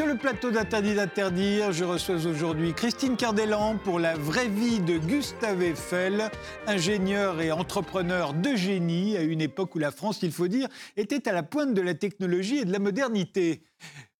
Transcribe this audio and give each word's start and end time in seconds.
sur 0.00 0.06
le 0.06 0.16
plateau 0.16 0.50
d'Interdit 0.50 0.94
d'interdire. 0.94 1.72
Je 1.72 1.84
reçois 1.84 2.14
aujourd'hui 2.14 2.72
Christine 2.72 3.18
Cardellan 3.18 3.76
pour 3.76 3.98
la 3.98 4.14
vraie 4.14 4.48
vie 4.48 4.80
de 4.80 4.96
Gustave 4.96 5.62
Eiffel, 5.62 6.30
ingénieur 6.66 7.42
et 7.42 7.52
entrepreneur 7.52 8.32
de 8.32 8.56
génie 8.56 9.18
à 9.18 9.20
une 9.20 9.42
époque 9.42 9.74
où 9.74 9.78
la 9.78 9.90
France, 9.90 10.20
il 10.22 10.32
faut 10.32 10.48
dire, 10.48 10.68
était 10.96 11.28
à 11.28 11.32
la 11.32 11.42
pointe 11.42 11.74
de 11.74 11.82
la 11.82 11.92
technologie 11.92 12.60
et 12.60 12.64
de 12.64 12.72
la 12.72 12.78
modernité. 12.78 13.62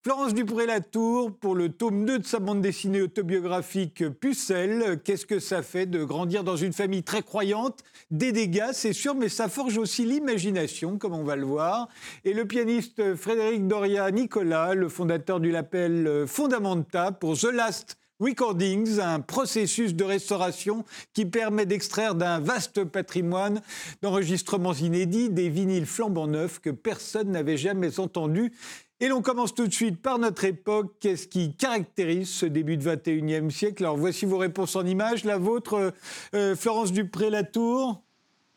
Florence 0.02 0.32
Dupré-Latour 0.32 1.36
pour 1.36 1.54
le 1.54 1.68
tome 1.68 2.06
2 2.06 2.20
de 2.20 2.24
sa 2.24 2.38
bande 2.38 2.62
dessinée 2.62 3.02
autobiographique 3.02 4.08
Pucelle. 4.08 4.98
Qu'est-ce 5.04 5.26
que 5.26 5.38
ça 5.38 5.60
fait 5.60 5.84
de 5.84 6.02
grandir 6.04 6.42
dans 6.42 6.56
une 6.56 6.72
famille 6.72 7.02
très 7.02 7.20
croyante? 7.20 7.84
Des 8.10 8.32
dégâts, 8.32 8.70
c'est 8.72 8.94
sûr, 8.94 9.14
mais 9.14 9.28
ça 9.28 9.50
forge 9.50 9.76
aussi 9.76 10.06
l'imagination, 10.06 10.96
comme 10.96 11.12
on 11.12 11.22
va 11.22 11.36
le 11.36 11.44
voir. 11.44 11.88
Et 12.24 12.32
le 12.32 12.46
pianiste 12.46 13.14
Frédéric 13.14 13.68
Doria 13.68 14.10
Nicolas, 14.10 14.74
le 14.74 14.88
fondateur 14.88 15.38
du 15.38 15.50
label 15.50 16.24
Fondamenta 16.26 17.12
pour 17.12 17.36
The 17.36 17.52
Last 17.52 17.98
Recordings, 18.20 19.00
un 19.00 19.20
processus 19.20 19.94
de 19.94 20.04
restauration 20.04 20.86
qui 21.12 21.26
permet 21.26 21.66
d'extraire 21.66 22.14
d'un 22.14 22.38
vaste 22.38 22.84
patrimoine 22.84 23.60
d'enregistrements 24.00 24.72
inédits 24.72 25.28
des 25.28 25.50
vinyles 25.50 25.84
flambant 25.84 26.26
neufs 26.26 26.58
que 26.58 26.70
personne 26.70 27.30
n'avait 27.30 27.58
jamais 27.58 28.00
entendus 28.00 28.52
et 29.00 29.08
l'on 29.08 29.22
commence 29.22 29.54
tout 29.54 29.66
de 29.66 29.72
suite 29.72 30.00
par 30.00 30.18
notre 30.18 30.44
époque. 30.44 30.94
Qu'est-ce 31.00 31.26
qui 31.26 31.54
caractérise 31.54 32.28
ce 32.28 32.46
début 32.46 32.76
de 32.76 32.84
21e 32.84 33.50
siècle? 33.50 33.84
Alors 33.84 33.96
voici 33.96 34.26
vos 34.26 34.38
réponses 34.38 34.76
en 34.76 34.84
images. 34.84 35.24
La 35.24 35.38
vôtre, 35.38 35.74
euh, 35.74 35.90
euh, 36.34 36.56
Florence 36.56 36.92
Dupré-Latour, 36.92 38.02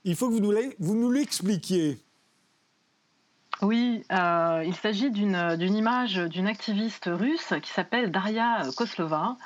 il 0.03 0.15
faut 0.15 0.29
que 0.29 0.33
vous 0.33 0.95
nous 0.95 1.11
l'expliquiez. 1.11 1.97
Oui, 3.61 4.03
euh, 4.11 4.63
il 4.65 4.75
s'agit 4.75 5.11
d'une 5.11 5.61
image 5.61 6.15
d'une 6.15 6.47
activiste 6.47 7.05
russe 7.07 7.53
qui 7.61 7.71
s'appelle 7.71 8.11
Daria 8.11 8.63
Koslova. 8.75 9.37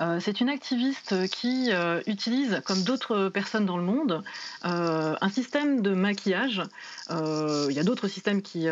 Euh, 0.00 0.18
c'est 0.20 0.40
une 0.40 0.48
activiste 0.48 1.28
qui 1.28 1.70
euh, 1.72 2.00
utilise, 2.06 2.60
comme 2.64 2.82
d'autres 2.82 3.28
personnes 3.28 3.66
dans 3.66 3.76
le 3.76 3.84
monde, 3.84 4.22
un 4.62 5.28
système 5.28 5.82
de 5.82 5.94
maquillage. 5.94 6.62
il 7.10 7.72
y 7.72 7.78
a 7.78 7.84
d'autres 7.84 8.08
systèmes 8.08 8.42
qui, 8.42 8.68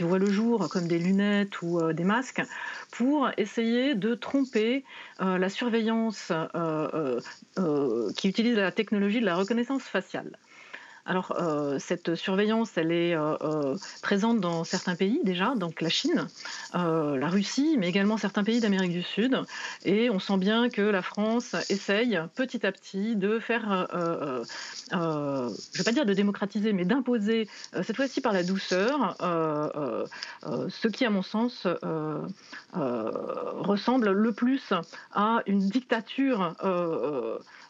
voient 0.00 0.18
le 0.18 0.30
jour, 0.30 0.68
comme 0.68 0.86
des 0.86 0.98
lunettes 0.98 1.62
ou 1.62 1.92
des 1.92 2.04
masques, 2.04 2.42
pour 2.90 3.30
essayer 3.36 3.94
de 3.94 4.14
tromper 4.14 4.84
la 5.18 5.48
surveillance 5.48 6.32
qui 8.16 8.28
utilise 8.28 8.56
la 8.56 8.72
technologie 8.72 9.20
de 9.20 9.26
la 9.26 9.36
reconnaissance 9.36 9.82
faciale. 9.82 10.38
Alors, 11.10 11.32
euh, 11.40 11.80
cette 11.80 12.14
surveillance, 12.14 12.70
elle 12.76 12.92
est 12.92 13.16
euh, 13.16 13.34
euh, 13.40 13.76
présente 14.00 14.38
dans 14.38 14.62
certains 14.62 14.94
pays 14.94 15.18
déjà, 15.24 15.56
donc 15.56 15.80
la 15.80 15.88
Chine, 15.88 16.28
la 16.72 17.28
Russie, 17.28 17.74
mais 17.80 17.88
également 17.88 18.16
certains 18.16 18.44
pays 18.44 18.60
d'Amérique 18.60 18.92
du 18.92 19.02
Sud. 19.02 19.36
Et 19.84 20.08
on 20.08 20.20
sent 20.20 20.36
bien 20.36 20.68
que 20.68 20.82
la 20.82 21.02
France 21.02 21.56
essaye 21.68 22.16
petit 22.36 22.64
à 22.64 22.70
petit 22.70 23.16
de 23.16 23.40
faire, 23.40 23.88
je 23.92 24.96
ne 24.96 25.78
vais 25.78 25.84
pas 25.84 25.90
dire 25.90 26.06
de 26.06 26.14
démocratiser, 26.14 26.72
mais 26.72 26.84
d'imposer, 26.84 27.48
cette 27.82 27.96
fois-ci 27.96 28.20
par 28.20 28.32
la 28.32 28.44
douceur, 28.44 29.16
ce 30.44 30.86
qui, 30.86 31.04
à 31.04 31.10
mon 31.10 31.22
sens, 31.22 31.66
ressemble 32.72 34.10
le 34.12 34.32
plus 34.32 34.72
à 35.12 35.42
une 35.46 35.68
dictature 35.68 36.54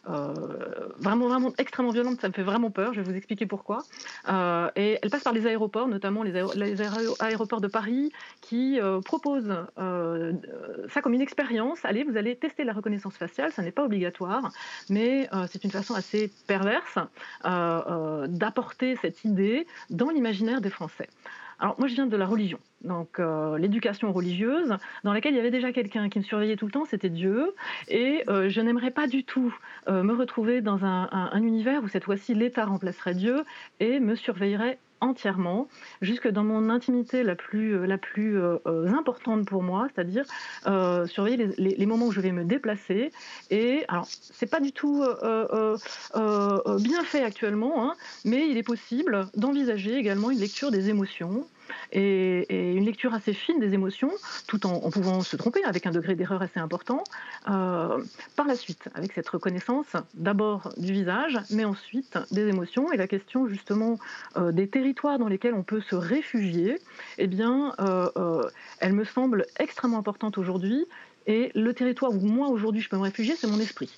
vraiment, 0.03 1.27
vraiment 1.27 1.53
extrêmement 1.57 1.91
violente. 1.91 2.21
Ça 2.21 2.27
me 2.27 2.33
fait 2.33 2.43
vraiment 2.43 2.71
peur. 2.71 2.93
Je 2.93 3.01
vais 3.01 3.11
vous 3.11 3.15
expliquer 3.15 3.45
pourquoi. 3.45 3.83
Euh, 4.29 4.69
et 4.75 4.99
elle 5.01 5.09
passe 5.09 5.23
par 5.23 5.33
les 5.33 5.47
aéroports, 5.47 5.87
notamment 5.87 6.23
les, 6.23 6.35
aéroports 7.19 7.61
de 7.61 7.67
Paris, 7.67 8.11
qui 8.41 8.79
euh, 8.79 9.01
proposent 9.01 9.55
euh, 9.77 10.33
ça 10.89 11.01
comme 11.01 11.13
une 11.13 11.21
expérience. 11.21 11.83
Allez, 11.83 12.03
vous 12.03 12.17
allez 12.17 12.35
tester 12.35 12.63
la 12.63 12.73
reconnaissance 12.73 13.15
faciale, 13.15 13.51
ça 13.51 13.61
n'est 13.61 13.71
pas 13.71 13.83
obligatoire, 13.83 14.51
mais 14.89 15.29
c'est 15.49 15.63
une 15.63 15.71
façon 15.71 15.93
assez 15.93 16.31
perverse 16.47 16.97
d'apporter 17.43 18.95
cette 19.01 19.23
idée 19.23 19.67
dans 19.89 20.09
l'imaginaire 20.09 20.61
des 20.61 20.69
Français. 20.69 21.07
Alors 21.61 21.75
moi 21.77 21.87
je 21.87 21.93
viens 21.93 22.07
de 22.07 22.17
la 22.17 22.25
religion, 22.25 22.57
donc 22.83 23.19
euh, 23.19 23.55
l'éducation 23.59 24.11
religieuse, 24.11 24.75
dans 25.03 25.13
laquelle 25.13 25.33
il 25.33 25.37
y 25.37 25.39
avait 25.39 25.51
déjà 25.51 25.71
quelqu'un 25.71 26.09
qui 26.09 26.17
me 26.17 26.23
surveillait 26.23 26.55
tout 26.55 26.65
le 26.65 26.71
temps, 26.71 26.85
c'était 26.85 27.11
Dieu, 27.11 27.53
et 27.87 28.23
euh, 28.29 28.49
je 28.49 28.61
n'aimerais 28.61 28.89
pas 28.89 29.05
du 29.05 29.23
tout 29.23 29.55
euh, 29.87 30.01
me 30.01 30.15
retrouver 30.15 30.61
dans 30.61 30.83
un, 30.83 31.39
univers 31.39 31.83
où 31.83 31.87
cette 31.87 32.05
fois-ci 32.05 32.33
l'État 32.33 32.65
remplacerait 32.65 33.13
Dieu 33.13 33.43
et 33.79 33.99
me 33.99 34.15
surveillerait 34.15 34.79
entièrement, 35.01 35.67
jusque 36.01 36.27
dans 36.27 36.43
mon 36.43 36.69
intimité 36.69 37.23
la 37.23 37.35
plus, 37.35 37.85
la 37.85 37.97
plus 37.97 38.39
importante 38.65 39.45
pour 39.45 39.63
moi, 39.63 39.87
c'est-à-dire 39.93 40.25
surveiller 41.07 41.49
les, 41.57 41.85
moments 41.85 42.07
où 42.07 42.11
je 42.11 42.21
vais 42.21 42.31
me 42.31 42.43
déplacer. 42.43 43.11
Et 43.49 43.83
alors, 43.87 44.07
c'est 44.07 44.49
pas 44.49 44.59
du 44.59 44.71
tout 44.71 45.03
bien 46.13 47.03
fait 47.03 47.23
actuellement, 47.23 47.83
hein, 47.83 47.95
mais 48.25 48.47
il 48.49 48.57
est 48.57 48.63
possible 48.63 49.27
d'envisager 49.35 49.95
également 49.95 50.31
une 50.31 50.39
lecture 50.39 50.71
des 50.71 50.89
émotions 50.89 51.45
et, 51.91 52.73
une 52.73 52.85
lecture 52.85 53.13
assez 53.13 53.33
fine 53.33 53.59
des 53.59 53.73
émotions, 53.73 54.11
tout 54.47 54.65
en, 54.65 54.89
pouvant 54.89 55.21
se 55.21 55.35
tromper 55.35 55.63
avec 55.63 55.85
un 55.85 55.91
degré 55.91 56.15
d'erreur 56.15 56.41
assez 56.41 56.59
important. 56.59 57.03
Euh, 57.49 58.03
par 58.35 58.47
la 58.47 58.55
suite, 58.55 58.89
avec 58.95 59.13
cette 59.13 59.27
reconnaissance 59.29 59.95
d'abord 60.13 60.73
du 60.77 60.93
visage, 60.93 61.39
mais 61.49 61.65
ensuite 61.65 62.17
des 62.31 62.47
émotions 62.47 62.91
et 62.91 62.97
la 62.97 63.07
question 63.07 63.47
justement 63.47 63.99
euh, 64.37 64.51
des 64.51 64.67
territoires 64.67 65.19
dans 65.19 65.27
lesquels 65.27 65.53
on 65.53 65.63
peut 65.63 65.81
se 65.81 65.95
réfugier, 65.95 66.79
eh 67.17 67.27
bien, 67.27 67.73
euh, 67.79 68.43
elle 68.79 68.93
me 68.93 69.03
semble 69.03 69.45
extrêmement 69.59 69.97
importante 69.97 70.37
aujourd'hui. 70.37 70.85
Et 71.27 71.51
le 71.53 71.73
territoire 71.73 72.11
où 72.11 72.19
moi 72.19 72.47
aujourd'hui 72.47 72.81
je 72.81 72.89
peux 72.89 72.97
me 72.97 73.03
réfugier, 73.03 73.35
c'est 73.35 73.47
mon 73.47 73.59
esprit. 73.59 73.97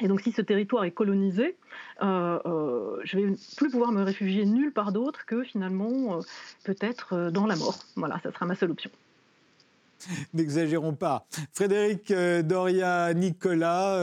Et 0.00 0.08
donc 0.08 0.20
si 0.20 0.32
ce 0.32 0.42
territoire 0.42 0.84
est 0.84 0.90
colonisé, 0.90 1.56
euh, 2.02 2.38
euh, 2.44 3.00
je 3.04 3.16
vais 3.16 3.34
plus 3.56 3.70
pouvoir 3.70 3.92
me 3.92 4.02
réfugier 4.02 4.44
nulle 4.44 4.72
part 4.72 4.92
d'autre 4.92 5.24
que 5.24 5.42
finalement 5.42 6.18
euh, 6.18 6.20
peut-être 6.64 7.14
euh, 7.14 7.30
dans 7.30 7.46
la 7.46 7.56
mort. 7.56 7.78
Voilà, 7.96 8.20
ça 8.22 8.32
sera 8.32 8.44
ma 8.44 8.54
seule 8.54 8.70
option. 8.70 8.90
N'exagérons 10.34 10.92
pas. 10.92 11.26
Frédéric 11.54 12.12
Doria 12.12 13.14
Nicolas, 13.14 13.98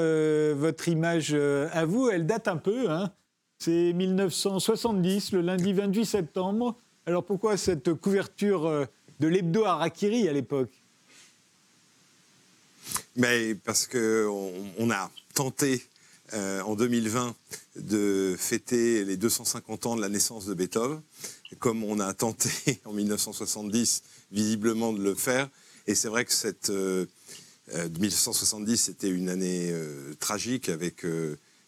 votre 0.55 0.87
image 0.87 1.35
à 1.35 1.85
vous, 1.85 2.09
elle 2.09 2.25
date 2.25 2.47
un 2.47 2.57
peu. 2.57 2.89
Hein 2.89 3.11
C'est 3.59 3.93
1970, 3.93 5.33
le 5.33 5.41
lundi 5.41 5.71
28 5.71 6.05
septembre. 6.05 6.75
Alors 7.05 7.23
pourquoi 7.23 7.57
cette 7.57 7.93
couverture 7.93 8.87
de 9.19 9.27
l'hebdo 9.27 9.65
Harakiri 9.65 10.27
à 10.27 10.33
l'époque? 10.33 10.71
Mais 13.15 13.53
parce 13.53 13.85
qu'on 13.85 14.51
on 14.79 14.89
a 14.89 15.11
tenté 15.33 15.83
euh, 16.33 16.61
en 16.61 16.75
2020 16.75 17.35
de 17.75 18.35
fêter 18.39 19.03
les 19.03 19.17
250 19.17 19.85
ans 19.85 19.95
de 19.95 20.01
la 20.01 20.09
naissance 20.09 20.45
de 20.45 20.53
Beethoven, 20.53 21.01
comme 21.59 21.83
on 21.83 21.99
a 21.99 22.13
tenté 22.13 22.49
en 22.85 22.93
1970 22.93 24.03
visiblement 24.31 24.93
de 24.93 25.03
le 25.03 25.15
faire. 25.15 25.49
Et 25.85 25.95
c'est 25.95 26.07
vrai 26.07 26.23
que 26.23 26.31
cette 26.31 26.69
1970 26.69 28.71
euh, 28.71 28.75
c'était 28.75 29.09
une 29.09 29.29
année 29.29 29.69
euh, 29.71 30.13
tragique 30.19 30.69
avec 30.69 31.05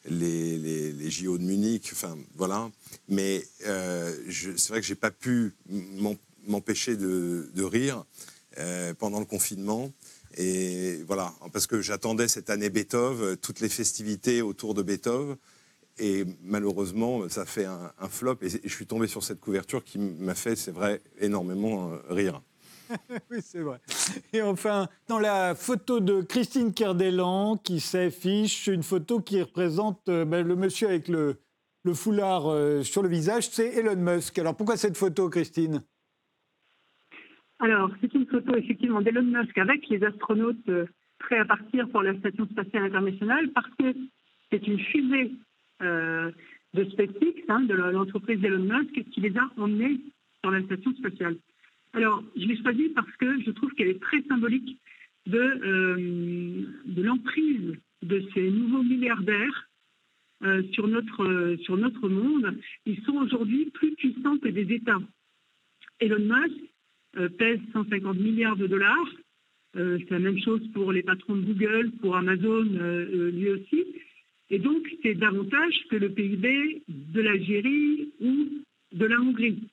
les, 0.06 1.12
JO 1.12 1.38
de 1.38 1.44
Munich, 1.44 1.90
enfin 1.92 2.18
voilà. 2.36 2.72
Mais 3.10 3.46
c'est 3.60 4.70
vrai 4.70 4.80
que 4.80 4.88
j'ai 4.88 4.96
pas 4.96 5.12
pu 5.12 5.54
m'empêcher 6.48 6.96
de, 6.96 7.62
rire 7.62 8.06
pendant 9.00 9.20
le 9.20 9.26
confinement. 9.26 9.92
Et 10.38 11.04
voilà, 11.08 11.34
parce 11.54 11.66
que 11.68 11.82
j'attendais 11.82 12.28
cette 12.28 12.50
année 12.50 12.70
Beethoven, 12.70 13.38
toutes 13.38 13.62
les 13.62 13.70
festivités 13.70 14.42
autour 14.42 14.74
de 14.74 14.82
Beethoven. 14.84 15.38
Et 15.98 16.26
malheureusement, 16.44 17.30
ça 17.30 17.46
fait 17.46 17.66
un, 17.66 18.10
flop. 18.10 18.38
Et, 18.42 18.50
je 18.50 18.74
suis 18.74 18.86
tombé 18.86 19.08
sur 19.08 19.24
cette 19.24 19.40
couverture 19.40 19.84
qui 19.84 19.98
m'a 19.98 20.36
fait, 20.36 20.56
c'est 20.56 20.72
vrai, 20.72 21.02
énormément 21.20 21.92
euh, 21.92 21.98
rire. 22.10 22.42
oui, 23.32 23.40
c'est 23.42 23.62
vrai. 23.62 23.80
Et 24.34 24.42
enfin, 24.42 24.90
dans 25.08 25.20
la 25.20 25.56
photo 25.56 26.02
de 26.02 26.22
Christine 26.22 26.74
Kerdelan 26.74 27.58
qui 27.58 27.80
s'affiche, 27.80 28.68
une 28.68 28.84
photo 28.84 29.22
qui 29.22 29.42
représente 29.42 30.10
euh, 30.10 30.26
ben, 30.26 30.46
le 30.46 30.56
monsieur 30.56 30.90
avec 30.90 31.08
le, 31.08 31.38
foulard 31.94 32.52
euh, 32.52 32.84
sur 32.84 33.02
le 33.02 33.10
visage, 33.10 33.50
c'est 33.50 33.68
Elon 33.68 33.96
Musk. 33.96 34.38
Alors 34.38 34.56
pourquoi 34.56 34.76
cette 34.76 34.98
photo, 34.98 35.30
Christine? 35.30 35.82
Alors, 37.60 37.90
c'est 38.02 38.14
une 38.14 38.26
photo 38.26 38.56
effectivement 38.56 39.02
d'Elon 39.02 39.24
Musk 39.24 39.58
avec 39.58 39.88
les 39.88 40.04
astronautes 40.04 40.68
euh, 40.68 40.86
prêts 41.20 41.40
à 41.40 41.46
partir 41.46 41.88
pour 41.90 42.04
la 42.04 42.18
Station 42.20 42.46
spatiale 42.48 42.84
internationale 42.84 43.50
parce 43.54 43.70
que 43.80 43.96
c'est 44.52 44.68
une 44.68 44.80
fusée 44.80 45.32
euh, 45.82 46.32
de 46.74 46.84
SpaceX, 46.86 47.44
hein, 47.48 47.62
de 47.62 47.74
l'entreprise 47.74 48.40
d'Elon 48.42 48.64
Musk, 48.64 49.10
qui 49.10 49.22
les 49.22 49.38
a 49.38 49.50
emmenés 49.58 50.02
sur 50.44 50.52
la 50.52 50.62
Station 50.64 50.94
spatiale. 50.96 51.38
Alors, 51.94 52.22
je 52.36 52.46
l'ai 52.46 52.62
choisie 52.62 52.90
parce 52.90 53.12
que 53.16 53.42
je 53.42 53.52
trouve 53.52 53.72
qu'elle 53.76 53.88
est 53.88 54.02
très 54.02 54.22
symbolique 54.24 54.78
de, 55.26 55.40
euh, 55.40 56.66
l'emprise 56.98 57.78
de 58.04 58.22
ces 58.34 58.52
nouveaux 58.52 58.84
milliardaires 58.84 59.70
sur, 60.74 60.88
notre, 60.88 61.56
sur 61.64 61.76
notre 61.76 62.08
monde. 62.08 62.60
Ils 62.86 63.02
sont 63.04 63.14
aujourd'hui 63.14 63.72
plus 63.72 63.96
puissants 63.96 64.38
que 64.38 64.50
des 64.50 64.76
États. 64.76 65.00
Elon 66.00 66.20
Musk, 66.20 66.75
pèse 67.38 67.60
150 67.74 68.18
milliards 68.18 68.58
de 68.58 68.68
dollars. 68.68 69.10
c'est 69.74 70.12
la 70.12 70.20
même 70.20 70.40
chose 70.40 70.62
pour 70.74 70.92
les 70.92 71.04
patrons 71.04 71.36
de 71.36 71.42
Google, 71.42 71.92
pour 72.02 72.16
Amazon 72.16 72.64
lui 72.64 73.50
aussi. 73.50 73.86
Et 74.50 74.60
donc, 74.60 74.88
c'est 75.02 75.16
davantage 75.16 75.76
que 75.90 75.96
le 75.96 76.10
PIB 76.10 76.84
de 76.88 77.22
l'Algérie 77.22 78.12
ou 78.22 78.48
de 78.94 79.06
la 79.06 79.20
Hongrie. 79.20 79.64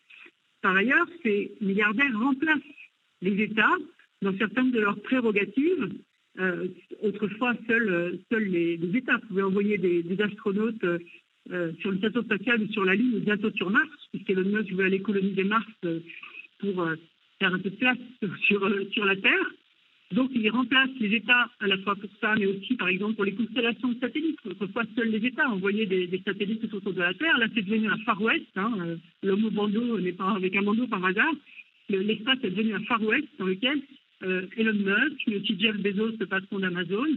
Par 0.62 0.76
ailleurs, 0.76 1.06
ces 1.22 1.52
milliardaires 1.60 2.18
remplacent 2.18 2.60
les 3.20 3.42
États 3.42 3.76
dans 4.22 4.36
certaines 4.38 4.70
de 4.70 4.80
leurs 4.80 5.00
prérogatives. 5.00 5.90
Euh, 6.38 6.68
autrefois, 7.02 7.54
seuls, 7.68 8.18
les, 8.30 8.78
États 8.96 9.18
pouvaient 9.28 9.42
envoyer 9.42 9.76
des, 9.76 10.22
astronautes 10.22 10.84
euh, 10.84 11.72
sur 11.80 11.90
le 11.90 11.98
plateau 11.98 12.22
spatial 12.22 12.62
ou 12.62 12.72
sur 12.72 12.84
la 12.84 12.94
Lune 12.94 13.16
ou 13.16 13.20
bientôt 13.20 13.50
sur 13.50 13.68
Mars, 13.68 13.90
puisqu'Elon 14.12 14.48
Musk 14.48 14.72
veut 14.72 14.84
aller 14.84 15.02
coloniser 15.02 15.44
Mars 15.44 15.66
euh, 15.84 16.00
pour 16.60 16.88
un 17.48 17.58
peu 17.58 17.70
de 17.70 17.76
place 17.76 17.98
sur, 18.46 18.68
sur 18.92 19.04
la 19.04 19.16
Terre. 19.16 19.50
Donc, 20.12 20.30
il 20.34 20.48
remplace 20.50 20.90
les 21.00 21.14
États 21.16 21.48
à 21.60 21.66
la 21.66 21.78
fois 21.78 21.96
pour 21.96 22.10
ça, 22.20 22.34
mais 22.38 22.46
aussi, 22.46 22.74
par 22.74 22.88
exemple, 22.88 23.14
pour 23.14 23.24
les 23.24 23.34
constellations 23.34 23.88
de 23.88 23.98
satellites. 23.98 24.38
Autrefois, 24.44 24.84
seuls 24.94 25.08
les 25.08 25.26
États 25.26 25.48
envoyaient 25.48 25.86
des, 25.86 26.06
des 26.06 26.20
satellites 26.20 26.60
tout 26.60 26.76
autour 26.76 26.92
de 26.92 27.00
la 27.00 27.14
Terre. 27.14 27.38
Là, 27.38 27.46
c'est 27.54 27.62
devenu 27.62 27.88
un 27.88 27.96
Far 27.98 28.20
West. 28.20 28.44
Hein. 28.56 28.72
Euh, 28.80 28.96
l'homme 29.22 29.46
au 29.46 29.50
bandeau 29.50 29.98
n'est 29.98 30.12
pas 30.12 30.32
avec 30.32 30.54
un 30.54 30.62
bandeau 30.62 30.86
par 30.86 31.02
hasard. 31.04 31.32
L'espace 31.88 32.38
est 32.42 32.50
devenu 32.50 32.74
un 32.74 32.84
Far 32.84 33.02
West 33.02 33.28
dans 33.38 33.46
lequel 33.46 33.80
euh, 34.22 34.46
Elon 34.56 34.74
Musk, 34.74 35.22
mais 35.26 35.36
aussi 35.36 35.58
Jeff 35.58 35.76
Bezos, 35.78 36.16
le 36.20 36.26
patron 36.26 36.58
d'Amazon, 36.58 37.08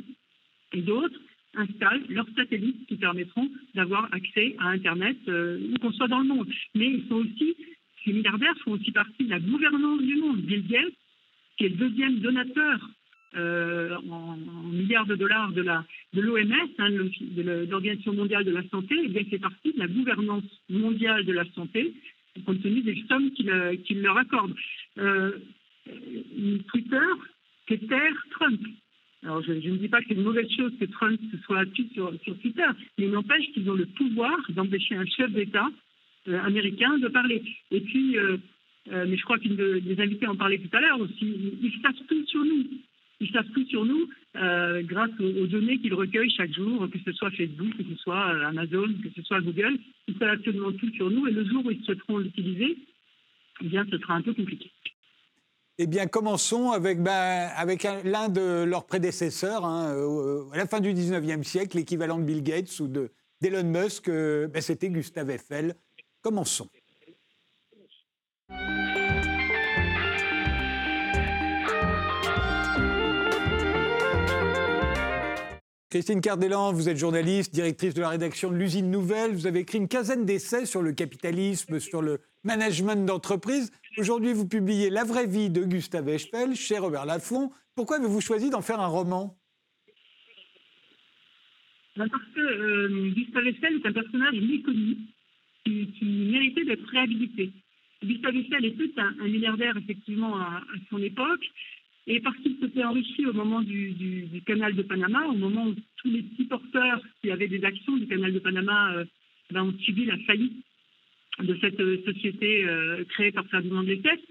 et 0.73 0.81
d'autres 0.81 1.19
installent 1.55 2.03
leurs 2.09 2.27
satellites 2.35 2.85
qui 2.87 2.95
permettront 2.95 3.49
d'avoir 3.73 4.13
accès 4.13 4.55
à 4.59 4.69
Internet 4.69 5.17
euh, 5.27 5.59
où 5.71 5.79
qu'on 5.79 5.91
soit 5.91 6.07
dans 6.07 6.19
le 6.19 6.27
monde. 6.27 6.47
Mais 6.73 6.87
ils 6.87 7.07
sont 7.07 7.15
aussi, 7.15 7.55
ces 8.05 8.13
milliardaires 8.13 8.55
font 8.63 8.71
aussi 8.71 8.91
partie 8.91 9.25
de 9.25 9.29
la 9.29 9.39
gouvernance 9.39 10.01
du 10.01 10.15
monde. 10.17 10.41
Bill 10.41 10.65
Gates 10.67 10.93
qui 11.57 11.65
est 11.65 11.69
le 11.69 11.75
deuxième 11.75 12.19
donateur 12.19 12.89
euh, 13.35 13.95
en, 14.09 14.37
milliards 14.71 15.05
de 15.05 15.15
dollars 15.15 15.51
de 15.51 15.61
l'OMS, 16.21 16.53
hein, 16.79 16.89
de 16.89 17.67
l'Organisation 17.69 18.13
mondiale 18.13 18.45
de 18.45 18.51
la 18.51 18.67
santé, 18.69 18.95
et 18.95 19.03
eh 19.05 19.07
bien 19.09 19.23
fait 19.25 19.39
partie 19.39 19.73
de 19.73 19.79
la 19.79 19.87
gouvernance 19.87 20.43
mondiale 20.69 21.25
de 21.25 21.33
la 21.33 21.45
santé, 21.53 21.93
compte 22.45 22.61
tenu 22.61 22.81
des 22.81 23.03
sommes 23.07 23.31
qu'il 23.31 24.01
leur 24.01 24.17
accorde. 24.17 24.53
Euh, 24.97 25.31
Twitter, 26.67 27.05
terre 27.67 28.25
Trump. 28.31 28.61
Alors, 29.23 29.41
je, 29.41 29.53
ne 29.53 29.77
dis 29.77 29.87
pas 29.87 30.01
que 30.01 30.07
c'est 30.09 30.13
une 30.13 30.23
mauvaise 30.23 30.49
chose 30.55 30.71
que 30.79 30.85
Trump 30.85 31.19
soit 31.45 31.57
là-dessus 31.57 31.87
sur, 31.93 32.11
Twitter, 32.41 32.67
mais 32.97 33.05
il 33.05 33.11
n'empêche 33.11 33.51
qu'ils 33.53 33.69
ont 33.69 33.75
le 33.75 33.85
pouvoir 33.87 34.37
d'empêcher 34.49 34.95
un 34.95 35.05
chef 35.05 35.31
d'État 35.31 35.67
euh, 35.67 35.71
américain 36.27 36.97
de 36.97 37.07
parler. 37.07 37.43
Et 37.71 37.81
puis, 37.81 38.17
euh, 38.17 38.37
euh, 38.91 39.05
mais 39.07 39.17
je 39.17 39.23
crois 39.23 39.39
qu'une 39.39 39.55
des 39.55 39.99
invités 39.99 40.27
en 40.27 40.35
parlait 40.35 40.59
tout 40.59 40.75
à 40.75 40.79
l'heure 40.79 40.99
aussi, 40.99 41.15
ils, 41.21 41.81
savent 41.81 41.95
tout 42.07 42.25
sur 42.27 42.43
nous. 42.43 42.65
Ils 43.19 43.31
savent 43.31 43.49
tout 43.53 43.65
sur 43.65 43.85
nous 43.85 44.07
euh, 44.35 44.83
grâce 44.83 45.09
aux, 45.19 45.47
données 45.47 45.79
qu'ils 45.79 45.93
recueillent 45.93 46.33
chaque 46.35 46.53
jour, 46.53 46.87
que 46.91 46.99
ce 47.03 47.11
soit 47.13 47.31
Facebook, 47.31 47.75
que 47.77 47.83
ce 47.83 47.95
soit 47.95 48.33
euh, 48.33 48.45
Amazon, 48.45 48.87
que 49.01 49.09
ce 49.15 49.21
soit 49.23 49.41
Google. 49.41 49.77
Ils 50.07 50.17
savent 50.17 50.29
absolument 50.29 50.71
tout 50.73 50.89
sur 50.91 51.09
nous 51.09 51.25
et 51.27 51.31
le 51.31 51.45
jour 51.45 51.65
où 51.65 51.71
ils 51.71 51.83
souhaiteront 51.83 52.19
l'utiliser, 52.19 52.77
eh 53.61 53.67
bien, 53.67 53.85
ce 53.89 53.97
sera 53.97 54.15
un 54.15 54.21
peu 54.21 54.33
compliqué. 54.33 54.71
Eh 55.77 55.87
bien, 55.87 56.05
commençons 56.05 56.71
avec, 56.71 57.01
ben, 57.01 57.49
l'un 58.05 58.29
de 58.29 58.63
leurs 58.65 58.85
prédécesseurs, 58.85 59.65
hein, 59.65 59.93
à 60.53 60.57
la 60.57 60.67
fin 60.67 60.79
du 60.79 60.93
19e 60.93 61.43
siècle, 61.43 61.75
l'équivalent 61.75 62.17
de 62.17 62.23
Bill 62.23 62.43
Gates 62.43 62.79
ou 62.79 62.87
d'Elon 62.87 63.63
Musk, 63.63 64.09
ben, 64.09 64.61
c'était 64.61 64.89
Gustave 64.89 65.31
Eiffel. 65.31 65.75
Commençons. 66.25 66.67
Christine 75.91 76.21
Cardellan, 76.21 76.73
vous 76.73 76.89
êtes 76.89 76.97
journaliste, 76.97 77.53
directrice 77.53 77.93
de 77.93 78.01
la 78.01 78.09
rédaction 78.09 78.49
de 78.49 78.55
l'usine 78.55 78.89
Nouvelle. 78.89 79.33
Vous 79.33 79.45
avez 79.45 79.59
écrit 79.59 79.77
une 79.77 79.87
quinzaine 79.87 80.25
d'essais 80.25 80.65
sur 80.65 80.81
le 80.81 80.93
capitalisme, 80.93 81.79
sur 81.79 82.01
le 82.01 82.21
management 82.43 83.05
d'entreprise. 83.05 83.71
Aujourd'hui, 83.99 84.33
vous 84.33 84.47
publiez 84.47 84.89
La 84.89 85.03
vraie 85.03 85.27
vie 85.27 85.51
de 85.51 85.63
Gustave 85.63 86.09
Eiffel 86.09 86.55
chez 86.55 86.79
Robert 86.79 87.05
Laffont. 87.05 87.51
Pourquoi 87.75 87.97
avez-vous 87.97 88.21
choisi 88.21 88.49
d'en 88.49 88.63
faire 88.63 88.79
un 88.79 88.87
roman? 88.87 89.37
Parce 91.95 92.09
que 92.09 92.39
euh, 92.39 93.11
Gustave 93.11 93.45
Eiffel 93.45 93.75
est 93.75 93.87
un 93.87 93.93
personnage 93.93 94.33
méconnu 94.41 94.97
qui, 95.65 96.05
méritait 96.05 96.63
d'être 96.63 96.87
réhabilité. 96.87 97.51
Gustave 98.03 98.35
Eiffel 98.35 98.65
était 98.65 98.91
un, 98.97 99.15
un 99.19 99.27
milliardaire, 99.27 99.75
effectivement, 99.77 100.37
à, 100.37 100.61
son 100.89 101.01
époque, 101.01 101.49
et 102.07 102.19
parce 102.19 102.37
qu'il 102.37 102.57
s'était 102.59 102.83
enrichi 102.83 103.25
au 103.25 103.33
moment 103.33 103.61
du, 103.61 104.29
canal 104.45 104.75
de 104.75 104.83
Panama, 104.83 105.25
au 105.27 105.33
moment 105.33 105.65
où 105.67 105.75
tous 105.97 106.09
les 106.09 106.21
petits 106.21 106.45
porteurs 106.45 107.01
qui 107.21 107.31
avaient 107.31 107.47
des 107.47 107.63
actions 107.63 107.97
du 107.97 108.07
canal 108.07 108.31
de 108.31 108.39
Panama 108.39 108.93
euh, 108.93 109.05
ben, 109.51 109.63
ont 109.63 109.73
subi 109.79 110.05
la 110.05 110.17
faillite 110.19 110.63
de 111.39 111.57
cette 111.59 111.79
euh, 111.79 112.01
société 112.05 112.65
euh, 112.65 113.03
créée 113.05 113.31
par 113.31 113.45
Ferdinand 113.47 113.83
de 113.83 113.89
Lesseps, 113.89 114.23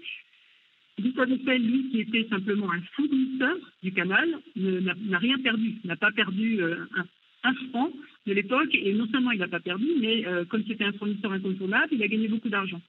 Gustave 0.97 1.27
lui, 1.27 1.89
qui 1.91 1.99
était 1.99 2.27
simplement 2.29 2.71
un 2.71 2.81
fournisseur 2.95 3.57
du 3.83 3.91
canal, 3.91 4.29
n'a 4.55 5.17
rien 5.17 5.37
perdu, 5.39 5.75
n'a 5.83 5.97
pas 5.97 6.11
perdu 6.11 6.63
un, 6.63 7.05
un, 7.43 7.53
franc 7.69 7.91
de 8.25 8.33
l'époque, 8.33 8.73
et 8.73 8.93
non 8.93 9.07
seulement 9.11 9.31
il 9.31 9.39
n'a 9.39 9.47
pas 9.47 9.59
perdu, 9.59 9.85
mais 9.99 10.25
comme 10.49 10.63
c'était 10.67 10.83
un 10.83 10.93
fournisseur 10.93 11.31
incontournable, 11.31 11.89
il 11.91 12.01
a 12.01 12.07
gagné 12.07 12.27
beaucoup 12.27 12.49
d'argent. 12.49 12.81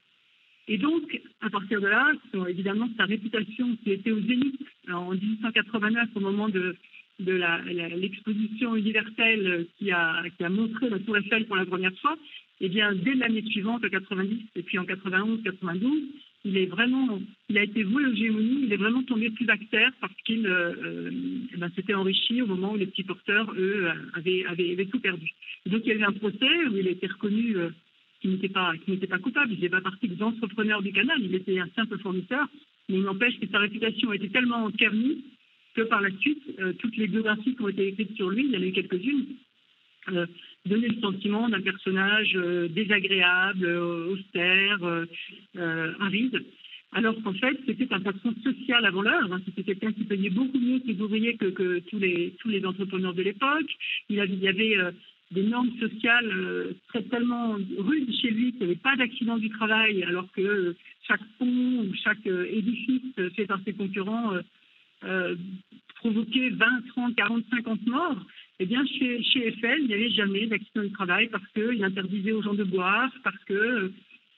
Et 0.67 0.77
donc, 0.77 1.21
à 1.41 1.49
partir 1.49 1.79
de 1.79 1.87
là, 1.87 2.11
évidemment, 2.47 2.89
sa 2.97 3.05
réputation 3.05 3.77
qui 3.83 3.91
était 3.91 4.11
au 4.11 4.19
zénith 4.19 4.59
en 4.91 5.11
1889, 5.11 6.09
au 6.15 6.19
moment 6.19 6.49
de, 6.49 6.75
l'exposition 7.19 8.75
universelle 8.75 9.65
qui 9.77 9.91
a, 9.91 10.23
montré 10.49 10.89
la 10.89 10.99
Tour 10.99 11.17
Eiffel 11.17 11.45
pour 11.45 11.55
la 11.55 11.65
première 11.65 11.97
fois, 11.99 12.17
eh 12.59 12.69
bien, 12.69 12.93
dès 12.93 13.15
l'année 13.15 13.43
suivante, 13.43 13.83
en 13.85 13.89
90, 13.89 14.39
et 14.55 14.63
puis 14.63 14.77
en 14.77 14.85
91, 14.85 15.41
92, 15.43 16.03
il 16.45 16.57
est 16.57 16.65
vraiment, 16.65 17.19
il 17.49 17.57
a 17.57 17.63
été 17.63 17.83
voué 17.83 18.05
aux 18.05 18.15
gémonies, 18.15 18.61
il 18.63 18.73
est 18.73 18.77
vraiment 18.77 19.03
tombé 19.03 19.29
plus 19.29 19.45
parce 19.45 19.59
qu'il 20.25 20.45
euh, 20.45 20.73
euh, 20.83 21.11
eh 21.53 21.57
ben, 21.57 21.69
s'était 21.75 21.93
enrichi 21.93 22.41
au 22.41 22.47
moment 22.47 22.73
où 22.73 22.77
les 22.77 22.85
petits 22.87 23.03
porteurs, 23.03 23.51
eux, 23.57 23.89
avaient, 24.13 24.85
tout 24.85 24.99
perdu. 24.99 25.29
donc, 25.65 25.81
il 25.83 25.89
y 25.89 25.91
a 25.91 25.95
eu 25.95 26.03
un 26.03 26.13
procès 26.13 26.65
où 26.71 26.77
il 26.77 26.87
a 26.87 26.91
été 26.91 27.07
reconnu 27.07 27.57
euh, 27.57 27.69
qui 28.21 28.29
n'était 28.29 28.49
pas, 28.49 28.73
n'était 28.87 29.07
pas 29.07 29.19
coupable. 29.19 29.53
Il 29.53 29.59
n'est 29.59 29.69
pas 29.69 29.81
partie 29.81 30.07
des 30.07 30.21
entrepreneurs 30.23 30.81
du 30.81 30.91
canal. 30.91 31.17
Il 31.21 31.35
était 31.35 31.59
un 31.59 31.69
simple 31.75 31.99
fournisseur. 31.99 32.47
Mais 32.89 32.97
il 32.97 33.03
n'empêche 33.03 33.37
que 33.39 33.47
sa 33.47 33.59
réputation 33.59 34.13
était 34.13 34.29
tellement 34.29 34.71
ternie 34.71 35.23
que 35.75 35.81
par 35.83 36.01
la 36.01 36.09
suite, 36.19 36.41
toutes 36.79 36.97
les 36.97 37.07
biographies 37.07 37.53
qui 37.53 37.61
ont 37.61 37.67
été 37.67 37.87
écrites 37.89 38.15
sur 38.15 38.29
lui, 38.29 38.45
il 38.45 38.51
y 38.51 38.57
en 38.57 38.61
a 38.61 38.65
eu 38.65 38.71
quelques-unes, 38.71 39.25
euh, 40.67 40.75
donnaient 40.75 40.87
le 40.87 41.01
sentiment 41.01 41.49
d'un 41.49 41.61
personnage 41.61 42.33
euh, 42.35 42.67
désagréable, 42.67 43.65
austère, 43.65 44.79
aride. 45.99 46.43
Alors 46.93 47.15
qu'en 47.21 47.33
fait, 47.33 47.59
c'était 47.65 47.93
un 47.93 47.99
patron 47.99 48.33
social 48.43 48.85
avant 48.85 49.01
l'heure. 49.01 49.31
Hein. 49.31 49.41
C'était 49.45 49.63
quelqu'un 49.63 49.91
qui 49.91 50.05
payait 50.05 50.29
beaucoup 50.29 50.59
mieux 50.59 50.81
ses 50.85 50.99
ouvriers 51.01 51.35
que, 51.35 51.79
tous, 51.79 51.99
les, 51.99 52.65
entrepreneurs 52.65 53.13
de 53.13 53.23
l'époque. 53.23 53.69
Il, 54.09 54.15
y 54.15 54.47
avait 54.47 54.77
des 55.31 55.43
normes 55.43 55.71
sociales 55.79 56.31
euh, 56.31 56.73
très 56.87 57.03
tellement 57.03 57.57
rudes 57.77 58.13
chez 58.21 58.31
lui 58.31 58.51
qu'il 58.51 58.61
n'y 58.61 58.65
avait 58.65 58.75
pas 58.75 58.95
d'accident 58.95 59.37
du 59.37 59.49
travail, 59.49 60.03
alors 60.03 60.31
que 60.31 60.75
chaque 61.07 61.23
pont 61.37 61.79
ou 61.81 61.93
chaque 62.03 62.25
euh, 62.27 62.45
édifice 62.49 63.13
fait 63.35 63.45
par 63.45 63.59
ses 63.65 63.73
concurrents 63.73 64.33
euh, 65.03 65.35
provoquait 65.95 66.49
20, 66.49 66.87
30, 66.87 67.15
40, 67.15 67.43
50 67.51 67.87
morts. 67.87 68.25
Eh 68.59 68.65
bien, 68.65 68.83
chez, 68.85 69.47
Eiffel, 69.47 69.81
il 69.81 69.87
n'y 69.87 69.93
avait 69.93 70.09
jamais 70.09 70.47
d'accident 70.47 70.83
du 70.83 70.91
travail 70.91 71.29
parce 71.29 71.47
qu'il 71.53 71.83
interdisait 71.83 72.31
aux 72.31 72.41
gens 72.41 72.55
de 72.55 72.63
boire, 72.63 73.11
parce 73.23 73.43
que 73.45 73.91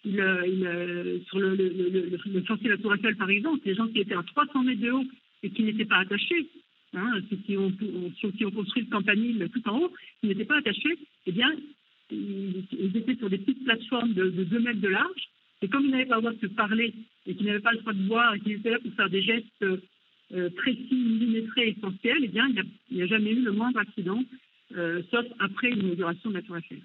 sur 0.03 1.39
le, 1.39 2.43
chantier 2.45 2.67
de 2.67 2.73
la 2.73 2.77
Tour 2.77 2.95
Eiffel, 2.95 3.15
par 3.15 3.29
exemple, 3.29 3.61
les 3.65 3.75
gens 3.75 3.87
qui 3.87 3.99
étaient 3.99 4.15
à 4.15 4.23
300 4.23 4.63
mètres 4.63 4.81
de 4.81 4.91
haut 4.91 5.05
et 5.43 5.49
qui 5.49 5.63
n'étaient 5.63 5.85
pas 5.85 5.99
attachés, 5.99 6.47
hein, 6.93 7.21
ceux, 7.29 7.37
qui 7.37 7.55
ont, 7.55 7.71
construit 8.51 8.81
le 8.81 8.89
campanile 8.89 9.49
tout 9.53 9.69
en 9.69 9.79
haut, 9.79 9.93
qui 10.19 10.27
n'étaient 10.27 10.45
pas 10.45 10.57
attachés, 10.57 10.97
eh 11.25 11.31
bien, 11.31 11.55
ils, 12.11 12.97
étaient 12.97 13.15
sur 13.15 13.29
des 13.29 13.37
petites 13.37 13.63
plateformes 13.63 14.13
de, 14.13 14.29
de 14.29 14.43
2 14.43 14.59
mètres 14.59 14.81
de 14.81 14.89
large. 14.89 15.29
Et 15.61 15.67
comme 15.67 15.85
ils 15.85 15.91
n'avaient 15.91 16.05
pas 16.05 16.15
le 16.15 16.21
droit 16.21 16.33
de 16.33 16.39
se 16.39 16.53
parler 16.53 16.93
et 17.25 17.35
qu'ils 17.35 17.45
n'avaient 17.45 17.59
pas 17.59 17.71
le 17.71 17.79
droit 17.79 17.93
de 17.93 18.07
boire 18.07 18.33
et 18.33 18.39
qu'ils 18.39 18.53
étaient 18.53 18.71
là 18.71 18.79
pour 18.79 18.93
faire 18.93 19.09
des 19.09 19.21
gestes 19.21 19.45
euh, 19.63 19.77
précis, 20.29 20.87
millimétrés, 20.91 21.75
essentiels, 21.77 22.19
eh 22.23 22.27
bien, 22.27 22.47
il 22.89 22.97
n'y 22.97 23.03
a, 23.03 23.07
jamais 23.07 23.31
eu 23.31 23.41
le 23.41 23.51
moindre 23.51 23.79
accident, 23.79 24.21
euh, 24.77 25.01
sauf 25.09 25.25
après 25.39 25.71
l'inauguration 25.71 26.29
de 26.29 26.35
la 26.35 26.41
Tour 26.43 26.57
Eiffel. 26.57 26.81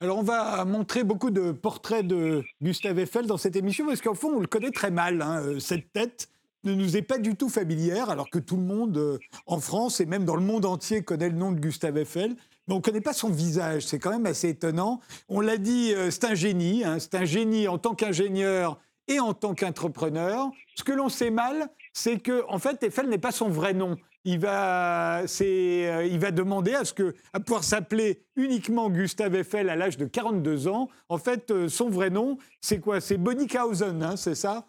Alors, 0.00 0.18
on 0.18 0.22
va 0.22 0.64
montrer 0.64 1.02
beaucoup 1.02 1.30
de 1.30 1.52
portraits 1.52 2.06
de 2.06 2.44
Gustave 2.62 2.98
Eiffel 3.00 3.26
dans 3.26 3.36
cette 3.36 3.56
émission, 3.56 3.86
parce 3.86 4.00
qu'au 4.00 4.14
fond, 4.14 4.32
on 4.36 4.40
le 4.40 4.46
connaît 4.46 4.70
très 4.70 4.90
mal, 4.90 5.22
hein, 5.22 5.42
euh, 5.44 5.58
cette 5.58 5.92
tête 5.92 6.28
ne 6.64 6.74
nous 6.74 6.96
est 6.96 7.02
pas 7.02 7.18
du 7.18 7.36
tout 7.36 7.48
familière, 7.48 8.10
alors 8.10 8.30
que 8.30 8.38
tout 8.38 8.56
le 8.56 8.62
monde 8.62 8.96
euh, 8.96 9.18
en 9.46 9.60
France 9.60 10.00
et 10.00 10.06
même 10.06 10.24
dans 10.24 10.36
le 10.36 10.42
monde 10.42 10.64
entier 10.64 11.02
connaît 11.02 11.30
le 11.30 11.36
nom 11.36 11.52
de 11.52 11.60
Gustave 11.60 11.98
Eiffel. 11.98 12.34
Mais 12.66 12.74
on 12.74 12.78
ne 12.78 12.82
connaît 12.82 13.00
pas 13.00 13.12
son 13.12 13.30
visage, 13.30 13.86
c'est 13.86 13.98
quand 13.98 14.10
même 14.10 14.26
assez 14.26 14.50
étonnant. 14.50 15.00
On 15.28 15.40
l'a 15.40 15.56
dit, 15.56 15.92
euh, 15.94 16.10
c'est 16.10 16.24
un 16.24 16.34
génie, 16.34 16.84
hein, 16.84 16.98
c'est 16.98 17.14
un 17.14 17.24
génie 17.24 17.66
en 17.66 17.78
tant 17.78 17.94
qu'ingénieur 17.94 18.78
et 19.08 19.20
en 19.20 19.34
tant 19.34 19.54
qu'entrepreneur. 19.54 20.50
Ce 20.74 20.84
que 20.84 20.92
l'on 20.92 21.08
sait 21.08 21.30
mal, 21.30 21.70
c'est 21.98 22.22
que 22.22 22.44
en 22.48 22.58
fait, 22.58 22.82
Eiffel 22.84 23.08
n'est 23.08 23.18
pas 23.18 23.32
son 23.32 23.48
vrai 23.48 23.74
nom. 23.74 23.96
Il 24.24 24.38
va, 24.38 25.22
euh, 25.22 26.08
il 26.10 26.18
va 26.18 26.30
demander 26.30 26.74
à, 26.74 26.84
ce 26.84 26.92
que, 26.92 27.14
à 27.32 27.40
pouvoir 27.40 27.64
s'appeler 27.64 28.20
uniquement 28.36 28.88
Gustave 28.88 29.34
Eiffel 29.34 29.68
à 29.68 29.74
l'âge 29.74 29.96
de 29.96 30.06
42 30.06 30.68
ans. 30.68 30.88
En 31.08 31.18
fait, 31.18 31.50
euh, 31.50 31.68
son 31.68 31.88
vrai 31.88 32.10
nom, 32.10 32.38
c'est 32.60 32.80
quoi? 32.80 33.00
C'est 33.00 33.18
Bonnickhausen, 33.18 34.02
hein, 34.02 34.16
c'est 34.16 34.36
ça? 34.36 34.68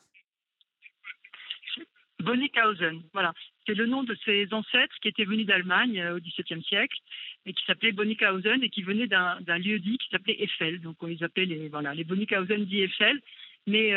Bonnickhausen, 2.20 3.04
voilà. 3.14 3.34
C'est 3.68 3.76
le 3.76 3.86
nom 3.86 4.04
de 4.04 4.16
ses 4.26 4.48
ancêtres 4.52 4.96
qui 5.02 5.10
étaient 5.10 5.26
venus 5.26 5.46
d'Allemagne 5.46 6.02
euh, 6.02 6.18
au 6.18 6.20
XVIIe 6.20 6.64
siècle 6.64 6.98
et 7.46 7.54
qui 7.54 7.64
s'appelait 7.66 7.92
Bonnickhausen 7.92 8.64
et 8.64 8.70
qui 8.70 8.82
venait 8.82 9.08
d'un 9.08 9.58
lieu 9.60 9.78
dit 9.80 10.00
qui 10.00 10.10
s'appelait 10.10 10.42
Eiffel. 10.42 10.82
Donc 10.82 10.96
on 11.02 11.08
les 11.08 11.22
appelait 11.22 11.46
les, 11.46 11.70
voilà, 11.70 11.94
les 11.94 12.04
Bonnickhausen 12.04 12.66
dit 12.66 12.82
Eiffel. 12.82 13.22
Mais 13.68 13.94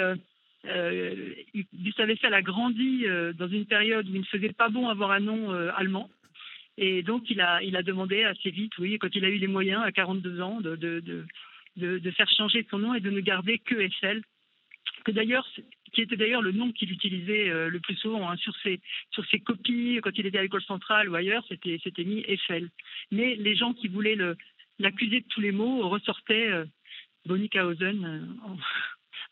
euh, 0.66 1.35
euh, 1.54 1.62
Gustave 1.75 2.11
a 2.23 2.42
grandi 2.42 3.04
dans 3.35 3.49
une 3.49 3.66
période 3.66 4.09
où 4.09 4.14
il 4.14 4.21
ne 4.21 4.26
faisait 4.26 4.52
pas 4.52 4.69
bon 4.69 4.88
avoir 4.88 5.11
un 5.11 5.21
nom 5.21 5.50
allemand. 5.50 6.11
Et 6.78 7.02
donc 7.02 7.28
il 7.28 7.40
a, 7.40 7.62
il 7.62 7.76
a 7.76 7.83
demandé 7.83 8.25
assez 8.25 8.50
vite, 8.50 8.76
oui, 8.78 8.99
quand 8.99 9.14
il 9.14 9.25
a 9.25 9.28
eu 9.28 9.37
les 9.37 9.47
moyens, 9.47 9.83
à 9.85 9.92
42 9.92 10.40
ans, 10.40 10.61
de, 10.61 10.75
de, 10.76 11.00
de, 11.76 11.99
de 11.99 12.11
faire 12.12 12.31
changer 12.31 12.66
son 12.71 12.78
nom 12.78 12.95
et 12.95 13.00
de 13.00 13.11
ne 13.11 13.21
garder 13.21 13.59
que 13.59 13.75
Eiffel 13.75 14.23
que 15.04 15.12
d'ailleurs, 15.12 15.47
qui 15.92 16.02
était 16.02 16.16
d'ailleurs 16.16 16.42
le 16.42 16.52
nom 16.52 16.73
qu'il 16.73 16.92
utilisait 16.92 17.50
euh, 17.50 17.69
le 17.69 17.81
plus 17.81 17.97
souvent 17.97 18.31
hein, 18.31 18.37
sur, 18.37 18.54
ses, 18.62 18.81
sur 19.11 19.25
ses 19.26 19.40
copies, 19.40 20.00
quand 20.02 20.16
il 20.16 20.26
était 20.26 20.38
à 20.38 20.42
l'école 20.42 20.62
centrale 20.62 21.09
ou 21.09 21.14
ailleurs, 21.14 21.45
c'était, 21.49 22.04
mis 22.04 22.25
Eiffel. 22.26 22.71
Mais 23.11 23.35
les 23.35 23.54
gens 23.54 23.75
qui 23.75 23.88
voulaient 23.88 24.16
l'accuser 24.78 25.21
de 25.21 25.26
tous 25.28 25.40
les 25.40 25.52
mots 25.52 25.88
ressortaient 25.88 26.50
euh, 26.50 26.64
Bonnickhausen 27.26 28.04
euh, 28.04 28.54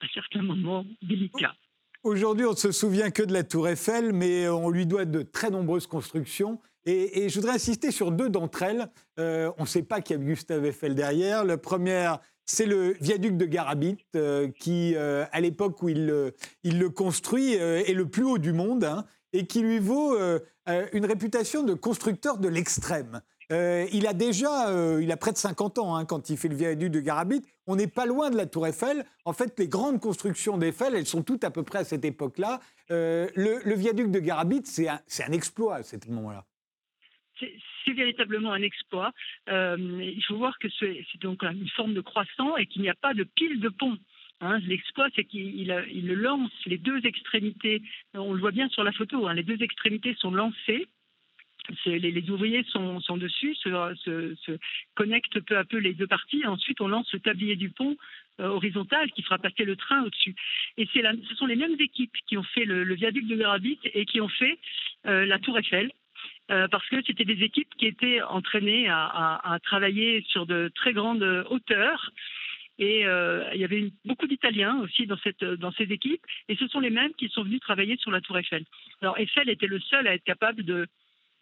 à 0.00 0.06
certains 0.12 0.42
moments 0.42 0.84
délicats. 1.02 1.54
Aujourd'hui, 2.02 2.46
on 2.46 2.52
ne 2.52 2.56
se 2.56 2.72
souvient 2.72 3.10
que 3.10 3.22
de 3.22 3.32
la 3.32 3.44
tour 3.44 3.68
Eiffel, 3.68 4.12
mais 4.12 4.48
on 4.48 4.70
lui 4.70 4.86
doit 4.86 5.04
de 5.04 5.22
très 5.22 5.50
nombreuses 5.50 5.86
constructions. 5.86 6.58
Et, 6.86 7.28
je 7.28 7.34
voudrais 7.34 7.56
insister 7.56 7.90
sur 7.90 8.10
deux 8.10 8.30
d'entre 8.30 8.62
elles. 8.62 8.88
on 9.18 9.62
ne 9.62 9.66
sait 9.66 9.82
pas 9.82 10.00
qu'il 10.00 10.16
y 10.16 10.20
a 10.20 10.22
Gustave 10.24 10.64
Eiffel 10.64 10.94
derrière. 10.94 11.44
La 11.44 11.58
première, 11.58 12.20
c'est 12.50 12.66
le 12.66 12.96
viaduc 13.00 13.36
de 13.36 13.46
Garabit 13.46 13.98
euh, 14.16 14.48
qui, 14.48 14.94
euh, 14.96 15.24
à 15.30 15.40
l'époque 15.40 15.82
où 15.82 15.88
il, 15.88 16.06
le 16.06 16.88
construit, 16.88 17.56
euh, 17.56 17.82
est 17.86 17.94
le 17.94 18.08
plus 18.08 18.24
haut 18.24 18.38
du 18.38 18.52
monde 18.52 18.82
hein, 18.82 19.04
et 19.32 19.46
qui 19.46 19.60
lui 19.60 19.78
vaut 19.78 20.18
une 20.92 21.06
réputation 21.06 21.62
de 21.62 21.74
constructeur 21.74 22.38
de 22.38 22.48
l'extrême. 22.48 23.22
Il 23.50 24.06
a 24.06 24.12
déjà, 24.12 24.98
il 25.00 25.10
a 25.10 25.16
près 25.16 25.32
de 25.32 25.36
50 25.36 25.78
ans 25.78 25.96
hein, 25.96 26.04
quand 26.04 26.30
il 26.30 26.36
fait 26.36 26.48
le 26.48 26.54
viaduc 26.54 26.90
de 26.90 27.00
Garabit. 27.00 27.42
On 27.66 27.76
n'est 27.76 27.88
pas 27.88 28.06
loin 28.06 28.30
de 28.30 28.36
la 28.36 28.46
Tour 28.46 28.66
Eiffel. 28.66 29.04
En 29.24 29.32
fait, 29.32 29.58
les 29.58 29.68
grandes 29.68 30.00
constructions 30.00 30.58
d'Eiffel, 30.58 30.94
elles 30.94 31.06
sont 31.06 31.22
toutes 31.22 31.44
à 31.44 31.50
peu 31.50 31.62
près 31.62 31.80
à 31.80 31.84
cette 31.84 32.04
époque-là. 32.04 32.60
Le, 32.88 33.74
viaduc 33.74 34.10
de 34.10 34.18
Garabit, 34.18 34.62
c'est 34.64 34.88
un, 34.88 35.32
exploit 35.32 35.76
à 35.76 35.82
ce 35.82 35.96
moment-là 36.08 36.44
c'est 37.84 37.92
véritablement 37.92 38.52
un 38.52 38.62
exploit. 38.62 39.12
Euh, 39.48 39.76
il 40.00 40.22
faut 40.24 40.36
voir 40.36 40.58
que 40.58 40.68
c'est 40.78 41.04
donc 41.20 41.42
une 41.42 41.68
forme 41.70 41.94
de 41.94 42.00
croissant 42.00 42.56
et 42.56 42.66
qu'il 42.66 42.82
n'y 42.82 42.88
a 42.88 42.94
pas 42.94 43.14
de 43.14 43.24
pile 43.24 43.60
de 43.60 43.68
pont. 43.68 43.96
Hein. 44.40 44.58
L'exploit, 44.60 45.08
c'est 45.14 45.24
qu'il 45.24 45.66
lance 45.66 46.50
les 46.66 46.78
deux 46.78 47.04
extrémités. 47.04 47.82
On 48.14 48.32
le 48.32 48.40
voit 48.40 48.52
bien 48.52 48.68
sur 48.68 48.84
la 48.84 48.92
photo. 48.92 49.26
Hein. 49.26 49.34
les 49.34 49.42
deux 49.42 49.62
extrémités 49.62 50.14
sont 50.18 50.30
lancées. 50.30 50.86
Les, 51.86 52.30
ouvriers 52.30 52.64
sont, 52.64 53.00
dessus, 53.16 53.54
se, 53.54 54.58
connectent 54.94 55.40
peu 55.40 55.56
à 55.56 55.64
peu 55.64 55.78
les 55.78 55.94
deux 55.94 56.06
parties. 56.06 56.44
Ensuite, 56.46 56.80
on 56.80 56.88
lance 56.88 57.12
le 57.12 57.20
tablier 57.20 57.56
du 57.56 57.70
pont 57.70 57.96
euh, 58.40 58.48
horizontal 58.48 59.10
qui 59.12 59.22
fera 59.22 59.38
passer 59.38 59.64
le 59.64 59.76
train 59.76 60.02
au-dessus. 60.02 60.34
Et 60.76 60.86
ce 60.86 61.34
sont 61.34 61.46
les 61.46 61.56
mêmes 61.56 61.76
équipes 61.78 62.14
qui 62.26 62.36
ont 62.36 62.42
fait 62.42 62.64
le, 62.64 62.94
viaduc 62.94 63.26
de 63.26 63.36
Garabit 63.36 63.78
et 63.84 64.04
qui 64.06 64.20
ont 64.20 64.28
fait 64.28 64.58
euh, 65.06 65.26
la 65.26 65.38
Tour 65.38 65.58
Eiffel. 65.58 65.90
Euh, 66.50 66.66
parce 66.68 66.86
que 66.88 66.96
c'était 67.06 67.24
des 67.24 67.44
équipes 67.44 67.72
qui 67.78 67.86
étaient 67.86 68.22
entraînées 68.22 68.88
à, 68.88 69.58
travailler 69.62 70.24
sur 70.28 70.46
de 70.46 70.70
très 70.74 70.92
grandes 70.92 71.22
hauteurs. 71.48 72.10
Et 72.78 73.00
il 73.02 73.60
y 73.60 73.64
avait 73.64 73.92
beaucoup 74.06 74.26
d'Italiens 74.26 74.80
aussi 74.80 75.06
dans 75.06 75.72
ces 75.72 75.92
équipes, 75.92 76.24
et 76.48 76.56
ce 76.56 76.66
sont 76.66 76.80
les 76.80 76.88
mêmes 76.88 77.12
qui 77.12 77.28
sont 77.28 77.42
venus 77.42 77.60
travailler 77.60 77.98
sur 77.98 78.10
la 78.10 78.22
Tour 78.22 78.38
Eiffel. 78.38 78.64
Alors 79.02 79.18
Eiffel 79.18 79.50
était 79.50 79.66
le 79.66 79.78
seul 79.80 80.08
à 80.08 80.14
être 80.14 80.24
capable 80.24 80.64
de, 80.64 80.88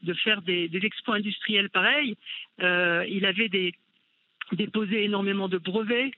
de 0.02 0.14
faire 0.14 0.43
des, 0.43 0.69
des 0.69 0.85
expos 0.85 1.17
industriels 1.17 1.71
pareils. 1.71 2.17
Euh, 2.62 3.05
il 3.09 3.25
avait 3.26 3.49
des, 3.49 3.73
déposé 4.52 5.05
énormément 5.05 5.49
de 5.49 5.59
brevets 5.59 6.12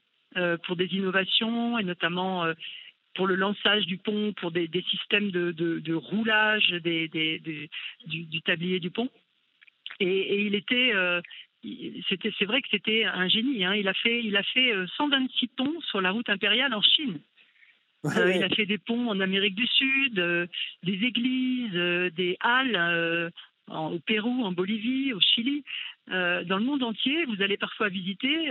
pour 0.63 0.77
des 0.77 0.87
innovations, 0.95 1.77
et 1.77 1.83
notamment 1.83 2.47
pour 3.15 3.27
le 3.27 3.35
lançage 3.35 3.87
du 3.87 3.99
pont, 3.99 4.33
pour 4.35 4.51
des, 4.51 4.69
systèmes 4.89 5.31
de, 5.31 5.95
roulage 5.95 6.71
du, 6.71 8.43
tablier 8.43 8.81
du 8.81 8.91
pont. 8.91 9.09
Et, 9.99 10.47
il 10.47 10.55
était, 10.55 10.93
euh, 10.95 11.21
c'était, 12.09 12.33
c'est 12.39 12.45
vrai 12.45 12.63
que 12.63 12.69
c'était 12.71 13.05
un 13.05 13.29
génie. 13.29 13.65
Hein. 13.65 13.75
Il 13.75 13.89
a 13.89 13.95
fait, 13.95 14.23
il 14.23 14.37
a 14.37 14.43
fait 14.43 14.73
126 14.97 15.45
euh, 15.45 15.49
ponts 15.57 15.81
sur 15.83 16.01
la 16.01 16.11
route 16.11 16.29
impériale 16.29 16.73
en 16.75 16.83
Chine. 16.83 17.21
Euh, 18.07 18.33
il 18.35 18.43
a 18.43 18.49
fait 18.49 18.65
des 18.65 18.79
ponts 18.79 19.09
en 19.09 19.21
Amérique 19.21 19.55
du 19.55 19.67
Sud, 19.67 20.15
des 20.15 21.05
églises, 21.05 21.75
des 22.15 22.39
halles 22.41 23.31
au 23.71 23.99
Pérou, 24.01 24.45
en 24.45 24.53
Bolivie, 24.53 25.13
au 25.13 25.21
Chili. 25.21 25.65
dans 26.09 26.59
le 26.59 26.65
monde 26.65 26.83
entier, 26.83 27.25
vous 27.27 27.43
allez 27.43 27.57
parfois 27.57 27.89
visiter, 27.89 28.49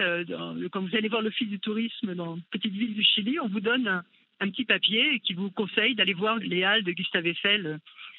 quand 0.71 0.81
vous 0.81 0.95
allez 0.95 1.09
voir 1.09 1.21
l'office 1.21 1.49
du 1.49 1.59
tourisme 1.59 2.15
dans 2.15 2.35
une 2.35 2.43
petite 2.51 2.73
ville 2.73 2.93
du 2.93 3.03
Chili, 3.03 3.39
on 3.39 3.47
vous 3.47 3.59
donne 3.59 4.03
un 4.39 4.49
petit 4.49 4.65
papier 4.65 5.19
qui 5.25 5.33
vous 5.33 5.51
conseille 5.51 5.95
d'aller 5.95 6.13
voir 6.13 6.38
les 6.38 6.63
halles 6.63 6.83
de 6.83 6.91
Gustave 6.91 7.27
Eiffel 7.27 7.65
euh, 7.65 7.77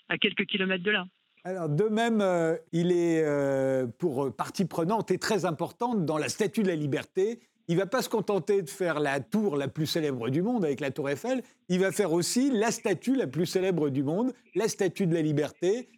à 0.09 0.19
quelques 0.19 0.47
kilomètres 0.47 0.85
de 0.85 0.91
là. 0.91 1.07
Alors, 1.45 1.69
de 1.69 1.85
même, 1.85 2.21
euh, 2.21 2.57
il 2.73 2.93
est 2.93 3.25
euh, 3.25 3.87
pour 3.99 4.35
partie 4.35 4.67
prenante 4.67 5.11
et 5.11 5.19
très 5.19 5.47
importante 5.47 6.05
dans 6.05 6.19
la 6.19 6.29
Statue 6.29 6.63
de 6.63 6.69
la 6.69 6.75
Liberté. 6.75 7.41
Il 7.69 7.77
ne 7.77 7.81
va 7.81 7.87
pas 7.87 8.03
se 8.03 8.09
contenter 8.09 8.63
de 8.63 8.69
faire 8.69 9.01
la 9.01 9.21
tour 9.21 9.57
la 9.57 9.69
plus 9.69 9.87
célèbre 9.87 10.29
du 10.29 10.43
monde 10.43 10.65
avec 10.65 10.81
la 10.81 10.91
tour 10.91 11.09
Eiffel, 11.09 11.43
il 11.69 11.79
va 11.79 11.93
faire 11.93 12.13
aussi 12.13 12.51
la 12.51 12.73
statue 12.73 13.15
la 13.15 13.29
plus 13.29 13.47
célèbre 13.47 13.91
du 13.91 14.03
monde, 14.03 14.33
la 14.57 14.67
Statue 14.67 15.07
de 15.07 15.15
la 15.15 15.23
Liberté. 15.23 15.89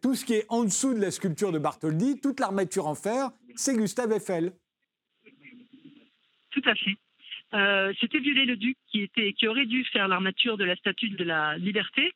Tout 0.00 0.14
ce 0.14 0.24
qui 0.24 0.34
est 0.34 0.46
en 0.48 0.64
dessous 0.64 0.94
de 0.94 1.00
la 1.00 1.10
sculpture 1.10 1.52
de 1.52 1.58
Bartholdi, 1.58 2.20
toute 2.20 2.40
l'armature 2.40 2.86
en 2.86 2.94
fer, 2.94 3.30
c'est 3.56 3.74
Gustave 3.74 4.12
Eiffel. 4.12 4.52
Tout 6.50 6.62
à 6.66 6.74
fait. 6.74 6.96
Euh, 7.54 7.92
c'était 8.00 8.20
Viollet-le-Duc 8.20 8.76
qui, 8.88 9.02
était, 9.02 9.32
qui 9.32 9.48
aurait 9.48 9.66
dû 9.66 9.84
faire 9.84 10.08
l'armature 10.08 10.56
de 10.56 10.64
la 10.64 10.76
statue 10.76 11.10
de 11.10 11.24
la 11.24 11.58
liberté, 11.58 12.12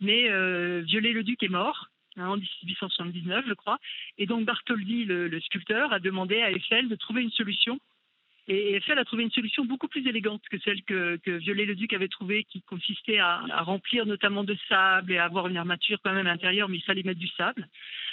mais 0.00 0.28
euh, 0.28 0.82
Viollet-le-Duc 0.84 1.42
est 1.42 1.48
mort 1.48 1.88
hein, 2.16 2.28
en 2.28 2.36
1879, 2.36 3.44
je 3.48 3.54
crois. 3.54 3.78
Et 4.18 4.26
donc 4.26 4.44
Bartholdi, 4.44 5.04
le, 5.04 5.40
sculpteur, 5.40 5.92
a 5.92 6.00
demandé 6.00 6.42
à 6.42 6.50
Eiffel 6.50 6.88
de 6.88 6.96
trouver 6.96 7.22
une 7.22 7.30
solution. 7.30 7.78
Et 8.46 8.74
Eiffel 8.74 8.98
a 8.98 9.04
trouvé 9.04 9.22
une 9.22 9.30
solution 9.30 9.64
beaucoup 9.64 9.88
plus 9.88 10.06
élégante 10.06 10.42
que 10.50 10.58
celle 10.58 10.82
que, 10.84 11.16
que 11.16 11.30
Viollet-le-Duc 11.30 11.94
avait 11.94 12.08
trouvée, 12.08 12.44
qui 12.44 12.60
consistait 12.62 13.18
à, 13.18 13.40
remplir 13.62 14.04
notamment 14.04 14.44
de 14.44 14.56
sable 14.68 15.12
et 15.12 15.18
à 15.18 15.24
avoir 15.24 15.48
une 15.48 15.56
armature 15.56 15.98
quand 16.04 16.12
même 16.12 16.26
intérieure, 16.26 16.68
mais 16.68 16.76
il 16.76 16.84
fallait 16.84 17.02
mettre 17.02 17.20
du 17.20 17.28
sable. 17.28 17.68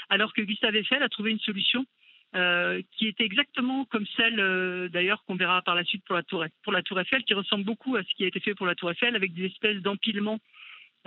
Alors 0.09 0.33
que 0.33 0.41
Gustave 0.41 0.75
Eiffel 0.75 1.03
a 1.03 1.09
trouvé 1.09 1.31
une 1.31 1.39
solution 1.39 1.85
euh, 2.33 2.81
qui 2.93 3.07
était 3.07 3.25
exactement 3.25 3.83
comme 3.85 4.05
celle 4.15 4.39
euh, 4.39 4.87
d'ailleurs 4.87 5.21
qu'on 5.25 5.35
verra 5.35 5.61
par 5.63 5.75
la 5.75 5.83
suite 5.83 6.05
pour 6.05 6.15
la, 6.15 6.23
tour, 6.23 6.99
Eiffel, 6.99 7.25
qui 7.25 7.33
ressemble 7.33 7.65
beaucoup 7.65 7.97
à 7.97 8.03
ce 8.03 8.15
qui 8.15 8.23
a 8.23 8.27
été 8.27 8.39
fait 8.39 8.55
pour 8.55 8.65
la 8.65 8.75
Tour 8.75 8.91
Eiffel, 8.91 9.17
avec 9.17 9.33
des 9.33 9.47
espèces 9.47 9.81
d'empilements 9.81 10.39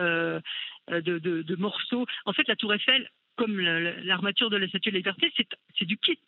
euh, 0.01 0.39
de, 0.91 1.57
morceaux. 1.57 2.05
En 2.27 2.35
fait, 2.35 2.47
la 2.47 2.57
Tour 2.57 2.75
Eiffel, 2.75 3.09
comme 3.37 3.59
l'armature 3.59 4.51
de 4.51 4.59
la 4.59 4.69
Statue 4.69 4.91
de 4.91 4.95
la 4.97 4.99
Liberté, 4.99 5.33
c'est 5.79 5.87
du 5.87 5.97
kit. 5.97 6.19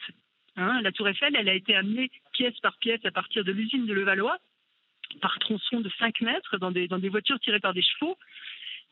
Hein. 0.57 0.81
la 0.83 0.93
Tour 0.93 1.09
Eiffel, 1.09 1.37
elle 1.37 1.49
a 1.49 1.55
été 1.55 1.75
amenée 1.75 2.11
pièce 2.33 2.59
par 2.61 2.77
pièce 2.79 3.05
à 3.05 3.11
partir 3.11 3.45
de 3.45 3.53
l'usine 3.53 3.87
de 3.87 3.93
Levallois, 3.93 4.39
par 5.21 5.39
tronçon 5.39 5.81
de 5.81 5.91
5 5.99 6.21
mètres, 6.23 6.59
dans 6.59 6.71
des, 6.71 6.89
dans 6.89 6.99
des 6.99 7.09
voitures 7.09 7.39
tirées 7.41 7.61
par 7.61 7.75
des 7.75 7.83
chevaux. 7.83 8.17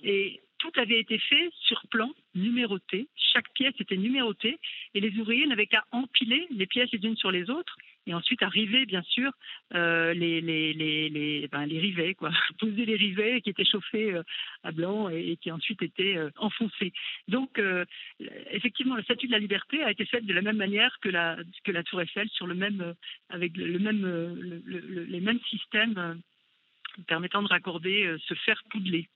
Et 0.02 0.40
tout 0.58 0.72
avait 0.76 1.00
été 1.00 1.18
fait 1.18 1.50
sur 1.60 1.82
plan, 1.88 2.10
numéroté. 2.34 3.08
Chaque 3.32 3.50
pièce 3.54 3.74
était 3.80 3.96
numérotée 3.96 4.58
et 4.94 5.00
les 5.00 5.18
ouvriers 5.18 5.46
n'avaient 5.46 5.66
qu'à 5.66 5.84
empiler 5.90 6.46
les 6.50 6.66
pièces 6.66 6.90
les 6.92 7.04
unes 7.06 7.16
sur 7.16 7.30
les 7.30 7.50
autres 7.50 7.76
et 8.06 8.14
ensuite 8.14 8.42
arriver, 8.42 8.84
bien 8.86 9.02
sûr, 9.02 9.32
euh, 9.74 10.12
les, 10.12 10.40
les, 10.40 10.74
les, 10.74 11.08
les, 11.08 11.48
ben, 11.48 11.64
les 11.64 11.78
rivets, 11.78 12.14
quoi. 12.14 12.30
Poser 12.58 12.84
les 12.84 12.96
rivets 12.96 13.40
qui 13.40 13.50
étaient 13.50 13.64
chauffés 13.64 14.12
euh, 14.12 14.22
à 14.62 14.72
blanc 14.72 15.08
et, 15.08 15.38
qui 15.40 15.50
ensuite 15.50 15.82
étaient 15.82 16.16
euh, 16.16 16.30
enfoncés. 16.36 16.92
Donc, 17.28 17.60
effectivement, 18.50 18.96
la 18.96 19.02
statue 19.02 19.26
de 19.26 19.32
la 19.32 19.38
liberté 19.38 19.82
a 19.82 19.90
été 19.90 20.04
faite 20.04 20.26
de 20.26 20.34
la 20.34 20.42
même 20.42 20.56
manière 20.56 20.96
que 21.00 21.08
la, 21.08 21.36
que 21.64 21.72
la 21.72 21.82
Tour 21.82 22.02
Eiffel, 22.02 22.28
sur 22.30 22.46
le 22.46 22.54
même, 22.54 22.94
avec 23.30 23.56
le, 23.56 23.78
même, 23.78 24.62
les 24.66 25.20
mêmes 25.20 25.40
systèmes 25.48 26.20
permettant 27.06 27.42
de 27.42 27.48
raccorder 27.48 28.14
ce 28.26 28.34
fer 28.34 28.62
poudlé. 28.70 29.08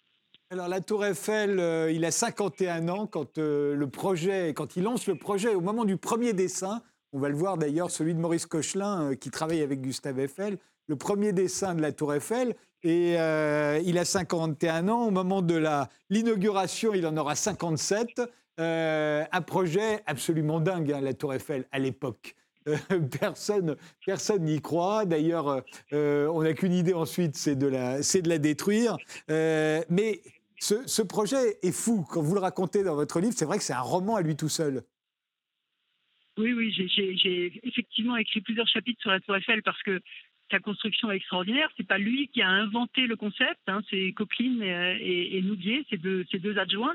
Alors 0.50 0.68
la 0.68 0.80
Tour 0.80 1.04
Eiffel, 1.04 1.61
il 1.92 2.04
a 2.04 2.11
51 2.11 2.88
ans 2.88 3.07
quand 3.07 3.38
le 3.38 3.87
projet, 3.87 4.54
quand 4.54 4.76
il 4.76 4.85
lance 4.85 5.07
le 5.07 5.16
projet, 5.16 5.54
au 5.54 5.61
moment 5.61 5.85
du 5.85 5.97
premier 5.97 6.33
dessin, 6.33 6.83
On 7.12 7.18
va 7.18 7.28
le 7.28 7.34
voir 7.34 7.56
d'ailleurs, 7.56 7.90
celui 7.90 8.14
de 8.14 8.20
Maurice 8.20 8.46
Cochelin, 8.46 9.14
qui 9.16 9.30
travaille 9.30 9.62
avec 9.62 9.80
Gustave 9.80 10.18
Eiffel. 10.20 10.58
Le 10.86 10.96
premier 10.96 11.32
dessin 11.32 11.74
de 11.74 11.82
la 11.82 11.92
Tour 11.92 12.14
Eiffel, 12.14 12.54
et 12.82 13.14
il 13.14 13.98
a 13.98 14.04
51 14.04 14.88
ans. 14.88 15.06
Au 15.06 15.10
moment 15.10 15.42
de 15.42 15.62
l'inauguration, 16.10 16.94
il 16.94 17.06
en 17.06 17.16
aura 17.16 17.34
57. 17.34 18.22
un 18.58 19.42
projet 19.46 20.02
absolument 20.06 20.60
dingue, 20.60 20.92
hein, 20.92 21.00
la 21.00 21.14
Tour 21.14 21.34
Eiffel, 21.34 21.66
à 21.72 21.78
l'époque. 21.78 22.34
personne 23.20 23.76
personne 24.04 24.44
n'y 24.44 24.60
croit. 24.60 25.04
D'ailleurs, 25.04 25.62
on 25.92 26.42
n'a 26.42 26.52
qu'une 26.54 26.72
idée 26.72 26.94
ensuite, 26.94 27.36
c'est 27.36 27.56
de, 27.56 27.66
la, 27.66 28.00
de 28.00 28.28
la 28.28 28.38
détruire. 28.38 28.96
mais 29.28 30.22
ce, 30.60 31.02
projet 31.02 31.58
est 31.62 31.72
fou. 31.72 32.04
Quand 32.10 32.22
vous 32.22 32.34
le 32.34 32.40
racontez 32.40 32.82
dans 32.82 32.94
votre 32.94 33.20
livre, 33.20 33.34
c'est 33.36 33.44
vrai 33.44 33.58
que 33.58 33.64
c'est 33.64 33.72
un 33.72 33.80
roman 33.80 34.16
à 34.16 34.22
lui 34.22 34.36
tout 34.36 34.48
seul. 34.48 34.82
Oui, 36.38 36.52
oui, 36.52 36.73
j'ai 36.73 37.61
effectivement 37.64 38.16
écrit 38.16 38.40
plusieurs 38.40 38.68
chapitres 38.68 39.00
sur 39.00 39.11
la 39.11 39.18
Tour 39.18 39.37
Eiffel 39.37 39.61
parce 39.64 39.83
que 39.83 40.00
sa 40.52 40.61
construction 40.61 41.11
est 41.11 41.16
extraordinaire. 41.16 41.68
C'est 41.76 41.87
pas 41.87 41.99
lui 41.99 42.28
qui 42.28 42.42
a 42.42 42.49
inventé 42.49 43.09
le 43.09 43.16
concept, 43.16 43.59
hein, 43.66 43.80
c'est 43.90 44.12
Coqueline 44.12 44.62
et, 44.62 45.37
et, 45.37 45.42
Noudier, 45.42 45.85
ces 45.90 45.97
deux, 45.97 46.25
deux 46.33 46.57
adjoints. 46.57 46.95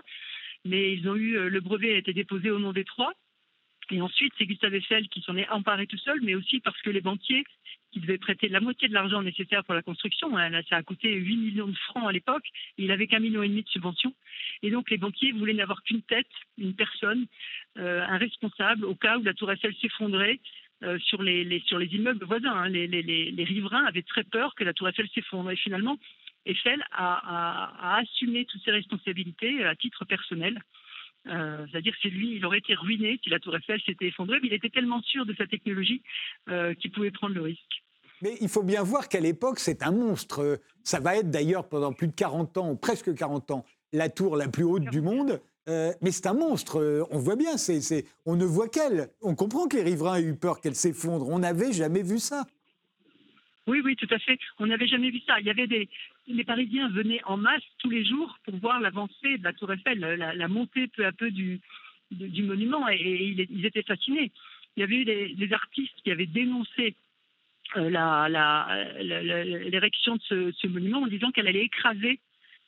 Mais 0.63 0.93
ils 0.93 1.09
ont 1.09 1.15
eu 1.17 1.49
le 1.49 1.59
brevet 1.59 1.93
a 1.93 1.97
été 1.97 2.13
déposé 2.13 2.51
au 2.51 2.59
nom 2.59 2.71
des 2.71 2.85
trois. 2.85 3.11
Et 3.91 4.01
ensuite, 4.01 4.33
c'est 4.37 4.45
Gustave 4.45 4.75
Eiffel 4.75 5.07
qui 5.09 5.21
s'en 5.21 5.37
est 5.37 5.47
emparé 5.49 5.87
tout 5.87 5.97
seul, 5.97 6.19
mais 6.21 6.35
aussi 6.35 6.59
parce 6.59 6.79
que 6.81 6.89
les 6.89 7.01
banquiers 7.01 7.43
qui 7.91 7.99
devaient 7.99 8.17
prêter 8.17 8.49
la 8.49 8.59
moitié 8.59 8.87
de 8.87 8.93
l'argent 8.93 9.21
nécessaire 9.21 9.63
pour 9.63 9.75
la 9.75 9.83
construction, 9.83 10.35
hein, 10.35 10.61
ça 10.67 10.77
a 10.77 10.83
coûté 10.83 11.13
8 11.13 11.37
millions 11.37 11.67
de 11.67 11.77
francs 11.77 12.07
à 12.07 12.11
l'époque, 12.11 12.45
il 12.77 12.91
avait 12.91 13.07
qu'un 13.07 13.19
million 13.19 13.43
et 13.43 13.47
demi 13.47 13.61
de 13.61 13.69
subventions. 13.69 14.13
Et 14.63 14.71
donc 14.71 14.89
les 14.89 14.97
banquiers 14.97 15.31
voulaient 15.31 15.53
n'avoir 15.53 15.83
qu'une 15.83 16.01
tête, 16.01 16.27
une 16.57 16.73
personne, 16.73 17.27
euh, 17.77 18.03
un 18.03 18.17
responsable, 18.17 18.85
au 18.85 18.95
cas 18.95 19.17
où 19.19 19.23
la 19.23 19.33
tour 19.33 19.51
Eiffel 19.51 19.75
s'effondrait 19.79 20.39
euh, 20.83 20.97
sur, 20.99 21.21
les, 21.21 21.61
sur 21.67 21.77
les 21.77 21.87
immeubles 21.93 22.25
voisins. 22.25 22.51
Hein. 22.51 22.69
Les, 22.69 23.43
riverains 23.43 23.85
avaient 23.85 24.01
très 24.01 24.23
peur 24.23 24.55
que 24.55 24.63
la 24.63 24.73
tour 24.73 24.89
Eiffel 24.89 25.07
s'effondre. 25.13 25.51
Et 25.51 25.55
finalement, 25.55 25.97
Eiffel 26.45 26.83
a, 26.91 27.93
a 27.93 27.99
assumé 27.99 28.45
toutes 28.45 28.63
ses 28.63 28.71
responsabilités 28.71 29.63
à 29.63 29.75
titre 29.75 30.03
personnel. 30.03 30.59
Euh, 31.27 31.65
c'est-à-dire 31.71 31.93
que 31.93 31.99
c'est 32.03 32.09
lui, 32.09 32.35
il 32.35 32.45
aurait 32.45 32.57
été 32.57 32.73
ruiné 32.73 33.19
si 33.23 33.29
la 33.29 33.39
tour 33.39 33.55
Eiffel 33.55 33.81
s'était 33.81 34.07
effondrée, 34.07 34.39
mais 34.41 34.49
il 34.49 34.53
était 34.53 34.69
tellement 34.69 35.01
sûr 35.01 35.25
de 35.25 35.33
sa 35.35 35.47
technologie 35.47 36.01
euh, 36.49 36.73
qu'il 36.73 36.91
pouvait 36.91 37.11
prendre 37.11 37.33
le 37.33 37.41
risque. 37.41 37.83
Mais 38.21 38.35
il 38.41 38.49
faut 38.49 38.63
bien 38.63 38.83
voir 38.83 39.09
qu'à 39.09 39.19
l'époque, 39.19 39.59
c'est 39.59 39.83
un 39.83 39.91
monstre. 39.91 40.59
Ça 40.83 40.99
va 40.99 41.17
être 41.17 41.29
d'ailleurs 41.29 41.67
pendant 41.67 41.93
plus 41.93 42.07
de 42.07 42.13
40 42.13 42.57
ans, 42.57 42.75
presque 42.75 43.13
40 43.13 43.51
ans, 43.51 43.65
la 43.91 44.09
tour 44.09 44.35
la 44.37 44.47
plus 44.47 44.63
haute 44.63 44.85
du 44.85 45.01
monde. 45.01 45.41
Euh, 45.69 45.93
mais 46.01 46.11
c'est 46.11 46.27
un 46.27 46.33
monstre, 46.33 47.07
on 47.09 47.19
voit 47.19 47.37
bien, 47.37 47.55
on 48.25 48.35
ne 48.35 48.45
voit 48.45 48.67
qu'elle. 48.67 49.09
On 49.21 49.33
comprend 49.33 49.67
que 49.67 49.77
les 49.77 49.83
riverains 49.83 50.17
aient 50.17 50.23
eu 50.23 50.35
peur 50.35 50.59
qu'elle 50.59 50.75
s'effondre. 50.75 51.29
On 51.29 51.39
n'avait 51.39 51.71
jamais 51.71 52.03
vu 52.03 52.19
ça. 52.19 52.45
Oui, 53.65 53.81
oui, 53.83 53.95
tout 53.95 54.07
à 54.11 54.19
fait. 54.19 54.37
On 54.59 54.67
n'avait 54.67 54.87
jamais 54.87 55.09
vu 55.09 55.19
ça. 55.25 55.39
Il 55.39 55.45
y 55.45 55.49
avait 55.49 55.67
des, 55.67 55.89
les 56.27 56.43
Parisiens 56.43 56.89
venaient 56.89 57.21
en 57.25 57.37
masse 57.37 57.63
tous 57.79 57.89
les 57.89 58.05
jours 58.05 58.37
pour 58.45 58.55
voir 58.57 58.79
l'avancée 58.79 59.37
de 59.37 59.43
la 59.43 59.53
Tour 59.53 59.71
Eiffel, 59.73 59.99
la, 59.99 60.47
montée 60.47 60.87
peu 60.87 61.05
à 61.05 61.11
peu 61.11 61.31
du, 61.31 61.61
monument, 62.11 62.87
et, 62.89 63.35
ils, 63.49 63.65
étaient 63.65 63.83
fascinés. 63.83 64.31
Il 64.75 64.81
y 64.81 64.83
avait 64.83 64.95
eu 64.95 65.05
des, 65.05 65.53
artistes 65.53 66.01
qui 66.03 66.11
avaient 66.11 66.25
dénoncé 66.25 66.95
euh, 67.75 67.89
l'érection 69.69 70.15
de 70.15 70.53
ce, 70.57 70.67
monument 70.67 71.01
en 71.01 71.07
disant 71.07 71.31
qu'elle 71.31 71.47
allait 71.47 71.65
écraser 71.65 72.19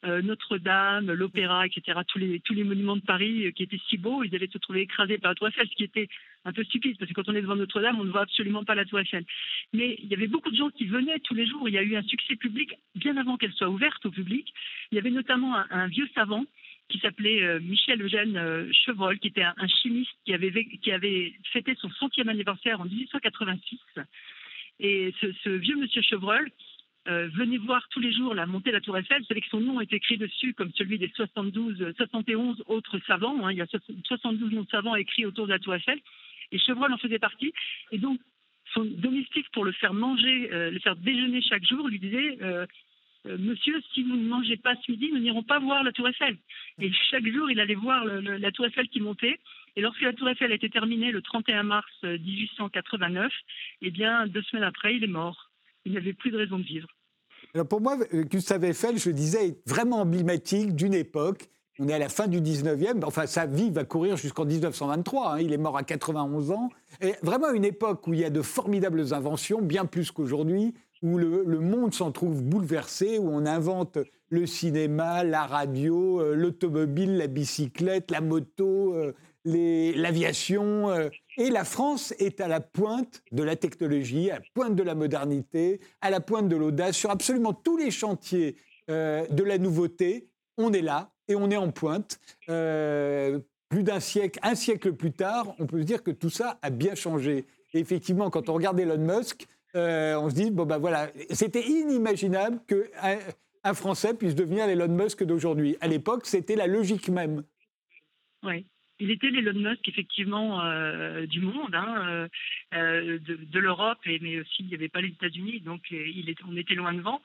Notre-Dame, 0.06 1.12
l'Opéra, 1.12 1.66
etc., 1.66 2.00
tous 2.08 2.20
les, 2.20 2.40
tous 2.42 2.54
les 2.54 2.64
monuments 2.64 2.96
de 2.96 3.02
Paris 3.02 3.46
euh, 3.46 3.52
qui 3.52 3.64
étaient 3.64 3.80
si 3.90 3.98
beaux, 3.98 4.24
ils 4.24 4.34
allaient 4.36 4.50
se 4.52 4.58
trouver 4.58 4.82
écrasés 4.82 5.18
par 5.18 5.32
la 5.32 5.36
Tour 5.36 5.48
Eiffel, 5.48 5.68
ce 5.68 5.76
qui 5.76 5.84
était 5.84 6.08
un 6.44 6.54
peu 6.54 6.64
stupide, 6.64 6.98
parce 6.98 7.10
que 7.10 7.16
quand 7.16 7.30
on 7.30 7.36
est 7.36 7.42
devant 7.42 7.56
Notre-Dame, 7.56 8.00
on 8.00 8.04
ne 8.04 8.12
voit 8.12 8.22
absolument 8.22 8.64
pas 8.64 8.76
la 8.76 8.86
Tour 8.86 9.00
Eiffel. 9.00 9.26
Mais 9.74 9.98
il 10.00 10.08
y 10.08 10.14
avait 10.14 10.28
beaucoup 10.28 10.52
de 10.52 10.56
gens 10.56 10.70
qui 10.70 10.86
venaient 10.86 11.20
tous 11.20 11.34
les 11.34 11.48
jours. 11.48 11.68
Il 11.68 11.74
y 11.74 11.78
a 11.78 11.84
eu 11.84 11.96
un 11.96 12.04
succès 12.04 12.36
public 12.36 12.74
bien 12.96 13.18
avant 13.18 13.38
qu'elle 13.38 13.54
soit 13.54 13.70
ouverte 13.70 14.06
au 14.06 14.12
public. 14.12 14.54
Il 14.92 14.96
y 14.96 15.00
avait 15.00 15.12
notamment 15.12 15.56
un, 15.56 15.88
vieux 15.88 16.08
savant 16.14 16.46
qui 16.90 17.00
s'appelait 17.00 17.42
euh, 17.42 17.60
Michel 17.60 18.02
Eugène 18.02 18.72
Chevreul, 18.72 19.18
qui 19.20 19.30
était 19.30 19.44
un, 19.44 19.68
chimiste 19.68 20.12
qui 20.26 20.34
avait, 20.34 20.52
qui 20.52 20.92
avait 20.92 21.34
fêté 21.52 21.76
son 21.80 21.90
centième 21.92 22.30
anniversaire 22.30 22.80
en 22.80 22.86
1886. 22.86 23.80
Et 24.80 25.14
ce, 25.22 25.32
ce 25.44 25.50
vieux 25.50 25.78
monsieur 25.78 26.02
Chevreul, 26.02 26.52
euh, 27.08 27.30
venez 27.36 27.58
voir 27.58 27.88
tous 27.90 28.00
les 28.00 28.12
jours 28.12 28.34
la 28.34 28.46
montée 28.46 28.72
de 28.72 28.76
la 28.76 28.82
Tour 28.82 28.98
Eiffel. 28.98 29.20
Vous 29.22 29.28
savez 29.28 29.42
que 29.42 29.50
son 29.50 29.60
nom 29.60 29.80
est 29.80 29.94
écrit 29.94 30.18
dessus 30.18 30.54
comme 30.54 30.72
celui 30.76 30.98
des 30.98 31.12
72, 31.16 31.94
71 31.98 32.64
autres 32.68 33.00
savants. 33.06 33.46
Hein. 33.46 33.52
Il 33.52 33.58
y 33.58 33.62
a 33.62 33.68
72 34.06 34.52
noms 34.52 34.64
de 34.64 34.70
savants 34.70 34.96
écrits 34.96 35.26
autour 35.26 35.46
de 35.46 35.52
la 35.52 35.60
Tour 35.60 35.76
Eiffel. 35.76 36.00
Et 36.52 36.58
Chevreul 36.58 36.92
en 36.92 36.98
faisait 36.98 37.20
partie. 37.20 37.54
Et 37.92 38.00
donc, 38.00 38.20
son 38.74 38.86
domestique, 38.86 39.48
pour 39.54 39.66
le 39.66 39.72
faire 39.74 39.94
manger, 39.94 40.50
euh, 40.52 40.72
le 40.72 40.80
faire 40.80 40.96
déjeuner 40.96 41.42
chaque 41.42 41.66
jour, 41.66 41.88
lui 41.88 42.00
disait 42.00 42.38
euh, 42.42 42.66
Monsieur, 43.26 43.82
si 43.94 44.04
vous 44.04 44.16
ne 44.16 44.28
mangez 44.28 44.58
pas 44.58 44.76
ce 44.76 44.92
midi, 44.92 45.10
nous 45.12 45.20
n'irons 45.20 45.44
pas 45.44 45.60
voir 45.60 45.84
la 45.84 45.92
Tour 45.92 46.08
Eiffel. 46.08 46.38
Et 46.80 46.92
chaque 47.10 47.28
jour, 47.28 47.50
il 47.50 47.60
allait 47.60 47.76
voir 47.76 48.06
la 48.06 48.52
Tour 48.52 48.66
Eiffel 48.66 48.88
qui 48.90 49.00
montait. 49.00 49.40
Et 49.76 49.82
lorsque 49.82 50.02
la 50.02 50.14
Tour 50.14 50.30
Eiffel 50.30 50.52
a 50.52 50.56
été 50.56 50.70
terminée 50.70 51.12
le 51.12 51.22
31 51.22 51.64
mars 51.64 51.92
1889, 52.04 53.34
eh 53.82 53.92
bien, 53.92 54.28
deux 54.28 54.44
semaines 54.44 54.64
après, 54.64 54.96
il 54.96 55.04
est 55.04 55.08
mort. 55.08 55.50
Il 55.86 55.94
n'avait 55.94 56.14
plus 56.14 56.32
de 56.32 56.38
raison 56.38 56.60
de 56.60 56.64
vivre. 56.64 56.88
Alors 57.56 57.68
pour 57.68 57.80
moi, 57.80 57.96
Gustave 58.12 58.66
Eiffel, 58.66 58.98
je 58.98 59.08
le 59.08 59.16
disais, 59.16 59.48
est 59.48 59.58
vraiment 59.66 60.02
emblématique 60.02 60.76
d'une 60.76 60.94
époque. 60.94 61.50
On 61.80 61.88
est 61.88 61.94
à 61.94 62.00
la 62.00 62.10
fin 62.10 62.28
du 62.28 62.42
19e, 62.42 63.02
enfin 63.06 63.28
sa 63.28 63.46
vie 63.46 63.70
va 63.70 63.86
courir 63.86 64.18
jusqu'en 64.18 64.44
1923, 64.44 65.32
hein. 65.32 65.40
il 65.40 65.54
est 65.54 65.58
mort 65.58 65.78
à 65.78 65.84
91 65.84 66.52
ans. 66.52 66.70
Et 67.00 67.14
vraiment 67.22 67.52
une 67.52 67.64
époque 67.64 68.08
où 68.08 68.14
il 68.14 68.20
y 68.20 68.26
a 68.26 68.30
de 68.30 68.42
formidables 68.42 69.14
inventions, 69.14 69.62
bien 69.62 69.86
plus 69.86 70.12
qu'aujourd'hui, 70.12 70.74
où 71.02 71.18
le, 71.18 71.46
monde 71.62 71.94
s'en 71.94 72.12
trouve 72.12 72.44
bouleversé, 72.44 73.20
où 73.20 73.30
on 73.30 73.46
invente 73.46 74.00
le 74.28 74.46
cinéma, 74.46 75.24
la 75.24 75.46
radio, 75.46 76.20
euh, 76.20 76.36
l'automobile, 76.36 77.16
la 77.16 77.28
bicyclette, 77.28 78.12
la 78.12 78.20
moto, 78.20 78.94
euh, 78.96 79.14
l'aviation. 79.46 80.90
Euh, 80.90 81.10
et 81.38 81.50
la 81.50 81.64
France 81.64 82.14
est 82.20 82.42
à 82.42 82.48
la 82.48 82.60
pointe 82.60 83.24
de 83.32 83.44
la 83.44 83.56
technologie, 83.56 84.32
à 84.32 84.36
la 84.36 84.46
pointe 84.54 84.76
de 84.76 84.84
la 84.84 84.96
modernité, 84.96 85.80
à 86.02 86.10
la 86.10 86.20
pointe 86.20 86.50
de 86.50 86.56
l'audace, 86.56 86.96
sur 86.96 87.12
absolument 87.12 87.54
tous 87.54 87.78
les 87.78 87.92
chantiers 87.92 88.58
euh, 88.90 89.26
de 89.28 89.44
la 89.44 89.58
nouveauté. 89.58 90.30
On 90.58 90.74
est 90.74 90.82
là 90.82 91.12
et 91.28 91.36
on 91.36 91.50
est 91.50 91.58
en 91.58 91.72
pointe. 91.72 92.20
Euh, 92.50 93.40
plus 93.70 93.84
d'un 93.84 94.00
siècle, 94.00 94.40
un 94.44 94.56
siècle 94.56 94.94
plus 94.94 95.12
tard, 95.12 95.56
on 95.60 95.66
peut 95.66 95.80
se 95.80 95.86
dire 95.86 96.04
que 96.04 96.12
tout 96.12 96.30
ça 96.30 96.60
a 96.62 96.70
bien 96.70 96.96
changé. 96.96 97.46
Et 97.74 97.80
effectivement, 97.80 98.30
quand 98.30 98.48
on 98.50 98.54
regarde 98.54 98.80
Elon 98.80 98.98
Musk, 98.98 99.48
on 99.74 100.30
se 100.30 100.36
dit 100.36 100.52
bon 100.52 100.66
ben 100.66 100.78
voilà, 100.78 101.10
c'était 101.32 101.68
inimaginable 101.68 102.60
qu'un 102.66 103.18
un 103.66 103.74
Français 103.74 104.14
puisse 104.14 104.36
devenir 104.36 104.68
l'Elon 104.68 104.88
Musk 104.88 105.24
d'aujourd'hui. 105.24 105.76
À 105.82 105.88
l'époque, 105.88 106.28
c'était 106.28 106.56
la 106.56 106.68
logique 106.68 107.10
même. 107.10 107.44
Oui. 108.44 108.68
Il 109.00 109.12
était 109.12 109.30
l'Elon 109.30 109.60
Musk, 109.60 109.88
effectivement, 109.90 110.64
euh, 110.64 111.26
du 111.26 111.42
monde, 111.42 111.76
hein, 111.76 111.96
euh, 112.08 112.28
euh, 112.74 113.20
de, 113.20 113.60
l'Europe, 113.60 114.00
mais 114.06 114.40
aussi 114.40 114.56
il 114.60 114.68
n'y 114.68 114.76
avait 114.76 114.88
pas 114.88 115.02
les 115.02 115.10
États-Unis, 115.10 115.60
donc 115.60 115.94
on 116.48 116.56
était 116.56 116.76
loin 116.76 116.94
devant. 116.94 117.22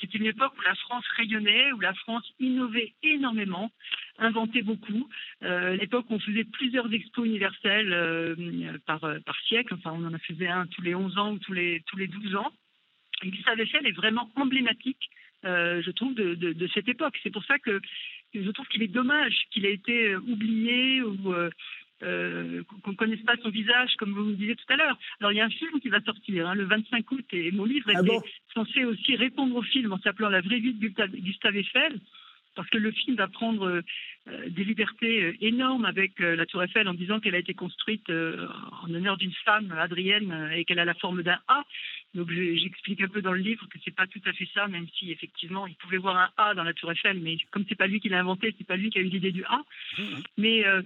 C'était 0.00 0.18
une 0.18 0.26
époque 0.26 0.52
où 0.56 0.62
la 0.62 0.74
France 0.74 1.04
rayonnait, 1.16 1.72
où 1.72 1.80
la 1.80 1.92
France 1.94 2.24
innovait 2.38 2.94
énormément, 3.02 3.70
inventait 4.18 4.62
beaucoup. 4.62 5.08
L'époque 5.42 6.06
où 6.08 6.14
on 6.14 6.20
faisait 6.20 6.44
plusieurs 6.44 6.90
expos 6.92 7.26
universels 7.26 8.36
par, 8.86 9.00
siècle, 9.48 9.74
enfin 9.74 9.92
on 9.92 10.06
en 10.06 10.14
a 10.14 10.18
faisait 10.18 10.48
un 10.48 10.66
tous 10.66 10.82
les 10.82 10.94
11 10.94 11.18
ans 11.18 11.32
ou 11.32 11.38
tous 11.38 11.52
les, 11.52 11.82
tous 11.86 11.96
les 11.96 12.06
12 12.06 12.36
ans. 12.36 12.52
Et 13.22 13.30
Gustave 13.30 13.60
Eiffel 13.60 13.86
est 13.86 13.92
vraiment 13.92 14.30
emblématique 14.36 15.10
je 15.42 15.90
trouve, 15.90 16.14
de, 16.14 16.34
de, 16.34 16.66
cette 16.68 16.88
époque. 16.88 17.18
C'est 17.22 17.30
pour 17.30 17.44
ça 17.44 17.58
que 17.58 17.80
je 18.44 18.50
trouve 18.50 18.66
qu'il 18.68 18.82
est 18.82 18.88
dommage 18.88 19.34
qu'il 19.50 19.66
ait 19.66 19.74
été 19.74 20.10
euh, 20.10 20.20
oublié 20.28 21.02
ou 21.02 21.32
euh, 21.32 21.50
euh, 22.02 22.62
qu'on 22.82 22.90
ne 22.90 22.96
connaisse 22.96 23.22
pas 23.22 23.36
son 23.42 23.50
visage, 23.50 23.94
comme 23.96 24.12
vous 24.12 24.24
me 24.24 24.34
disiez 24.34 24.54
tout 24.54 24.72
à 24.72 24.76
l'heure. 24.76 24.98
Alors, 25.20 25.32
il 25.32 25.36
y 25.36 25.40
a 25.40 25.46
un 25.46 25.50
film 25.50 25.80
qui 25.80 25.88
va 25.88 26.00
sortir 26.02 26.48
hein, 26.48 26.54
le 26.54 26.64
25 26.64 27.10
août 27.10 27.24
et 27.32 27.50
mon 27.52 27.64
livre 27.64 27.90
ah 27.94 28.00
était 28.00 28.18
censé 28.52 28.84
aussi 28.84 29.16
répondre 29.16 29.56
au 29.56 29.62
film 29.62 29.92
en 29.92 29.98
s'appelant 29.98 30.28
La 30.28 30.42
vraie 30.42 30.58
vie 30.58 30.74
de 30.74 30.88
Gustave 30.88 31.56
Eiffel 31.56 31.98
parce 32.56 32.68
que 32.70 32.78
le 32.78 32.90
film 32.90 33.16
va 33.16 33.28
prendre 33.28 33.82
des 34.26 34.64
libertés 34.64 35.36
énormes 35.40 35.84
avec 35.84 36.18
la 36.18 36.46
Tour 36.46 36.64
Eiffel 36.64 36.88
en 36.88 36.94
disant 36.94 37.20
qu'elle 37.20 37.36
a 37.36 37.38
été 37.38 37.54
construite 37.54 38.10
en 38.10 38.92
honneur 38.92 39.16
d'une 39.16 39.32
femme, 39.44 39.72
Adrienne, 39.78 40.50
et 40.52 40.64
qu'elle 40.64 40.80
a 40.80 40.84
la 40.84 40.94
forme 40.94 41.22
d'un 41.22 41.38
A. 41.46 41.62
Donc 42.14 42.30
j'explique 42.32 43.00
un 43.02 43.08
peu 43.08 43.22
dans 43.22 43.32
le 43.32 43.40
livre 43.40 43.68
que 43.68 43.78
c'est 43.84 43.94
pas 43.94 44.06
tout 44.06 44.20
à 44.26 44.32
fait 44.32 44.48
ça, 44.52 44.66
même 44.66 44.86
si 44.98 45.12
effectivement 45.12 45.66
il 45.66 45.76
pouvait 45.76 45.98
voir 45.98 46.16
un 46.16 46.30
A 46.36 46.54
dans 46.54 46.64
la 46.64 46.72
Tour 46.72 46.90
Eiffel, 46.90 47.20
mais 47.20 47.36
comme 47.50 47.64
c'est 47.68 47.76
pas 47.76 47.86
lui 47.86 48.00
qui 48.00 48.08
l'a 48.08 48.20
inventé, 48.20 48.54
c'est 48.58 48.66
pas 48.66 48.76
lui 48.76 48.90
qui 48.90 48.98
a 48.98 49.02
eu 49.02 49.04
l'idée 49.04 49.32
du 49.32 49.44
A. 49.44 49.62
Mmh. 49.98 50.02
Mais 50.38 50.66
euh, 50.66 50.82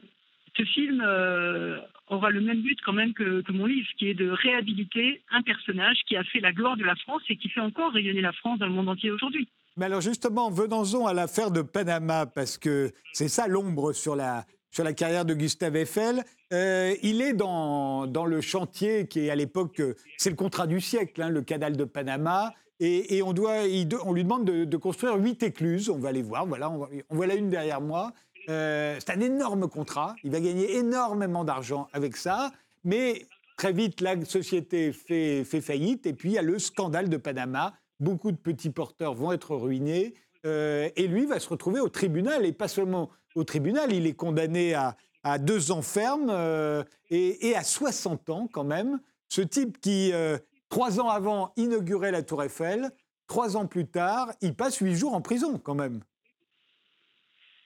ce 0.56 0.64
film 0.64 1.02
euh, 1.04 1.78
aura 2.08 2.30
le 2.30 2.40
même 2.40 2.62
but 2.62 2.80
quand 2.82 2.92
même 2.92 3.14
que, 3.14 3.42
mon 3.52 3.66
livre, 3.66 3.88
qui 3.96 4.08
est 4.08 4.14
de 4.14 4.30
réhabiliter 4.30 5.22
un 5.30 5.42
personnage 5.42 5.98
qui 6.06 6.16
a 6.16 6.24
fait 6.24 6.40
la 6.40 6.52
gloire 6.52 6.76
de 6.76 6.84
la 6.84 6.96
France 6.96 7.22
et 7.28 7.36
qui 7.36 7.48
fait 7.48 7.60
encore 7.60 7.92
rayonner 7.92 8.20
la 8.20 8.32
France 8.32 8.58
dans 8.58 8.66
le 8.66 8.72
monde 8.72 8.88
entier 8.88 9.10
aujourd'hui. 9.10 9.48
Mais 9.76 9.86
alors 9.86 10.00
justement, 10.00 10.50
venons-en 10.50 11.06
à 11.06 11.14
l'affaire 11.14 11.50
de 11.50 11.62
Panama, 11.62 12.26
parce 12.26 12.58
que 12.58 12.92
c'est 13.12 13.28
ça 13.28 13.46
l'ombre 13.46 13.92
sur 13.92 14.16
la, 14.16 14.44
sur 14.70 14.84
la 14.84 14.92
carrière 14.92 15.24
de 15.24 15.34
Gustave 15.34 15.76
Eiffel. 15.76 16.24
Euh, 16.52 16.94
il 17.02 17.22
est 17.22 17.32
dans, 17.32 18.06
dans, 18.06 18.26
le 18.26 18.40
chantier 18.40 19.06
qui 19.06 19.20
est 19.20 19.30
à 19.30 19.36
l'époque, 19.36 19.80
c'est 20.18 20.30
le 20.30 20.36
contrat 20.36 20.66
du 20.66 20.80
siècle, 20.80 21.22
hein, 21.22 21.28
le 21.28 21.42
canal 21.42 21.76
de 21.76 21.84
Panama. 21.84 22.52
Et, 22.82 23.22
on, 23.22 23.34
doit, 23.34 23.58
on 24.06 24.12
lui 24.14 24.24
demande 24.24 24.46
de, 24.46 24.76
construire 24.78 25.16
huit 25.16 25.42
écluses. 25.42 25.90
On 25.90 25.98
va 25.98 26.12
les 26.12 26.22
voir. 26.22 26.46
Voilà, 26.46 26.70
on, 26.70 26.88
voit 27.10 27.26
la 27.26 27.34
une 27.34 27.50
derrière 27.50 27.82
moi. 27.82 28.14
Euh, 28.48 28.96
c'est 28.98 29.10
un 29.10 29.20
énorme 29.20 29.68
contrat. 29.68 30.16
Il 30.24 30.30
va 30.30 30.40
gagner 30.40 30.76
énormément 30.76 31.44
d'argent 31.44 31.88
avec 31.92 32.16
ça. 32.16 32.52
Mais 32.82 33.26
très 33.58 33.74
vite, 33.74 34.00
la 34.00 34.24
société 34.24 34.94
fait, 34.94 35.44
fait 35.44 35.60
faillite. 35.60 36.06
Et 36.06 36.14
puis, 36.14 36.30
il 36.30 36.32
y 36.32 36.38
a 36.38 36.42
le 36.42 36.58
scandale 36.58 37.10
de 37.10 37.18
Panama. 37.18 37.74
Beaucoup 38.00 38.32
de 38.32 38.36
petits 38.36 38.70
porteurs 38.70 39.14
vont 39.14 39.32
être 39.32 39.54
ruinés. 39.54 40.14
Euh, 40.46 40.88
et 40.96 41.06
lui 41.06 41.26
va 41.26 41.38
se 41.38 41.48
retrouver 41.48 41.80
au 41.80 41.88
tribunal, 41.88 42.46
et 42.46 42.52
pas 42.52 42.68
seulement 42.68 43.10
au 43.34 43.44
tribunal, 43.44 43.92
il 43.92 44.06
est 44.06 44.14
condamné 44.14 44.74
à, 44.74 44.96
deux 45.38 45.70
ans 45.70 45.82
ferme 45.82 46.28
euh, 46.30 46.82
et, 47.10 47.54
à 47.54 47.62
60 47.62 48.30
ans 48.30 48.48
quand 48.50 48.64
même. 48.64 49.00
Ce 49.28 49.42
type 49.42 49.78
qui, 49.80 50.12
euh, 50.12 50.38
trois 50.70 50.98
ans 50.98 51.10
avant, 51.10 51.52
inaugurait 51.56 52.10
la 52.10 52.22
Tour 52.22 52.42
Eiffel, 52.42 52.90
trois 53.26 53.56
ans 53.56 53.66
plus 53.66 53.86
tard, 53.86 54.32
il 54.40 54.54
passe 54.54 54.78
huit 54.78 54.94
jours 54.94 55.14
en 55.14 55.20
prison 55.20 55.58
quand 55.58 55.74
même. 55.74 56.00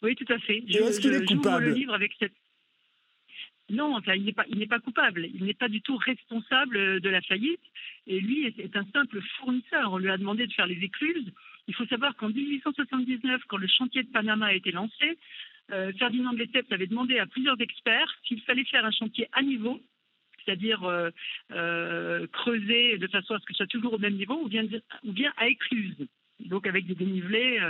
Oui, 0.03 0.17
tout 0.17 0.31
à 0.33 0.39
fait. 0.41 0.59
Est-ce 0.69 1.01
qu'il 1.01 1.15
est 1.15 1.25
coupable? 1.25 1.71
livre 1.73 1.95
avec 1.95 2.13
cette... 2.19 2.33
Non, 3.71 3.99
il 4.15 4.25
n'est 4.25 4.33
pas, 4.33 4.45
pas 4.69 4.81
coupable. 4.81 5.27
Il 5.35 5.45
n'est 5.45 5.55
pas 5.55 5.69
du 5.69 5.81
tout 5.81 5.97
responsable 5.97 7.01
de 7.01 7.09
la 7.09 7.23
faillite. 7.23 7.63
Et 8.07 8.21
lui 8.21 8.45
est 8.47 8.77
un 8.77 8.85
simple 8.93 9.21
fournisseur. 9.39 9.93
On 9.93 9.99
lui 9.99 10.11
a 10.11 10.19
demandé 10.19 10.47
de 10.47 10.53
faire 10.53 10.67
les 10.67 10.83
écluses. 10.83 11.33
Il 11.67 11.75
faut 11.75 11.87
savoir 11.87 12.15
qu'en 12.17 12.29
1879, 12.29 13.43
quand 13.49 13.57
le 13.57 13.67
chantier 13.67 14.03
de 14.03 14.11
Panama 14.11 14.47
a 14.47 14.53
été 14.53 14.71
lancé, 14.71 15.19
euh, 15.73 15.93
Ferdinand 15.95 16.33
de 16.35 16.39
Lesseps 16.39 16.71
avait 16.73 16.87
demandé 16.87 17.19
à 17.19 17.27
plusieurs 17.27 17.59
experts 17.61 18.15
s'il 18.27 18.43
fallait 18.43 18.65
faire 18.65 18.85
un 18.85 18.91
chantier 18.91 19.29
à 19.33 19.43
niveau, 19.43 19.81
c'est-à-dire 20.45 20.85
euh, 20.85 21.11
euh, 21.53 22.27
creuser 22.27 22.99
de 22.99 23.07
façon 23.07 23.35
à 23.35 23.39
ce 23.39 23.47
que 23.47 23.55
ce 23.55 23.59
soit 23.59 23.67
toujours 23.67 23.95
au 23.95 23.99
même 23.99 24.17
niveau, 24.17 24.39
ou 24.43 24.49
bien, 24.49 24.65
ou 25.05 25.13
bien 25.13 25.33
à 25.39 25.49
écluse, 25.49 26.07
donc 26.41 26.67
avec 26.67 26.87
des 26.87 26.95
dénivelés 26.95 27.61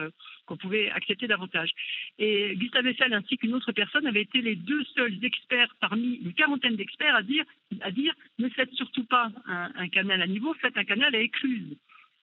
qu'on 0.46 0.56
pouvait 0.56 0.90
accepter 0.90 1.26
davantage. 1.26 1.70
Et 2.18 2.54
Gustave 2.56 2.86
Eiffel 2.86 3.12
ainsi 3.12 3.36
qu'une 3.36 3.54
autre 3.54 3.72
personne 3.72 4.06
avaient 4.06 4.22
été 4.22 4.40
les 4.40 4.56
deux 4.56 4.84
seuls 4.94 5.24
experts 5.24 5.74
parmi 5.80 6.14
une 6.14 6.32
quarantaine 6.32 6.76
d'experts 6.76 7.16
à 7.16 7.22
dire, 7.22 7.44
à 7.80 7.90
dire 7.90 8.14
ne 8.38 8.48
faites 8.48 8.72
surtout 8.74 9.04
pas 9.04 9.30
un, 9.46 9.88
canal 9.88 10.22
à 10.22 10.26
niveau, 10.26 10.54
faites 10.54 10.76
un 10.76 10.84
canal 10.84 11.14
à 11.14 11.20
écluse. 11.20 11.76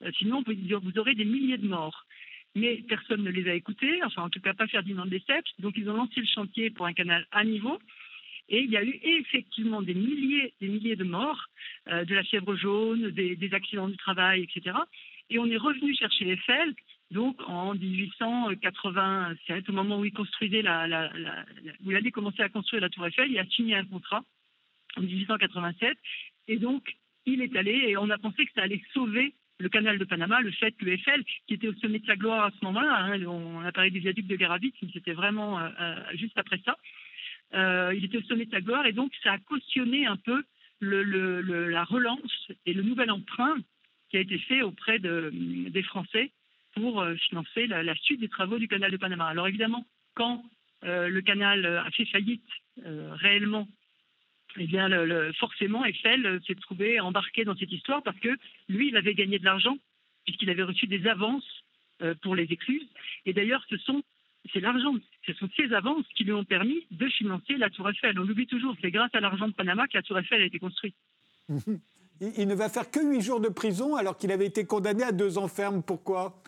Euh, 0.03 0.11
sinon, 0.17 0.43
vous, 0.45 0.99
aurez 0.99 1.15
des 1.15 1.25
milliers 1.25 1.57
de 1.57 1.67
morts. 1.67 2.05
Mais 2.53 2.83
personne 2.89 3.23
ne 3.23 3.31
les 3.31 3.49
a 3.49 3.53
écoutés, 3.53 4.03
enfin 4.03 4.23
en 4.23 4.29
tout 4.29 4.41
cas 4.41 4.53
pas 4.53 4.67
Ferdinand 4.67 5.05
Lesseps. 5.05 5.51
Donc 5.59 5.75
ils 5.77 5.89
ont 5.89 5.95
lancé 5.95 6.19
le 6.19 6.25
chantier 6.25 6.69
pour 6.69 6.85
un 6.85 6.93
canal 6.93 7.25
à 7.31 7.45
niveau. 7.45 7.79
Et 8.49 8.59
il 8.59 8.69
y 8.69 8.75
a 8.75 8.83
eu 8.83 8.99
effectivement 9.03 9.81
des 9.81 9.93
milliers, 9.93 10.53
des 10.59 10.67
milliers 10.67 10.97
de 10.97 11.05
morts, 11.05 11.45
euh, 11.87 12.03
de 12.03 12.13
la 12.13 12.23
fièvre 12.23 12.53
jaune, 12.55 13.11
des, 13.11 13.53
accidents 13.53 13.87
du 13.87 13.95
travail, 13.95 14.43
etc. 14.43 14.75
Et 15.31 15.39
on 15.39 15.45
est 15.45 15.57
revenu 15.57 15.95
chercher 15.95 16.29
Eiffel, 16.29 16.75
donc 17.09 17.41
en 17.47 17.73
1887, 17.73 19.69
au 19.69 19.71
moment 19.71 19.99
où 19.99 20.05
il 20.05 20.11
construisait 20.11 20.61
la, 20.61 21.09
où 21.83 21.91
il 21.91 21.95
allait 21.95 22.11
commencer 22.11 22.43
à 22.43 22.49
construire 22.49 22.81
la 22.81 22.89
Tour 22.89 23.07
Eiffel, 23.07 23.31
il 23.31 23.39
a 23.39 23.45
signé 23.45 23.75
un 23.75 23.85
contrat 23.85 24.23
en 24.97 25.01
1887. 25.01 25.97
Et 26.49 26.57
donc 26.57 26.83
il 27.25 27.41
est 27.41 27.55
allé 27.55 27.71
et 27.71 27.97
on 27.97 28.09
a 28.09 28.17
pensé 28.17 28.45
que 28.45 28.51
ça 28.53 28.63
allait 28.63 28.81
sauver 28.93 29.33
le 29.59 29.69
canal 29.69 29.97
de 29.97 30.03
Panama, 30.03 30.41
le 30.41 30.51
fait 30.51 30.71
que 30.73 30.85
Eiffel, 30.87 31.23
qui 31.47 31.53
était 31.53 31.67
au 31.67 31.73
sommet 31.75 31.99
de 31.99 32.05
sa 32.05 32.15
gloire 32.15 32.45
à 32.45 32.51
ce 32.51 32.65
moment-là, 32.65 33.03
hein, 33.03 33.23
on 33.25 33.61
a 33.63 33.71
parlé 33.71 33.91
des 33.91 33.99
viaducs 33.99 34.27
de 34.27 34.35
Garavitch, 34.35 34.75
mais 34.81 34.89
c'était 34.91 35.13
vraiment 35.13 35.59
euh, 35.59 35.69
euh, 35.79 35.95
juste 36.15 36.37
après 36.37 36.59
ça, 36.65 36.75
euh, 37.53 37.93
il 37.95 38.03
était 38.03 38.17
au 38.17 38.23
sommet 38.23 38.45
de 38.45 38.51
sa 38.51 38.61
gloire 38.61 38.85
et 38.85 38.91
donc 38.91 39.11
ça 39.23 39.33
a 39.33 39.37
cautionné 39.37 40.05
un 40.07 40.17
peu 40.17 40.43
la 40.81 41.83
relance 41.83 42.51
et 42.65 42.73
le 42.73 42.81
nouvel 42.81 43.11
emprunt 43.11 43.57
qui 44.11 44.17
a 44.17 44.21
été 44.21 44.37
fait 44.37 44.61
auprès 44.61 44.99
des 44.99 45.83
Français 45.83 46.31
pour 46.75 47.03
financer 47.29 47.65
la, 47.65 47.95
suite 47.95 48.19
des 48.19 48.29
travaux 48.29 48.59
du 48.59 48.67
canal 48.67 48.91
de 48.91 48.97
Panama. 48.97 49.25
Alors 49.25 49.47
évidemment, 49.47 49.85
quand 50.13 50.43
le 50.83 51.19
canal 51.21 51.65
a 51.65 51.89
fait 51.91 52.05
faillite 52.05 52.43
réellement 52.85 53.67
eh 54.57 54.67
bien, 54.67 54.89
forcément, 55.33 55.85
Eiffel 55.85 56.25
euh, 56.25 56.39
s'est 56.45 56.55
trouvé 56.55 56.99
embarqué 56.99 57.45
dans 57.45 57.55
cette 57.55 57.71
histoire 57.71 58.03
parce 58.03 58.19
que 58.19 58.37
lui, 58.67 58.89
il 58.89 58.97
avait 58.97 59.13
gagné 59.13 59.39
de 59.39 59.45
l'argent 59.45 59.77
puisqu'il 60.25 60.49
avait 60.49 60.63
reçu 60.63 60.87
des 60.87 61.07
avances 61.07 61.63
euh, 62.01 62.13
pour 62.21 62.35
les 62.35 62.43
écluses. 62.43 62.87
Et 63.25 63.33
d'ailleurs, 63.33 63.65
ce 63.69 63.77
sont 63.77 64.03
l'argent, 64.55 64.95
ce 65.25 65.33
sont 65.33 65.49
ces 65.55 65.71
avances 65.73 66.05
qui 66.15 66.23
lui 66.23 66.33
ont 66.33 66.43
permis 66.43 66.85
de 66.91 67.07
financer 67.09 67.55
la 67.57 67.69
Tour 67.69 67.89
Eiffel. 67.89 68.19
On 68.19 68.23
l'oublie 68.23 68.47
toujours, 68.47 68.75
c'est 68.81 68.91
grâce 68.91 69.13
à 69.13 69.19
l'argent 69.19 69.47
de 69.47 69.53
Panama 69.53 69.87
que 69.87 69.97
la 69.97 70.03
Tour 70.03 70.19
Eiffel 70.19 70.41
a 70.41 70.45
été 70.45 70.59
construite. 70.59 70.95
Il 72.21 72.47
ne 72.47 72.53
va 72.53 72.69
faire 72.69 72.91
que 72.91 72.99
huit 72.99 73.21
jours 73.21 73.39
de 73.39 73.49
prison 73.49 73.95
alors 73.95 74.17
qu'il 74.17 74.31
avait 74.31 74.45
été 74.45 74.65
condamné 74.65 75.03
à 75.03 75.11
deux 75.11 75.39
ans 75.39 75.47
ferme. 75.47 75.81
Pourquoi? 75.81 76.41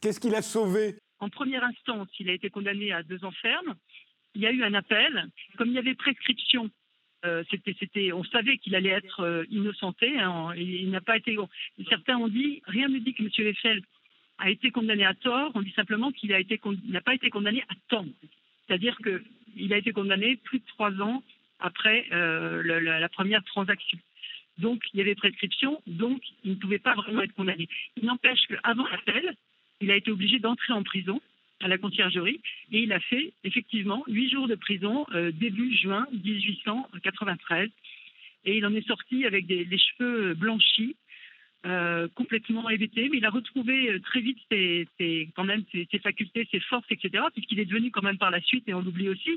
Qu'est-ce 0.00 0.20
qu'il 0.20 0.34
a 0.34 0.42
sauvé? 0.42 0.96
En 1.20 1.28
première 1.28 1.64
instance, 1.64 2.08
il 2.18 2.30
a 2.30 2.32
été 2.32 2.48
condamné 2.48 2.92
à 2.92 3.02
deux 3.02 3.22
ans 3.24 3.32
ferme. 3.42 3.74
Il 4.34 4.40
y 4.40 4.46
a 4.46 4.52
eu 4.52 4.62
un 4.62 4.74
appel. 4.74 5.26
Comme 5.58 5.68
il 5.68 5.74
y 5.74 5.78
avait 5.78 5.94
prescription 5.94 6.70
euh, 7.24 7.42
c'était, 7.50 8.12
on 8.12 8.22
savait 8.24 8.58
qu'il 8.58 8.74
allait 8.74 8.90
être 8.90 9.20
euh, 9.20 9.44
innocenté. 9.50 10.18
Hein, 10.18 10.52
il 10.56 10.90
n'a 10.90 11.00
pas 11.00 11.16
été. 11.16 11.36
Certains 11.88 12.18
ont 12.18 12.28
dit, 12.28 12.62
rien 12.66 12.88
ne 12.88 12.98
dit 12.98 13.14
que 13.14 13.22
M. 13.22 13.30
Eiffel 13.48 13.82
a 14.38 14.50
été 14.50 14.70
condamné 14.70 15.04
à 15.04 15.14
tort. 15.14 15.50
On 15.54 15.62
dit 15.62 15.72
simplement 15.72 16.12
qu'il 16.12 16.30
n'a 16.30 17.00
pas 17.00 17.14
été 17.14 17.30
condamné 17.30 17.62
à 17.68 17.74
temps. 17.88 18.06
C'est-à-dire 18.66 18.96
qu'il 18.98 19.72
a 19.72 19.78
été 19.78 19.92
condamné 19.92 20.36
plus 20.36 20.60
de 20.60 20.66
trois 20.66 20.92
ans 21.00 21.22
après 21.58 22.06
euh, 22.12 22.62
la, 22.80 23.08
première 23.08 23.42
transaction. 23.44 23.98
Donc, 24.58 24.82
il 24.92 24.98
y 24.98 25.00
avait 25.00 25.14
prescription, 25.14 25.82
donc 25.86 26.22
il 26.44 26.52
ne 26.52 26.56
pouvait 26.56 26.78
pas 26.78 26.94
vraiment 26.94 27.22
être 27.22 27.34
condamné. 27.34 27.68
Il 27.96 28.06
n'empêche 28.06 28.40
qu'avant 28.48 28.86
l'appel, 28.88 29.34
il 29.80 29.90
a 29.90 29.96
été 29.96 30.10
obligé 30.10 30.38
d'entrer 30.38 30.72
en 30.72 30.82
prison 30.82 31.20
à 31.60 31.68
la 31.68 31.78
conciergerie 31.78 32.40
et 32.72 32.82
il 32.82 32.92
a 32.92 33.00
fait 33.00 33.32
effectivement 33.44 34.04
huit 34.06 34.30
jours 34.30 34.48
de 34.48 34.54
prison 34.54 35.06
euh, 35.14 35.30
début 35.32 35.74
juin 35.76 36.06
1893 36.12 37.70
et 38.44 38.56
il 38.58 38.66
en 38.66 38.74
est 38.74 38.86
sorti 38.86 39.26
avec 39.26 39.46
des, 39.46 39.64
les 39.64 39.78
cheveux 39.78 40.34
blanchis, 40.34 40.96
euh, 41.66 42.06
complètement 42.14 42.70
hébété, 42.70 43.08
mais 43.10 43.18
il 43.18 43.24
a 43.24 43.30
retrouvé 43.30 43.90
euh, 43.90 44.00
très 44.00 44.20
vite 44.20 44.38
quand 45.34 45.44
même 45.44 45.64
ses, 45.72 45.98
facultés, 45.98 46.46
ses 46.50 46.60
forces, 46.60 46.86
etc. 46.90 47.24
Puisqu'il 47.34 47.58
est 47.58 47.64
devenu 47.64 47.90
quand 47.90 48.02
même 48.02 48.18
par 48.18 48.30
la 48.30 48.40
suite, 48.40 48.68
et 48.68 48.74
on 48.74 48.82
l'oublie 48.82 49.08
aussi, 49.08 49.36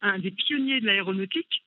un 0.00 0.18
des 0.20 0.30
pionniers 0.30 0.80
de 0.80 0.86
l'aéronautique. 0.86 1.63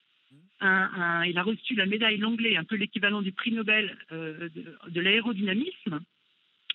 Il 0.62 1.38
a 1.38 1.44
reçu 1.44 1.76
la 1.76 1.86
médaille 1.86 2.18
Langlais, 2.18 2.58
un 2.58 2.64
peu 2.64 2.76
l'équivalent 2.76 3.22
du 3.22 3.32
prix 3.32 3.52
Nobel 3.52 3.98
de, 4.12 4.52
de 4.90 5.02
l'aérodynamisme, 5.02 6.00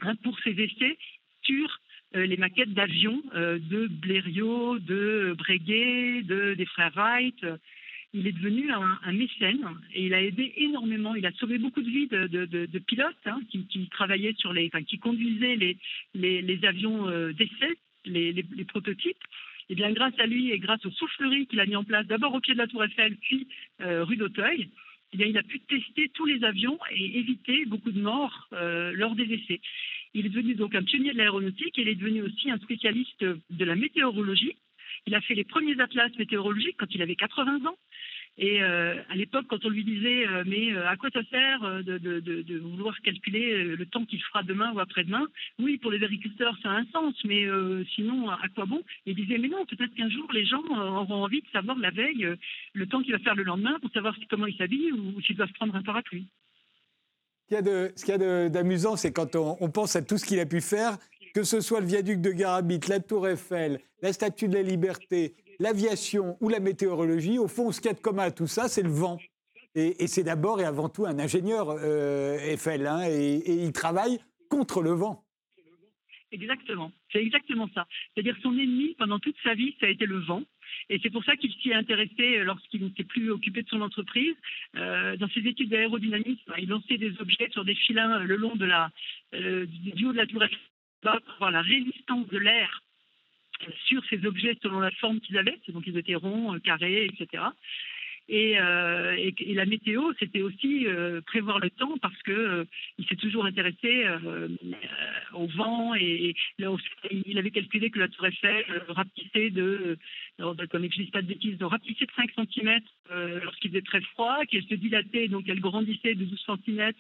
hein, 0.03 0.15
pour 0.23 0.39
ses 0.41 0.53
essais 0.53 0.97
sur 1.43 1.81
euh, 2.15 2.27
les 2.27 2.37
maquettes 2.37 2.75
d'avions 2.75 3.23
euh, 3.35 3.59
de 3.59 3.87
Blériot, 3.87 4.79
de 4.79 5.35
Breguet, 5.39 6.23
de, 6.23 6.55
des 6.55 6.67
frères 6.67 6.93
Wright. 6.95 7.47
Il 8.15 8.27
est 8.27 8.33
devenu 8.33 8.71
un, 8.71 9.13
mécène 9.13 9.67
et 9.95 10.05
il 10.05 10.13
a 10.13 10.21
aidé 10.21 10.53
énormément. 10.59 11.15
Il 11.15 11.25
a 11.25 11.33
sauvé 11.33 11.57
beaucoup 11.57 11.81
de 11.81 11.89
vies 11.89 12.09
de, 12.09 12.79
pilotes 12.81 13.17
hein, 13.25 13.41
qui, 13.49 13.89
travaillaient 13.91 14.35
sur 14.37 14.53
les, 14.53 14.67
enfin, 14.67 14.85
qui 14.85 14.99
conduisaient 14.99 15.57
les, 15.57 15.79
les, 16.15 16.65
avions 16.67 17.09
euh, 17.09 17.33
d'essai, 17.33 17.75
les, 18.05 18.45
prototypes. 18.69 19.17
Bien, 19.71 19.93
grâce 19.93 20.19
à 20.19 20.27
lui 20.27 20.51
et 20.51 20.59
grâce 20.59 20.85
aux 20.85 20.91
souffleries 20.91 21.47
qu'il 21.47 21.61
a 21.61 21.67
mis 21.67 21.77
en 21.77 21.85
place, 21.85 22.07
d'abord 22.07 22.35
au 22.35 22.41
pied 22.41 22.55
de 22.55 22.59
la 22.59 22.67
Tour 22.67 22.85
Eiffel, 22.85 23.17
puis 23.17 23.49
rue 23.81 24.17
d'Auteuil, 24.17 24.69
eh 25.19 25.29
il 25.29 25.37
a 25.39 25.43
pu 25.43 25.61
tester 25.61 26.11
tous 26.15 26.27
les 26.27 26.45
avions 26.45 26.79
et 26.91 27.19
éviter 27.19 27.65
beaucoup 27.67 27.91
de 27.91 28.01
morts 28.01 28.49
lors 28.51 29.15
des 29.15 29.33
essais. 29.33 29.61
Il 30.15 30.27
est 30.27 30.31
devenu 30.31 30.55
donc 30.55 30.75
un 30.75 30.83
pionnier 30.83 31.13
de 31.13 31.19
l'aéronautique 31.19 31.79
et 31.79 31.83
il 31.83 31.89
est 31.89 31.95
devenu 31.95 32.23
aussi 32.23 32.51
un 32.51 32.59
spécialiste 32.59 33.25
de 33.25 33.65
la 33.65 33.75
météorologie. 33.75 34.57
Il 35.07 35.15
a 35.15 35.21
fait 35.21 35.35
les 35.35 35.45
premiers 35.45 35.81
atlas 35.81 36.11
météorologiques 36.19 36.77
quand 36.79 36.95
il 36.95 37.03
avait 37.03 37.17
80 37.17 37.65
ans. 37.67 37.77
Et 38.39 38.63
euh, 38.63 38.95
à 39.11 39.15
l'époque, 39.15 39.45
quand 39.49 39.65
on 39.65 39.69
lui 39.69 39.85
disait 39.85 40.27
euh, 40.27 40.43
mais 40.47 40.73
euh, 40.73 40.89
à 40.89 40.97
quoi 40.97 41.11
ça 41.13 41.21
sert 41.31 41.61
de, 41.85 42.59
vouloir 42.61 42.99
calculer 43.03 43.65
le 43.65 43.87
temps 43.87 44.05
qu'il 44.07 44.23
fera 44.23 44.43
demain 44.43 44.73
ou 44.73 44.81
après-demain? 44.81 45.27
Oui, 45.59 45.77
pour 45.79 45.91
les 45.91 46.03
agriculteurs, 46.03 46.57
ça 46.63 46.71
a 46.71 46.79
un 46.79 46.87
sens, 46.87 47.15
mais 47.25 47.47
sinon, 47.95 48.31
à 48.31 48.49
quoi 48.55 48.65
bon? 48.65 48.83
Il 49.07 49.15
disait 49.17 49.39
mais 49.39 49.49
non, 49.49 49.67
peut-être 49.67 49.95
qu'un 49.95 50.09
jour 50.09 50.27
les 50.33 50.47
gens 50.47 50.63
auront 50.71 51.25
envie 51.25 51.43
de 51.43 51.49
savoir 51.53 51.79
la 51.79 51.91
veille 51.91 52.27
le 52.73 52.87
temps 52.87 53.03
qu'il 53.03 53.13
va 53.13 53.19
faire 53.19 53.35
le 53.35 53.43
lendemain 53.43 53.79
pour 53.81 53.91
savoir 53.91 54.17
comment 54.31 54.47
ils 54.47 54.57
s'habillent 54.57 54.93
ou 54.93 55.21
s'ils 55.21 55.37
doivent 55.37 55.53
prendre 55.53 55.77
un 55.77 55.83
parapluie. 55.83 56.29
Ce 57.51 58.05
qu'il 58.05 58.15
y 58.15 58.25
a 58.25 58.49
d'amusant, 58.49 58.97
c'est 58.97 59.13
quand 59.13 59.37
on, 59.37 59.71
pense 59.71 59.95
à 59.95 60.01
tout 60.03 60.17
ce 60.17 60.25
qu'il 60.25 60.41
a 60.41 60.47
pu 60.47 60.63
faire, 60.63 60.97
que 61.35 61.43
ce 61.43 61.61
soit 61.61 61.81
le 61.81 61.87
viaduc 61.87 62.21
de 62.21 62.31
Garabit, 62.31 62.81
la 62.89 63.01
Tour 63.01 63.29
Eiffel, 63.29 63.81
la 64.01 64.13
Statue 64.13 64.49
de 64.49 64.55
la 64.55 64.63
Liberté, 64.63 65.35
l'aviation 65.63 66.37
ou 66.41 66.49
la 66.49 66.61
météorologie, 66.61 67.39
au 67.39 67.49
fond, 67.49 67.73
ce 67.73 67.81
qu'il 67.81 67.91
y 67.91 67.95
a 67.95 67.97
de 67.97 68.01
commun 68.01 68.25
à 68.25 68.31
tout 68.31 68.49
ça, 68.49 68.69
c'est 68.69 68.83
le 68.83 68.91
vent. 68.91 69.19
Et, 69.75 70.07
c'est 70.07 70.25
d'abord 70.25 70.61
et 70.61 70.65
avant 70.65 70.91
tout 70.91 71.07
un 71.07 71.19
ingénieur, 71.19 71.71
euh, 71.71 72.37
Eiffel, 72.39 72.87
hein, 72.87 73.05
et, 73.09 73.41
il 73.47 73.73
travaille 73.73 74.19
contre 74.51 74.83
le 74.83 74.91
vent. 74.91 75.25
Exactement, 76.31 76.93
c'est 77.11 77.23
exactement 77.23 77.69
ça. 77.75 77.87
C'est-à-dire 78.13 78.37
son 78.43 78.53
ennemi 78.59 78.95
pendant 78.99 79.19
toute 79.19 79.37
sa 79.43 79.55
vie, 79.55 79.75
ça 79.81 79.87
a 79.87 79.91
été 79.91 80.07
le 80.07 80.19
vent. 80.19 80.43
Et 80.89 80.99
c'est 81.03 81.11
pour 81.11 81.25
ça 81.25 81.37
qu'il 81.37 81.53
s'y 81.53 81.71
est 81.71 81.75
intéressé 81.75 82.43
lorsqu'il 82.43 82.83
n'était 82.83 83.05
plus 83.05 83.31
occupé 83.31 83.63
de 83.63 83.69
son 83.69 83.83
entreprise. 83.83 84.35
dans 84.75 85.29
ses 85.35 85.41
études 85.41 85.69
d'aérodynamisme, 85.69 86.55
il 86.59 86.69
lançait 86.69 86.97
des 86.97 87.13
objets 87.21 87.51
sur 87.51 87.65
des 87.65 87.75
filins 87.75 88.21
le 88.21 88.37
long 88.37 88.57
de 88.57 88.65
la, 88.65 88.91
du 89.33 90.07
haut 90.07 90.13
de 90.13 90.19
la 90.19 90.27
tour 90.27 90.43
Eiffel 90.43 90.59
pour 91.03 91.37
voir 91.39 91.51
la 91.51 91.63
résistance 91.63 92.27
de 92.29 92.39
l'air 92.39 92.83
sur 93.87 94.05
ces 94.07 94.25
objets 94.27 94.57
selon 94.63 94.81
la 94.81 94.91
forme 94.93 95.21
qu'ils 95.21 95.39
avaient, 95.39 95.59
donc 95.69 95.85
ils 95.87 95.97
étaient 95.97 96.15
ronds, 96.15 96.59
carrés, 96.61 97.07
etc. 97.07 97.43
Euh, 98.31 99.17
et, 99.17 99.55
la 99.55 99.67
météo, 99.67 100.13
c'était 100.19 100.43
aussi 100.43 100.87
euh, 100.87 101.21
prévoir 101.23 101.59
le 101.59 101.71
temps 101.71 101.95
parce 102.01 102.21
que 102.23 102.33
euh, 102.33 102.65
il 102.99 103.07
s'est 103.07 103.17
toujours 103.17 103.45
intéressé 103.45 104.07
au 105.35 105.47
vent 105.49 105.95
et, 105.95 106.35
il 106.59 107.39
avait 107.39 107.51
calculé 107.51 107.91
que 107.91 107.99
la 107.99 108.09
tour 108.09 108.27
Eiffel 108.27 108.65
rapetissait 108.89 109.51
de, 109.51 109.99
comme 110.39 110.85
je 110.91 111.03
dis 111.03 111.11
pas 111.11 111.23
de 111.23 111.27
bêtises, 111.27 111.59
de 111.59 111.67
5 112.17 112.31
cm 112.37 112.81
lorsqu'il 113.43 113.71
faisait 113.71 113.83
très 113.83 114.01
froid, 114.01 114.45
qu'elle 114.49 114.65
se 114.65 114.75
dilatait, 114.75 115.29
donc 115.29 115.45
elle 115.49 115.61
grandissait 115.61 116.15
de 116.15 116.25
12 116.25 116.47
cm 116.67 116.93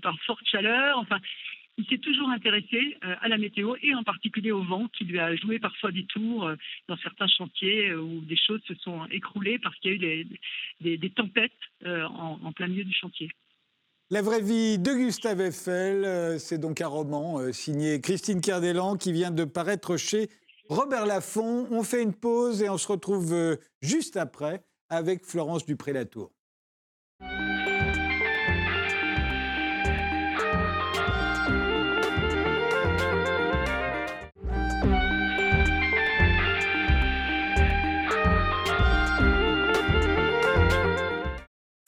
par 0.00 0.18
forte 0.22 0.46
chaleur. 0.46 0.98
Enfin, 0.98 1.18
il 1.80 1.86
s'est 1.88 1.98
toujours 1.98 2.28
intéressé 2.28 2.98
euh, 3.04 3.14
à 3.20 3.28
la 3.28 3.38
météo 3.38 3.74
et 3.82 3.94
en 3.94 4.02
particulier 4.02 4.52
au 4.52 4.62
vent 4.62 4.86
qui 4.96 5.04
lui 5.04 5.18
a 5.18 5.34
joué 5.36 5.58
parfois 5.58 5.90
des 5.92 6.04
tours 6.06 6.46
euh, 6.46 6.56
dans 6.88 6.96
certains 6.98 7.28
chantiers 7.28 7.90
euh, 7.90 8.00
où 8.00 8.20
des 8.20 8.36
choses 8.36 8.60
se 8.68 8.74
sont 8.76 9.06
écroulées 9.06 9.58
parce 9.58 9.76
qu'il 9.78 10.02
y 10.02 10.06
a 10.06 10.14
eu 10.14 10.98
des, 10.98 11.10
tempêtes 11.10 11.52
en, 11.84 12.52
plein 12.52 12.68
milieu 12.68 12.84
du 12.84 12.92
chantier. 12.92 13.30
La 14.10 14.22
vraie 14.22 14.42
vie 14.42 14.78
de 14.78 14.92
Gustave 14.92 15.40
Eiffel, 15.40 16.38
c'est 16.38 16.58
donc 16.58 16.80
un 16.80 16.88
roman 16.88 17.52
signé 17.52 18.00
Christine 18.00 18.40
Cardellan 18.40 18.96
qui 18.96 19.12
vient 19.12 19.30
de 19.30 19.44
paraître 19.44 19.96
chez 19.96 20.28
Robert 20.68 21.06
Laffont. 21.06 21.66
On 21.70 21.82
fait 21.82 22.02
une 22.02 22.14
pause 22.14 22.62
et 22.62 22.68
on 22.68 22.78
se 22.78 22.88
retrouve 22.88 23.58
juste 23.82 24.16
après 24.16 24.64
avec 24.88 25.24
Florence 25.24 25.64
Dupré-Latour. 25.64 26.32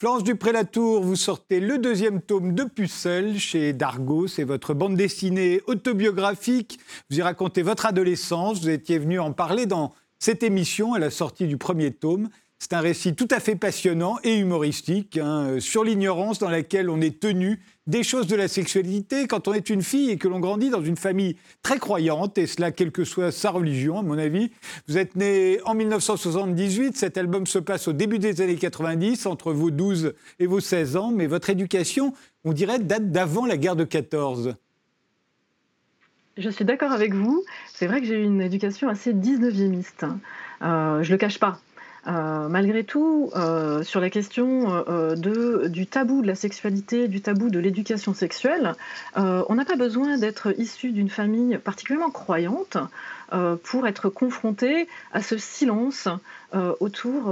Florence 0.03 0.25
Dupré-Latour, 0.25 1.01
vous 1.01 1.15
sortez 1.15 1.61
le 1.61 1.77
deuxième 1.77 2.21
tome 2.21 2.53
de 2.53 2.65
Pucelle 2.65 3.39
chez 3.39 3.71
Dargo. 3.71 4.27
C'est 4.27 4.43
votre 4.43 4.73
bande 4.73 4.97
dessinée 4.97 5.61
autobiographique. 5.65 6.77
Vous 7.09 7.19
y 7.19 7.21
racontez 7.21 7.61
votre 7.61 7.85
adolescence. 7.85 8.59
Vous 8.59 8.69
étiez 8.69 8.99
venu 8.99 9.21
en 9.21 9.31
parler 9.31 9.65
dans 9.65 9.93
cette 10.19 10.43
émission 10.43 10.93
à 10.93 10.99
la 10.99 11.09
sortie 11.09 11.47
du 11.47 11.55
premier 11.57 11.93
tome. 11.93 12.27
C'est 12.63 12.71
un 12.71 12.79
récit 12.79 13.13
tout 13.13 13.27
à 13.29 13.41
fait 13.41 13.57
passionnant 13.57 14.19
et 14.23 14.37
humoristique 14.37 15.17
hein, 15.17 15.59
sur 15.59 15.83
l'ignorance 15.83 16.39
dans 16.39 16.49
laquelle 16.49 16.89
on 16.89 17.01
est 17.01 17.19
tenu 17.19 17.59
des 17.87 18.03
choses 18.03 18.25
de 18.25 18.37
la 18.37 18.47
sexualité 18.47 19.27
quand 19.27 19.49
on 19.49 19.53
est 19.53 19.69
une 19.69 19.81
fille 19.81 20.11
et 20.11 20.17
que 20.17 20.29
l'on 20.29 20.39
grandit 20.39 20.69
dans 20.69 20.81
une 20.81 20.95
famille 20.95 21.35
très 21.61 21.77
croyante, 21.77 22.37
et 22.37 22.47
cela 22.47 22.71
quelle 22.71 22.93
que 22.93 23.03
soit 23.03 23.33
sa 23.33 23.51
religion, 23.51 23.99
à 23.99 24.01
mon 24.01 24.17
avis. 24.17 24.49
Vous 24.87 24.97
êtes 24.97 25.17
né 25.17 25.59
en 25.65 25.73
1978, 25.73 26.95
cet 26.95 27.17
album 27.17 27.45
se 27.47 27.59
passe 27.59 27.89
au 27.89 27.91
début 27.91 28.17
des 28.17 28.39
années 28.39 28.55
90, 28.55 29.25
entre 29.25 29.51
vos 29.51 29.69
12 29.69 30.13
et 30.39 30.45
vos 30.45 30.61
16 30.61 30.95
ans, 30.95 31.11
mais 31.11 31.27
votre 31.27 31.49
éducation, 31.49 32.13
on 32.45 32.53
dirait, 32.53 32.79
date 32.79 33.11
d'avant 33.11 33.45
la 33.45 33.57
guerre 33.57 33.75
de 33.75 33.83
14. 33.83 34.55
Je 36.37 36.49
suis 36.49 36.63
d'accord 36.63 36.93
avec 36.93 37.13
vous. 37.13 37.43
C'est 37.73 37.87
vrai 37.87 37.99
que 37.99 38.07
j'ai 38.07 38.21
eu 38.21 38.23
une 38.23 38.41
éducation 38.41 38.87
assez 38.87 39.13
19e. 39.13 39.83
Euh, 40.61 41.03
je 41.03 41.11
le 41.11 41.17
cache 41.17 41.39
pas. 41.39 41.59
Euh, 42.05 42.49
malgré 42.49 42.83
tout, 42.83 43.31
euh, 43.35 43.81
sur 43.83 44.01
la 44.01 44.09
question 44.09 44.83
euh, 44.89 45.15
du 45.67 45.87
tabou 45.87 46.21
de 46.21 46.27
la 46.27 46.35
sexualité, 46.35 47.07
du 47.07 47.21
tabou 47.21 47.49
de 47.49 47.59
l'éducation 47.59 48.13
sexuelle, 48.13 48.73
on 49.15 49.55
n'a 49.55 49.65
pas 49.65 49.75
besoin 49.75 50.17
d'être 50.17 50.53
issu 50.59 50.91
d'une 50.91 51.09
famille 51.09 51.57
particulièrement 51.57 52.11
croyante 52.11 52.77
pour 53.63 53.87
être 53.87 54.09
confronté 54.09 54.87
à 55.11 55.21
ce 55.21 55.37
silence 55.37 56.07
autour 56.79 57.29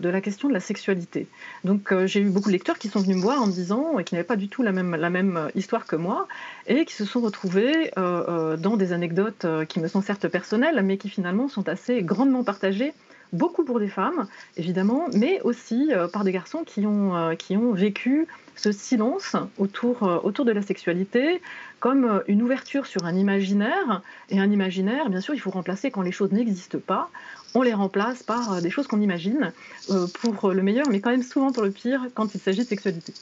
de 0.00 0.08
la 0.08 0.20
question 0.20 0.48
de 0.48 0.54
la 0.54 0.60
sexualité. 0.60 1.26
Donc 1.64 1.94
j'ai 2.06 2.20
eu 2.20 2.30
beaucoup 2.30 2.48
de 2.48 2.52
lecteurs 2.52 2.78
qui 2.78 2.88
sont 2.88 3.00
venus 3.00 3.16
me 3.16 3.22
voir 3.22 3.42
en 3.42 3.46
me 3.46 3.52
disant, 3.52 3.98
et 3.98 4.04
qui 4.04 4.14
n'avaient 4.14 4.26
pas 4.26 4.36
du 4.36 4.48
tout 4.48 4.62
la 4.62 4.72
même 4.72 5.50
histoire 5.54 5.86
que 5.86 5.96
moi, 5.96 6.28
et 6.66 6.84
qui 6.84 6.94
se 6.94 7.04
sont 7.04 7.20
retrouvés 7.20 7.90
dans 7.96 8.76
des 8.76 8.92
anecdotes 8.92 9.46
qui 9.68 9.80
me 9.80 9.88
sont 9.88 10.02
certes 10.02 10.28
personnelles, 10.28 10.80
mais 10.82 10.96
qui 10.96 11.08
finalement 11.08 11.48
sont 11.48 11.68
assez 11.68 12.02
grandement 12.02 12.44
partagées 12.44 12.92
beaucoup 13.32 13.64
pour 13.64 13.80
des 13.80 13.88
femmes, 13.88 14.28
évidemment, 14.56 15.08
mais 15.14 15.40
aussi 15.42 15.92
euh, 15.92 16.08
par 16.08 16.24
des 16.24 16.32
garçons 16.32 16.64
qui 16.64 16.86
ont, 16.86 17.16
euh, 17.16 17.34
qui 17.34 17.56
ont 17.56 17.72
vécu 17.72 18.26
ce 18.54 18.70
silence 18.70 19.36
autour, 19.58 20.02
euh, 20.02 20.18
autour 20.22 20.44
de 20.44 20.52
la 20.52 20.62
sexualité 20.62 21.40
comme 21.80 22.22
une 22.28 22.42
ouverture 22.42 22.86
sur 22.86 23.04
un 23.04 23.16
imaginaire. 23.16 24.02
Et 24.28 24.38
un 24.38 24.50
imaginaire, 24.50 25.10
bien 25.10 25.20
sûr, 25.20 25.34
il 25.34 25.40
faut 25.40 25.50
remplacer 25.50 25.90
quand 25.90 26.02
les 26.02 26.12
choses 26.12 26.30
n'existent 26.30 26.78
pas. 26.78 27.10
On 27.54 27.62
les 27.62 27.74
remplace 27.74 28.22
par 28.22 28.62
des 28.62 28.70
choses 28.70 28.86
qu'on 28.86 29.00
imagine, 29.00 29.52
pour 30.20 30.52
le 30.52 30.62
meilleur, 30.62 30.88
mais 30.88 31.00
quand 31.00 31.10
même 31.10 31.24
souvent 31.24 31.50
pour 31.50 31.64
le 31.64 31.72
pire 31.72 32.06
quand 32.14 32.36
il 32.36 32.40
s'agit 32.40 32.60
de 32.60 32.68
sexualité. 32.68 33.12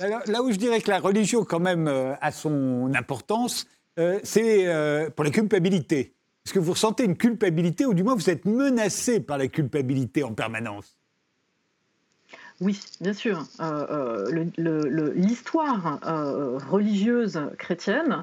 là 0.00 0.42
où 0.42 0.50
je 0.50 0.56
dirais 0.56 0.80
que 0.80 0.90
la 0.90 0.98
religion, 0.98 1.44
quand 1.44 1.60
même, 1.60 1.86
a 2.20 2.32
son 2.32 2.92
importance, 2.92 3.66
c'est 4.24 4.66
pour 5.14 5.24
la 5.24 5.30
culpabilité. 5.30 6.12
Est-ce 6.44 6.54
que 6.54 6.58
vous 6.58 6.72
ressentez 6.72 7.04
une 7.04 7.16
culpabilité, 7.16 7.86
ou 7.86 7.94
du 7.94 8.02
moins 8.02 8.16
vous 8.16 8.30
êtes 8.30 8.44
menacé 8.46 9.20
par 9.20 9.38
la 9.38 9.46
culpabilité 9.46 10.24
en 10.24 10.34
permanence? 10.34 10.96
Oui, 12.60 12.80
bien 13.00 13.12
sûr. 13.12 13.44
Euh, 13.60 14.28
euh, 14.58 15.12
l'histoire 15.16 15.98
euh, 16.06 16.58
religieuse 16.70 17.40
chrétienne 17.58 18.22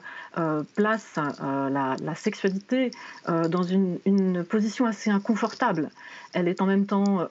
place 0.76 1.20
la, 1.42 2.16
sexualité 2.16 2.92
dans 3.28 3.64
une, 3.64 4.46
position 4.48 4.86
assez 4.86 5.10
inconfortable. 5.10 5.90
Elle 6.34 6.48
est 6.48 6.62
en 6.62 6.66
même 6.66 6.86
temps 6.86 7.28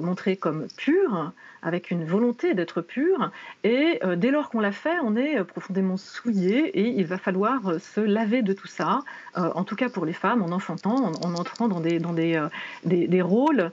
montrée 0.00 0.36
comme 0.36 0.66
pure, 0.76 1.30
avec 1.62 1.92
une 1.92 2.04
volonté 2.04 2.54
d'être 2.54 2.80
pure, 2.80 3.30
et 3.62 4.00
dès 4.16 4.32
lors 4.32 4.50
qu'on 4.50 4.58
l'a 4.58 4.72
fait, 4.72 4.98
on 5.04 5.14
est 5.14 5.44
profondément 5.44 5.96
souillé, 5.96 6.66
et 6.80 6.88
il 6.88 7.06
va 7.06 7.18
falloir 7.18 7.60
se 7.78 8.00
laver 8.00 8.42
de 8.42 8.52
tout 8.52 8.66
ça, 8.66 9.02
en 9.36 9.62
tout 9.62 9.76
cas 9.76 9.88
pour 9.88 10.04
les 10.04 10.12
femmes, 10.12 10.42
en 10.42 10.50
enfantant, 10.50 11.12
en, 11.22 11.34
entrant 11.34 11.68
dans 11.68 11.80
des, 11.80 12.00
dans 12.00 12.12
des, 12.12 12.40
des 12.84 13.22
rôles 13.22 13.70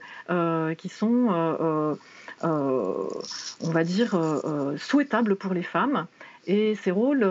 qui 0.76 0.88
sont 0.88 1.98
on 2.42 3.70
va 3.70 3.84
dire, 3.84 4.14
euh, 4.14 4.40
euh, 4.44 4.78
souhaitables 4.78 5.36
pour 5.36 5.54
les 5.54 5.62
femmes. 5.62 6.06
Et 6.46 6.74
ces 6.74 6.90
rôles, 6.90 7.24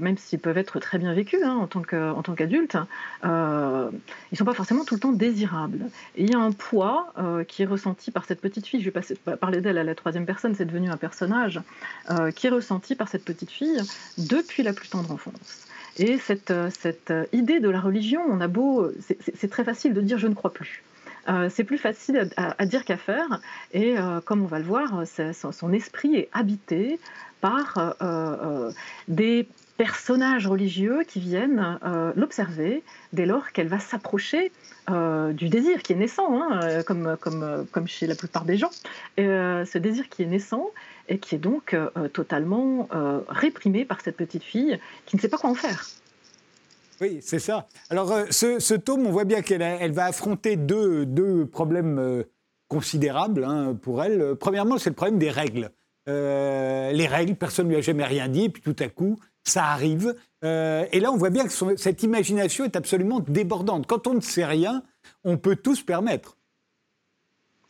même 0.00 0.18
s'ils 0.18 0.40
peuvent 0.40 0.58
être 0.58 0.80
très 0.80 0.98
bien 0.98 1.14
vécus 1.14 1.40
hein, 1.44 1.54
en 1.54 1.68
tant 1.68 2.34
qu'adultes, 2.34 2.76
ils 3.22 3.28
ne 3.28 4.36
sont 4.36 4.44
pas 4.44 4.52
forcément 4.52 4.84
tout 4.84 4.94
le 4.94 5.00
temps 5.00 5.12
désirables. 5.12 5.86
Et 6.16 6.24
il 6.24 6.30
y 6.30 6.34
a 6.34 6.40
un 6.40 6.50
poids 6.50 7.14
qui 7.46 7.62
est 7.62 7.66
ressenti 7.66 8.10
par 8.10 8.24
cette 8.24 8.40
petite 8.40 8.66
fille, 8.66 8.80
je 8.80 8.86
vais 8.86 8.90
passer, 8.90 9.14
parler 9.40 9.60
d'elle 9.60 9.78
à 9.78 9.84
la 9.84 9.94
troisième 9.94 10.26
personne, 10.26 10.56
c'est 10.56 10.64
devenu 10.64 10.90
un 10.90 10.96
personnage, 10.96 11.60
qui 12.34 12.48
est 12.48 12.50
ressenti 12.50 12.96
par 12.96 13.08
cette 13.08 13.24
petite 13.24 13.52
fille 13.52 13.80
depuis 14.18 14.64
la 14.64 14.72
plus 14.72 14.88
tendre 14.88 15.12
enfance. 15.12 15.66
Et 15.96 16.18
cette, 16.18 16.52
cette 16.80 17.12
idée 17.32 17.60
de 17.60 17.70
la 17.70 17.80
religion, 17.80 18.22
on 18.28 18.40
a 18.40 18.48
beau, 18.48 18.90
c'est 19.36 19.50
très 19.50 19.64
facile 19.64 19.94
de 19.94 20.00
dire 20.00 20.18
je 20.18 20.26
ne 20.26 20.34
crois 20.34 20.52
plus. 20.52 20.82
Euh, 21.28 21.48
c'est 21.52 21.64
plus 21.64 21.78
facile 21.78 22.30
à, 22.36 22.66
dire 22.66 22.84
qu'à 22.84 22.96
faire. 22.96 23.40
Et 23.72 23.98
euh, 23.98 24.20
comme 24.20 24.42
on 24.42 24.46
va 24.46 24.58
le 24.58 24.64
voir, 24.64 25.02
son, 25.06 25.72
esprit 25.72 26.16
est 26.16 26.28
habité 26.32 26.98
par 27.40 27.96
euh, 28.02 28.72
des 29.08 29.46
personnages 29.76 30.46
religieux 30.46 31.04
qui 31.06 31.20
viennent 31.20 31.78
l'observer 32.16 32.82
dès 33.12 33.26
lors 33.26 33.52
qu'elle 33.52 33.68
va 33.68 33.78
s'approcher 33.78 34.50
du 34.88 35.48
désir 35.48 35.82
qui 35.82 35.92
est 35.92 35.96
naissant, 35.96 36.42
hein, 36.42 36.82
comme, 36.82 37.86
chez 37.86 38.06
la 38.08 38.16
plupart 38.16 38.44
des 38.44 38.56
gens. 38.56 38.70
Ce 39.18 39.78
désir 39.78 40.08
qui 40.08 40.24
est 40.24 40.26
naissant 40.26 40.70
et 41.08 41.18
qui 41.18 41.36
est 41.36 41.38
donc 41.38 41.76
totalement 42.12 42.88
réprimé 43.28 43.84
par 43.84 44.00
cette 44.00 44.16
petite 44.16 44.42
fille 44.42 44.80
qui 45.06 45.14
ne 45.14 45.20
sait 45.20 45.28
pas 45.28 45.38
quoi 45.38 45.50
en 45.50 45.54
faire. 45.54 45.86
Oui, 47.00 47.20
c'est 47.22 47.38
ça. 47.38 47.66
Alors, 47.90 48.10
euh, 48.12 48.24
ce, 48.30 48.74
tome, 48.74 49.06
on 49.06 49.10
voit 49.10 49.24
bien 49.24 49.42
qu'elle 49.42 49.62
elle 49.62 49.92
va 49.92 50.06
affronter 50.06 50.56
deux, 50.56 51.06
deux 51.06 51.46
problèmes 51.46 51.98
euh, 51.98 52.24
considérables 52.66 53.44
hein, 53.44 53.76
pour 53.80 54.02
elle. 54.02 54.34
Premièrement, 54.36 54.78
c'est 54.78 54.90
le 54.90 54.96
problème 54.96 55.18
des 55.18 55.30
règles. 55.30 55.70
Euh, 56.08 56.90
les 56.92 57.06
règles, 57.06 57.36
personne 57.36 57.66
ne 57.66 57.72
lui 57.72 57.78
a 57.78 57.82
jamais 57.82 58.04
rien 58.04 58.28
dit, 58.28 58.44
et 58.44 58.48
puis 58.48 58.62
tout 58.62 58.76
à 58.80 58.88
coup, 58.88 59.18
ça 59.44 59.66
arrive. 59.66 60.14
et 60.42 61.00
là, 61.00 61.12
on 61.12 61.16
voit 61.16 61.30
bien 61.30 61.46
que 61.46 61.76
cette 61.76 62.02
imagination 62.02 62.64
est 62.64 62.76
absolument 62.76 63.20
débordante. 63.20 63.86
Quand 63.86 64.06
on 64.06 64.14
ne 64.14 64.20
sait 64.20 64.44
rien, 64.44 64.82
on 65.24 65.36
peut 65.38 65.56
tout 65.56 65.74
se 65.74 65.84
permettre. 65.84 66.36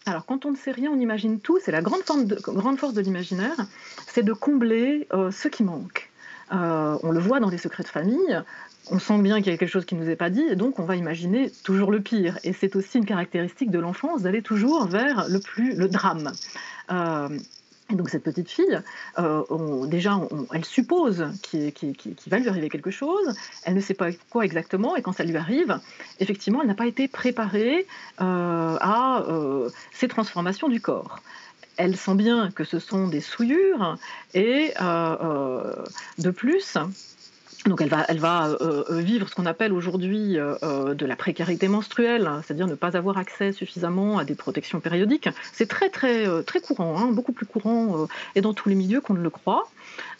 Alors, 0.07 0.25
quand 0.25 0.47
on 0.47 0.53
ne 0.53 0.57
sait 0.57 0.71
rien, 0.71 0.91
on 0.91 0.99
imagine 0.99 1.39
tout. 1.41 1.59
C'est 1.63 1.73
la 1.73 1.83
grande, 1.83 2.03
grande 2.05 2.79
force 2.79 2.95
de 2.95 3.01
l'imaginaire, 3.01 3.57
c'est 4.07 4.25
de 4.25 4.33
combler 4.33 5.07
ce 5.13 5.49
qui 5.49 5.63
manque. 5.63 6.08
On 6.51 7.11
le 7.11 7.19
voit 7.21 7.41
dans 7.41 7.51
les 7.51 7.59
secrets 7.59 7.83
de 7.83 7.89
famille, 7.89 8.43
on 8.91 8.99
sent 8.99 9.19
bien 9.19 9.39
qu'il 9.39 9.53
y 9.53 9.55
a 9.55 9.59
quelque 9.59 9.71
chose 9.71 9.85
qui 9.85 9.95
ne 9.95 10.05
nous 10.05 10.11
est 10.11 10.17
pas 10.17 10.31
dit, 10.31 10.43
et 10.43 10.57
donc 10.57 10.79
on 10.79 10.85
va 10.85 10.97
imaginer 10.97 11.51
toujours 11.65 11.91
le 11.91 12.01
pire. 12.01 12.39
Et 12.45 12.53
c'est 12.53 12.77
aussi 12.77 12.99
une 12.99 13.07
caractéristique 13.07 13.71
de 13.71 13.79
l'enfance 13.79 14.23
d'aller 14.23 14.43
toujours 14.43 14.87
vers 14.87 15.29
le 15.29 15.41
plus 15.41 15.75
le 15.75 15.89
drame. 15.89 16.33
Euh, 16.91 17.29
et 17.91 17.95
donc 17.95 18.11
cette 18.11 18.23
petite 18.23 18.51
fille, 18.51 18.81
euh, 19.19 19.87
déjà, 19.87 20.21
elle 20.53 20.65
suppose 20.65 21.27
qu'il 21.43 21.73
va 22.27 22.39
lui 22.39 22.49
arriver 22.49 22.69
quelque 22.69 22.91
chose, 22.91 23.35
elle 23.65 23.75
ne 23.75 23.81
sait 23.81 23.95
pas 23.95 24.11
quoi 24.31 24.45
exactement, 24.45 24.95
et 24.95 25.01
quand 25.01 25.13
ça 25.13 25.25
lui 25.25 25.37
arrive, 25.37 25.79
effectivement, 26.21 26.61
elle 26.61 26.69
n'a 26.69 26.75
pas 26.75 26.87
été 26.87 27.09
préparée 27.09 27.87
euh, 28.21 28.77
à 28.81 29.25
ces 29.93 30.09
transformations 30.09 30.69
du 30.69 30.83
corps 30.83 31.21
elle 31.79 31.97
sent 31.97 32.15
bien 32.15 32.51
que 32.51 32.65
ce 32.65 32.79
sont 32.79 33.09
des 33.09 33.21
souillures 33.21 33.97
et 34.35 34.75
de 34.79 36.31
plus, 36.31 36.77
donc 37.67 37.81
elle 37.83 37.89
va, 38.19 38.49
euh, 38.49 38.85
euh, 38.91 39.01
vivre 39.01 39.29
ce 39.29 39.35
qu'on 39.35 39.47
appelle 39.47 39.73
aujourd'hui 39.73 40.39
euh, 40.39 40.95
de 40.95 41.07
la 41.07 41.17
précarité 41.17 41.69
menstruelle, 41.69 42.31
c'est-à-dire 42.45 42.67
ne 42.67 42.75
pas 42.75 42.97
avoir 42.97 43.19
accès 43.19 43.53
suffisamment 43.53 44.19
à 44.19 44.25
des 44.25 44.35
protections 44.35 44.81
périodiques. 44.81 45.29
C'est 45.53 45.69
très 45.69 45.91
très 45.91 46.27
très 46.45 46.61
courant, 46.61 46.99
hein, 46.99 47.13
beaucoup 47.13 47.33
plus 47.33 47.47
courant 47.47 48.07
et 48.35 48.41
dans 48.41 48.55
tous 48.55 48.69
les 48.69 48.75
milieux 48.75 49.01
qu'on 49.01 49.15
ne 49.15 49.23
le 49.23 49.31
croit. 49.31 49.69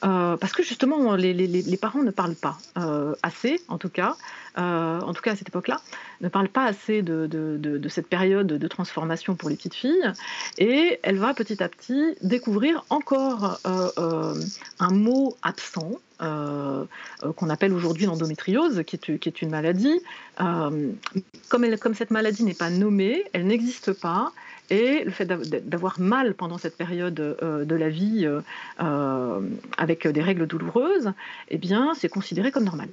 Euh, 0.05 0.37
parce 0.37 0.53
que 0.53 0.63
justement, 0.63 1.15
les, 1.17 1.79
parents 1.81 2.03
ne 2.03 2.11
parlent 2.11 2.35
pas 2.35 2.59
euh, 2.79 3.15
assez, 3.23 3.61
en 3.69 3.79
tout 3.79 3.89
cas, 3.89 4.17
euh, 4.59 5.01
en 5.01 5.13
tout 5.13 5.23
cas 5.23 5.33
à 5.33 5.37
cette 5.37 5.49
époque-là, 5.49 5.81
ne 6.21 6.29
parlent 6.29 6.49
pas 6.49 6.65
assez 6.65 7.03
de, 7.03 7.81
cette 7.89 8.09
période 8.09 8.47
de 8.47 8.69
transformation 8.69 9.35
pour 9.35 9.49
les 9.49 9.57
petites 9.57 9.75
filles, 9.75 10.13
et 10.59 10.99
elle 11.03 11.19
va 11.19 11.35
petit 11.35 11.63
à 11.63 11.69
petit 11.69 12.17
découvrir 12.23 12.85
encore 12.91 13.59
un 13.65 14.91
mot 14.91 15.37
absent. 15.43 16.01
qu'on 16.19 17.51
appelle 17.51 17.73
aujourd'hui 17.73 18.07
l'endométriose, 18.07 18.83
qui, 18.87 18.97
est 18.97 19.43
une 19.43 19.51
maladie. 19.51 20.01
comme 20.37 21.95
cette 21.95 22.11
maladie 22.11 22.45
n'est 22.45 22.55
pas 22.55 22.71
nommée, 22.71 23.25
elle 23.33 23.47
n'existe 23.47 23.93
pas, 23.93 24.33
et 24.71 25.05
le 25.05 25.11
fait 25.11 25.27
d'avoir 25.27 25.99
mal 25.99 26.35
pendant 26.35 26.59
cette 26.59 26.77
période 26.77 27.21
euh, 27.21 27.65
de 27.65 27.75
la 27.75 27.89
vie 27.89 28.27
euh, 28.27 28.41
euh, 28.81 29.41
avec 29.77 30.07
des 30.07 30.23
règles 30.23 30.47
douloureuses, 30.47 31.13
eh 31.49 31.59
bien, 31.59 31.95
c'est 31.95 32.09
considéré 32.09 32.51
comme 32.51 32.65
normal. 32.65 32.89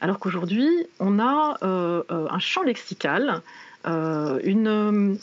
Alors 0.00 0.18
qu'aujourd'hui, 0.18 0.68
on 0.98 1.20
a 1.20 1.58
un 1.62 2.38
champ 2.40 2.64
lexical, 2.64 3.40
une, 3.84 5.16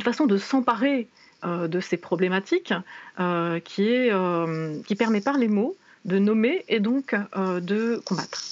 façon 0.00 0.26
de 0.26 0.38
s'emparer 0.38 1.08
de 1.42 1.80
ces 1.80 1.96
problématiques 1.96 2.72
qui, 3.64 4.10
permet 4.96 5.20
par 5.20 5.38
les 5.38 5.48
mots 5.48 5.76
de 6.04 6.20
nommer 6.20 6.64
et 6.68 6.78
donc 6.78 7.16
de 7.36 8.00
combattre. 8.04 8.44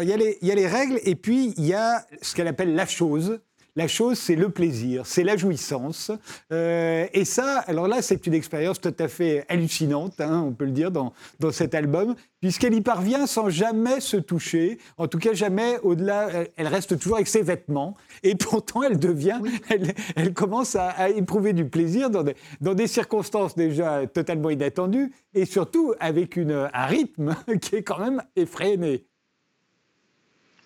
il, 0.00 0.08
y 0.08 0.12
a 0.14 0.16
les, 0.16 0.38
il 0.40 0.48
y 0.48 0.50
a 0.50 0.54
les 0.54 0.66
règles 0.66 0.98
et 1.04 1.14
puis 1.14 1.52
il 1.58 1.66
y 1.66 1.74
a 1.74 2.06
ce 2.22 2.34
qu'elle 2.34 2.48
appelle 2.48 2.74
la 2.74 2.86
chose. 2.86 3.38
La 3.74 3.88
chose, 3.88 4.18
c'est 4.18 4.36
le 4.36 4.50
plaisir, 4.50 5.06
c'est 5.06 5.24
la 5.24 5.38
jouissance. 5.38 6.10
Euh, 6.52 7.06
et 7.14 7.24
ça, 7.24 7.60
alors 7.60 7.88
là, 7.88 8.02
c'est 8.02 8.26
une 8.26 8.34
expérience 8.34 8.78
tout 8.78 8.94
à 8.98 9.08
fait 9.08 9.46
hallucinante, 9.48 10.20
hein, 10.20 10.44
on 10.46 10.52
peut 10.52 10.66
le 10.66 10.72
dire, 10.72 10.90
dans, 10.90 11.14
dans 11.40 11.52
cet 11.52 11.74
album, 11.74 12.14
puisqu'elle 12.42 12.74
y 12.74 12.82
parvient 12.82 13.26
sans 13.26 13.48
jamais 13.48 14.00
se 14.00 14.18
toucher, 14.18 14.76
en 14.98 15.08
tout 15.08 15.18
cas 15.18 15.32
jamais 15.32 15.78
au-delà, 15.84 16.28
elle, 16.56 16.66
reste 16.66 16.98
toujours 16.98 17.16
avec 17.16 17.28
ses 17.28 17.40
vêtements, 17.40 17.96
et 18.22 18.34
pourtant 18.38 18.82
elle 18.82 18.98
devient, 18.98 19.40
elle, 20.16 20.34
commence 20.34 20.76
à, 20.76 21.08
éprouver 21.08 21.54
du 21.54 21.64
plaisir 21.64 22.10
dans 22.10 22.24
des, 22.24 22.36
dans 22.60 22.74
des, 22.74 22.86
circonstances 22.86 23.54
déjà 23.54 24.06
totalement 24.06 24.50
inattendues, 24.50 25.12
et 25.32 25.46
surtout 25.46 25.94
avec 25.98 26.36
une, 26.36 26.68
un 26.74 26.86
rythme 26.86 27.34
qui 27.62 27.76
est 27.76 27.82
quand 27.82 28.00
même 28.00 28.22
effréné. 28.36 29.06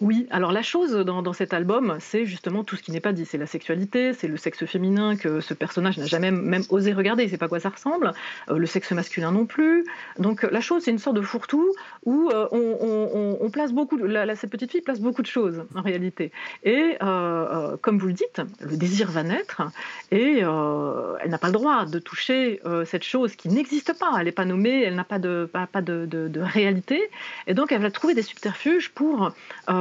Oui, 0.02 0.26
alors 0.30 0.52
la 0.52 0.60
chose 0.60 0.92
dans, 0.92 1.32
cet 1.32 1.54
album, 1.54 1.96
c'est 2.00 2.26
justement 2.26 2.64
tout 2.64 2.76
ce 2.76 2.82
qui 2.82 2.92
n'est 2.92 3.00
pas 3.00 3.12
dit. 3.12 3.24
C'est 3.24 3.38
la 3.38 3.46
sexualité, 3.46 4.12
c'est 4.12 4.28
le 4.28 4.36
sexe 4.36 4.66
féminin 4.66 5.16
que 5.16 5.40
ce 5.40 5.54
personnage 5.54 5.96
n'a 5.96 6.04
jamais 6.04 6.30
même 6.30 6.64
osé 6.68 6.92
regarder, 6.92 7.24
il 7.24 7.30
sait 7.30 7.38
pas 7.38 7.48
quoi 7.48 7.60
ça 7.60 7.70
ressemble, 7.70 8.12
euh, 8.50 8.58
le 8.58 8.66
sexe 8.66 8.92
masculin 8.92 9.32
non 9.32 9.46
plus. 9.46 9.86
Donc 10.18 10.42
la 10.42 10.60
chose, 10.60 10.82
c'est 10.84 10.90
une 10.90 10.98
sorte 10.98 11.16
de 11.16 11.22
fourre-tout 11.22 11.72
où 12.04 12.28
euh, 12.28 12.46
on, 12.52 13.48
place 13.48 13.72
beaucoup, 13.72 13.98
cette 14.34 14.50
petite 14.50 14.70
fille 14.70 14.82
place 14.82 15.00
beaucoup 15.00 15.22
de 15.22 15.26
choses 15.26 15.64
en 15.74 15.80
réalité. 15.80 16.30
Et 16.62 16.98
euh, 17.02 17.78
comme 17.80 17.98
vous 17.98 18.08
le 18.08 18.12
dites, 18.12 18.42
le 18.60 18.76
désir 18.76 19.10
va 19.10 19.22
naître 19.22 19.62
et 20.10 20.40
elle 20.40 21.30
n'a 21.30 21.38
pas 21.38 21.46
le 21.46 21.54
droit 21.54 21.86
de 21.86 21.98
toucher 21.98 22.60
cette 22.84 23.04
chose 23.04 23.34
qui 23.34 23.48
n'existe 23.48 23.98
pas, 23.98 24.12
elle 24.18 24.26
n'est 24.26 24.32
pas 24.32 24.44
nommée, 24.44 24.82
elle 24.82 24.94
n'a 24.94 25.04
pas, 25.04 25.18
de, 25.18 25.48
pas, 25.50 25.80
de, 25.80 26.04
de, 26.04 26.40
réalité. 26.40 27.08
Et 27.46 27.54
donc 27.54 27.72
elle 27.72 27.80
va 27.80 27.90
trouver 27.90 28.12
des 28.12 28.20
subterfuges 28.20 28.90
pour... 28.90 29.32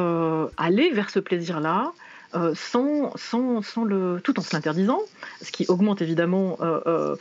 Euh, 0.05 0.47
aller 0.57 0.91
vers 0.91 1.09
ce 1.09 1.19
plaisir-là. 1.19 1.91
Euh, 2.33 2.53
sans, 2.53 3.15
sans, 3.15 3.85
le, 3.85 4.19
tout 4.21 4.37
en 4.37 4.43
se 4.43 4.53
l'interdisant, 4.53 4.99
ce 5.41 5.53
qui 5.53 5.65
augmente 5.69 6.01
évidemment 6.01 6.57
euh, 6.59 7.15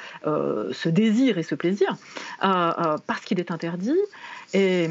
ce 0.73 0.89
désir 0.89 1.39
et 1.39 1.45
ce 1.45 1.55
plaisir, 1.55 1.97
parce 2.41 3.21
qu'il 3.25 3.39
est 3.39 3.53
interdit. 3.53 4.01
Et, 4.55 4.89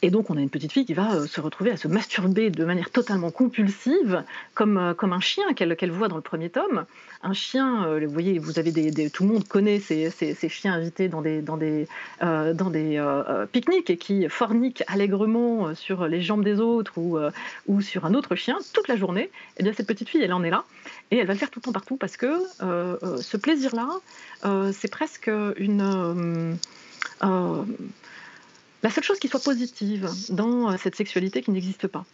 et 0.00 0.10
donc, 0.10 0.30
on 0.30 0.36
a 0.36 0.40
une 0.40 0.50
petite 0.50 0.72
fille 0.72 0.84
qui 0.84 0.94
va 0.94 1.14
euh, 1.14 1.26
se 1.26 1.40
retrouver 1.40 1.72
à 1.72 1.76
se 1.76 1.88
masturber 1.88 2.50
de 2.50 2.64
manière 2.64 2.90
totalement 2.90 3.32
compulsive, 3.32 4.22
comme, 4.54 4.78
euh, 4.78 4.94
comme 4.94 5.12
un 5.12 5.20
chien 5.20 5.52
qu'elle 5.54 5.90
voit 5.90 6.06
dans 6.06 6.16
le 6.16 6.22
premier 6.22 6.50
tome. 6.50 6.84
Un 7.24 7.32
chien, 7.32 7.84
euh, 7.84 8.06
vous 8.06 8.12
voyez, 8.12 8.38
vous 8.38 8.60
avez 8.60 8.70
des, 8.70 9.10
tout 9.10 9.24
le 9.24 9.30
monde 9.32 9.48
connaît 9.48 9.80
ces, 9.80 10.10
ces, 10.10 10.48
chiens 10.48 10.74
invités 10.74 11.08
dans 11.08 11.20
des, 11.20 11.42
dans 11.42 11.56
des, 11.56 11.88
des 12.20 13.02
pique-niques 13.50 13.90
et 13.90 13.96
qui 13.96 14.28
forniquent 14.28 14.84
allègrement 14.86 15.74
sur 15.74 16.06
les 16.06 16.22
jambes 16.22 16.44
des 16.44 16.60
autres 16.60 16.96
ou, 16.96 17.18
ou 17.66 17.80
sur 17.80 18.04
un 18.04 18.14
autre 18.14 18.36
chien 18.36 18.56
toute 18.72 18.86
la 18.86 18.96
journée. 18.96 19.30
Eh 19.56 19.64
bien, 19.64 19.72
cette 19.72 19.88
petite 19.88 20.08
fille, 20.08 20.22
elle 20.22 20.32
en 20.32 20.44
est 20.44 20.50
là. 20.50 20.64
Et 21.10 21.18
elle 21.18 21.26
va 21.26 21.32
le 21.32 21.38
faire 21.40 21.50
tout 21.50 21.58
le 21.58 21.64
temps 21.64 21.72
partout 21.72 21.96
parce 21.96 22.16
que 22.16 22.38
ce 22.60 23.36
plaisir-là, 23.36 23.88
c'est 24.72 24.90
presque 24.90 25.30
une 25.56 26.56
la 28.82 28.90
seule 28.90 29.04
chose 29.04 29.18
qui 29.18 29.28
soit 29.28 29.42
positive 29.42 30.08
dans 30.30 30.70
euh, 30.70 30.76
cette 30.80 30.94
sexualité 30.94 31.42
qui 31.42 31.50
n'existe 31.50 31.86
pas. 31.86 32.04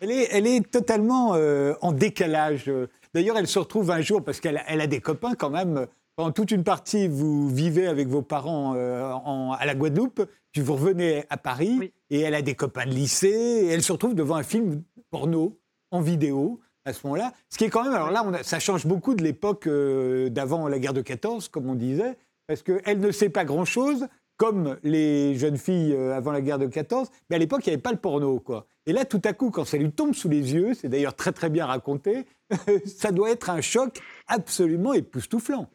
Elle 0.00 0.10
est, 0.10 0.28
elle 0.30 0.46
est 0.46 0.68
totalement 0.68 1.34
euh, 1.34 1.74
en 1.80 1.92
décalage. 1.92 2.70
D'ailleurs, 3.14 3.36
elle 3.36 3.46
se 3.46 3.58
retrouve 3.58 3.90
un 3.90 4.00
jour, 4.00 4.22
parce 4.22 4.40
qu'elle 4.40 4.62
elle 4.66 4.80
a 4.80 4.86
des 4.86 5.00
copains 5.00 5.34
quand 5.34 5.50
même. 5.50 5.86
Pendant 6.16 6.32
toute 6.32 6.50
une 6.50 6.64
partie, 6.64 7.06
vous 7.06 7.48
vivez 7.48 7.86
avec 7.86 8.08
vos 8.08 8.22
parents 8.22 8.74
euh, 8.76 9.12
à 9.58 9.66
la 9.66 9.74
Guadeloupe, 9.74 10.22
puis 10.52 10.60
vous 10.60 10.74
revenez 10.74 11.24
à 11.30 11.36
Paris, 11.36 11.92
et 12.10 12.20
elle 12.20 12.34
a 12.34 12.42
des 12.42 12.54
copains 12.54 12.86
de 12.86 12.90
lycée, 12.90 13.28
et 13.28 13.68
elle 13.68 13.82
se 13.82 13.92
retrouve 13.92 14.14
devant 14.14 14.34
un 14.34 14.42
film 14.42 14.82
porno 15.10 15.58
en 15.92 16.00
vidéo 16.00 16.60
à 16.84 16.92
ce 16.92 17.06
moment-là. 17.06 17.32
Ce 17.50 17.58
qui 17.58 17.64
est 17.64 17.70
quand 17.70 17.84
même, 17.84 17.94
alors 17.94 18.10
là, 18.10 18.24
ça 18.42 18.58
change 18.58 18.84
beaucoup 18.84 19.14
de 19.14 19.22
l'époque 19.22 19.68
d'avant 19.68 20.66
la 20.66 20.78
guerre 20.80 20.92
de 20.92 21.02
14, 21.02 21.48
comme 21.48 21.68
on 21.68 21.74
disait, 21.74 22.16
parce 22.48 22.62
qu'elle 22.62 22.98
ne 22.98 23.12
sait 23.12 23.28
pas 23.28 23.44
grand-chose, 23.44 24.08
comme 24.38 24.78
les 24.82 25.34
jeunes 25.34 25.58
filles 25.58 25.92
euh, 25.92 26.16
avant 26.16 26.32
la 26.32 26.40
guerre 26.40 26.58
de 26.58 26.66
14, 26.66 27.10
mais 27.28 27.36
à 27.36 27.38
l'époque, 27.38 27.66
il 27.66 27.70
n'y 27.70 27.74
avait 27.74 27.82
pas 27.82 27.92
le 27.92 27.98
porno. 27.98 28.40
Quoi. 28.40 28.66
Et 28.86 28.92
là, 28.92 29.04
tout 29.04 29.20
à 29.24 29.34
coup, 29.34 29.50
quand 29.50 29.66
ça 29.66 29.76
lui 29.76 29.90
tombe 29.90 30.14
sous 30.14 30.30
les 30.30 30.54
yeux, 30.54 30.72
c'est 30.72 30.88
d'ailleurs 30.88 31.14
très 31.14 31.32
très 31.32 31.50
bien 31.50 31.66
raconté, 31.66 32.24
ça 32.86 33.12
doit 33.12 33.30
être 33.30 33.50
un 33.50 33.60
choc 33.60 34.00
absolument 34.28 34.94
époustouflant. 34.94 35.68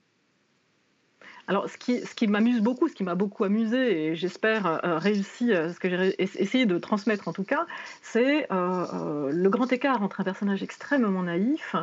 Alors, 1.47 1.67
ce 1.69 1.77
qui, 1.77 2.27
m'amuse 2.27 2.61
beaucoup, 2.61 2.87
ce 2.87 2.93
qui 2.93 3.03
m'a 3.03 3.15
beaucoup 3.15 3.43
amusé, 3.43 4.05
et 4.05 4.15
j'espère 4.15 4.65
euh, 4.65 4.97
réussi, 4.97 5.51
euh, 5.51 5.73
ce 5.73 5.79
que 5.79 5.89
j'ai 5.89 6.15
essayé 6.17 6.65
de 6.65 6.77
transmettre 6.77 7.27
en 7.27 7.33
tout 7.33 7.43
cas, 7.43 7.65
c'est 8.01 8.47
euh, 8.49 9.29
le 9.29 9.49
grand 9.49 9.71
écart 9.73 10.01
entre 10.01 10.21
un 10.21 10.23
personnage 10.23 10.63
extrêmement 10.63 11.23
naïf 11.23 11.75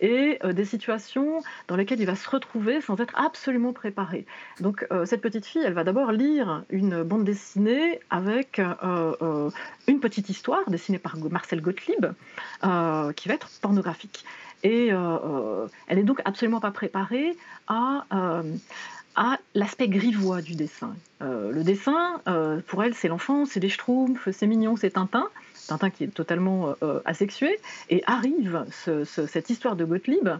et 0.00 0.38
des 0.44 0.64
situations 0.64 1.42
dans 1.66 1.74
lesquelles 1.74 2.00
il 2.00 2.06
va 2.06 2.14
se 2.14 2.30
retrouver 2.30 2.80
sans 2.80 3.00
être 3.00 3.14
absolument 3.16 3.72
préparé. 3.72 4.24
Donc, 4.60 4.86
cette 5.04 5.20
petite 5.20 5.46
fille, 5.46 5.62
elle 5.64 5.72
va 5.72 5.84
d'abord 5.84 6.12
lire 6.12 6.64
une 6.70 7.02
bande 7.02 7.24
dessinée 7.24 8.00
avec 8.10 8.60
une 8.60 10.00
petite 10.00 10.28
histoire 10.28 10.68
dessinée 10.70 10.98
par 10.98 11.16
Marcel 11.16 11.60
Gottlieb, 11.60 12.06
qui 13.16 13.28
va 13.28 13.34
être 13.34 13.50
pornographique. 13.60 14.24
Et 14.62 14.88
elle 14.88 15.96
n'est 15.96 16.02
donc 16.02 16.20
absolument 16.24 16.60
pas 16.60 16.70
préparée 16.70 17.36
à 17.66 18.04
à 19.18 19.40
l'aspect 19.56 19.88
grivois 19.88 20.40
du 20.42 20.54
dessin. 20.54 20.94
Euh, 21.22 21.50
le 21.50 21.64
dessin, 21.64 22.22
euh, 22.28 22.60
pour 22.68 22.84
elle, 22.84 22.94
c'est 22.94 23.08
l'enfant, 23.08 23.46
c'est 23.46 23.58
des 23.58 23.68
schtroumpfs, 23.68 24.28
c'est 24.30 24.46
mignon, 24.46 24.76
c'est 24.76 24.90
Tintin. 24.90 25.28
Tintin 25.66 25.90
qui 25.90 26.04
est 26.04 26.14
totalement 26.14 26.76
euh, 26.84 27.00
asexué, 27.04 27.58
et 27.90 28.02
arrive 28.06 28.64
cette 29.04 29.50
histoire 29.50 29.74
de 29.74 29.84
Gottlieb 29.84 30.30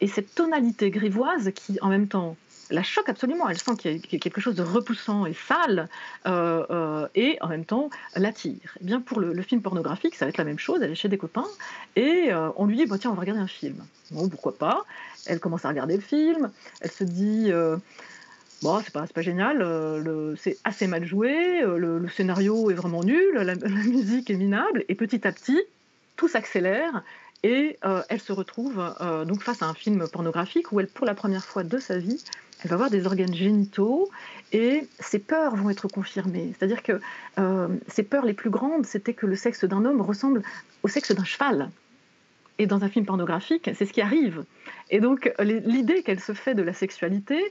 et 0.00 0.06
cette 0.06 0.34
tonalité 0.34 0.90
grivoise 0.90 1.50
qui, 1.54 1.78
en 1.82 1.88
même 1.88 2.06
temps, 2.06 2.36
la 2.70 2.84
choque 2.84 3.08
absolument. 3.08 3.48
Elle 3.50 3.58
sent 3.58 3.76
qu'il 3.76 3.96
y, 3.96 4.16
a 4.16 4.18
quelque 4.18 4.40
chose 4.40 4.54
de 4.54 4.62
repoussant 4.62 5.26
et 5.26 5.34
sale, 5.34 5.88
et 6.24 7.38
en 7.40 7.48
même 7.48 7.64
temps 7.66 7.90
l'attire. 8.14 8.78
Eh 8.80 8.84
bien 8.84 9.00
pour 9.00 9.20
le, 9.20 9.42
film 9.42 9.60
pornographique, 9.60 10.14
ça 10.14 10.24
va 10.24 10.30
être 10.30 10.38
la 10.38 10.44
même 10.44 10.60
chose. 10.60 10.80
Elle 10.80 10.92
est 10.92 10.94
chez 10.94 11.08
des 11.08 11.18
copains 11.18 11.48
et 11.96 12.30
on 12.56 12.64
lui 12.64 12.76
dit 12.76 12.86
tiens, 12.98 13.10
on 13.10 13.14
va 13.14 13.20
regarder 13.20 13.42
un 13.42 13.48
film. 13.48 13.84
Bon, 14.10 14.28
pourquoi 14.28 14.56
pas? 14.56 14.84
Elle 15.26 15.38
commence 15.38 15.66
à 15.66 15.68
regarder 15.68 15.96
le 15.96 16.02
film. 16.02 16.50
Elle 16.80 16.90
se 16.90 17.04
dit 17.04 17.52
Bon, 18.62 18.80
c'est 18.84 18.92
pas, 18.92 19.06
pas 19.06 19.22
génial, 19.22 19.64
c'est 20.38 20.56
assez 20.64 20.86
mal 20.86 21.04
joué, 21.04 21.62
le, 21.62 22.06
scénario 22.08 22.70
est 22.70 22.74
vraiment 22.74 23.02
nul, 23.02 23.34
la, 23.34 23.54
musique 23.54 24.30
est 24.30 24.36
minable, 24.36 24.84
et 24.88 24.94
petit 24.94 25.26
à 25.26 25.32
petit, 25.32 25.60
tout 26.16 26.28
s'accélère 26.28 27.02
et 27.42 27.76
elle 28.08 28.20
se 28.20 28.32
retrouve 28.32 28.80
donc 29.26 29.42
face 29.42 29.62
à 29.62 29.66
un 29.66 29.74
film 29.74 30.06
pornographique 30.08 30.70
où 30.70 30.78
elle, 30.78 30.86
pour 30.86 31.06
la 31.06 31.14
première 31.14 31.44
fois 31.44 31.64
de 31.64 31.78
sa 31.78 31.98
vie, 31.98 32.22
elle 32.62 32.70
va 32.70 32.74
avoir 32.74 32.90
des 32.90 33.04
organes 33.06 33.34
génitaux 33.34 34.08
et 34.52 34.86
ses 35.00 35.18
peurs 35.18 35.56
vont 35.56 35.68
être 35.68 35.88
confirmées. 35.88 36.54
C'est-à-dire 36.56 36.84
que 36.84 37.00
ses 37.88 38.04
peurs 38.04 38.24
les 38.24 38.34
plus 38.34 38.50
grandes, 38.50 38.86
c'était 38.86 39.14
que 39.14 39.26
le 39.26 39.34
sexe 39.34 39.64
d'un 39.64 39.84
homme 39.84 40.00
ressemble 40.00 40.42
au 40.84 40.88
sexe 40.88 41.10
d'un 41.10 41.24
cheval. 41.24 41.70
Et 42.62 42.66
dans 42.66 42.84
un 42.84 42.88
film 42.88 43.04
pornographique, 43.04 43.68
c'est 43.74 43.84
ce 43.84 43.92
qui 43.92 44.00
arrive. 44.00 44.44
Et 44.88 45.00
donc, 45.00 45.32
l'idée 45.40 46.04
qu'elle 46.04 46.20
se 46.20 46.32
fait 46.32 46.54
de 46.54 46.62
la 46.62 46.72
sexualité 46.72 47.42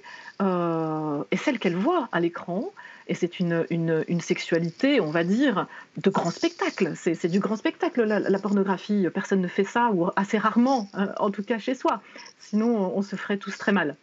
euh, 0.41 1.25
est 1.31 1.35
celle 1.35 1.59
qu'elle 1.59 1.75
voit 1.75 2.07
à 2.13 2.21
l'écran. 2.21 2.71
Et 3.09 3.13
c'est 3.13 3.41
une, 3.41 3.65
une, 3.69 4.21
sexualité, 4.21 5.01
on 5.01 5.11
va 5.11 5.25
dire, 5.25 5.67
de 5.97 6.09
grand 6.09 6.31
spectacle. 6.31 6.93
C'est 6.95 7.27
du 7.27 7.41
grand 7.41 7.57
spectacle, 7.57 8.03
la, 8.05 8.39
pornographie. 8.39 9.05
Personne 9.13 9.41
ne 9.41 9.49
fait 9.49 9.65
ça, 9.65 9.89
ou 9.91 10.07
assez 10.15 10.37
rarement, 10.37 10.87
hein, 10.93 11.09
en 11.19 11.29
tout 11.29 11.43
cas 11.43 11.59
chez 11.59 11.75
soi. 11.75 12.01
Sinon, 12.39 12.95
on 12.95 13.01
se 13.01 13.17
ferait 13.17 13.35
tous 13.35 13.57
très 13.57 13.73
mal. 13.73 13.97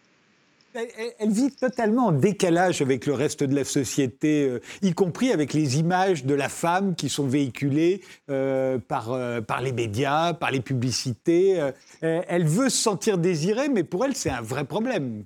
Elle, 0.75 1.31
vit 1.31 1.51
totalement 1.51 2.07
en 2.07 2.13
décalage 2.13 2.83
avec 2.83 3.07
le 3.07 3.15
reste 3.15 3.43
de 3.43 3.55
la 3.55 3.65
société, 3.65 4.49
euh, 4.49 4.61
y 4.83 4.93
compris 4.93 5.33
avec 5.33 5.53
les 5.55 5.79
images 5.79 6.25
de 6.25 6.35
la 6.35 6.49
femme 6.49 6.95
qui 6.95 7.09
sont 7.09 7.27
véhiculées 7.27 8.03
euh, 8.31 8.79
euh, 9.09 9.41
par 9.41 9.63
les 9.63 9.73
médias, 9.73 10.35
par 10.35 10.51
les 10.51 10.61
publicités. 10.61 11.61
elle 12.03 12.47
veut 12.47 12.69
se 12.69 12.77
sentir 12.77 13.19
désirée, 13.19 13.69
mais 13.69 13.83
pour 13.83 14.05
elle, 14.05 14.15
c'est 14.15 14.31
un 14.31 14.43
vrai 14.43 14.65
problème. 14.65 15.25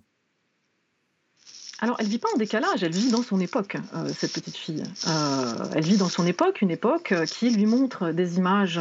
Alors, 1.82 1.96
elle 1.98 2.06
vit 2.06 2.18
pas 2.18 2.28
en 2.32 2.38
décalage, 2.38 2.84
elle 2.84 2.92
vit 2.92 3.10
dans 3.10 3.24
son 3.24 3.40
époque, 3.40 3.76
euh, 3.96 4.08
cette 4.16 4.32
petite 4.32 4.56
fille. 4.56 4.84
Euh, 5.08 5.52
elle 5.74 5.82
vit 5.82 5.96
dans 5.96 6.08
son 6.08 6.24
époque, 6.24 6.62
une 6.62 6.70
époque 6.70 7.10
euh, 7.10 7.26
qui 7.26 7.50
lui 7.50 7.66
montre 7.66 8.12
des 8.12 8.36
images 8.36 8.80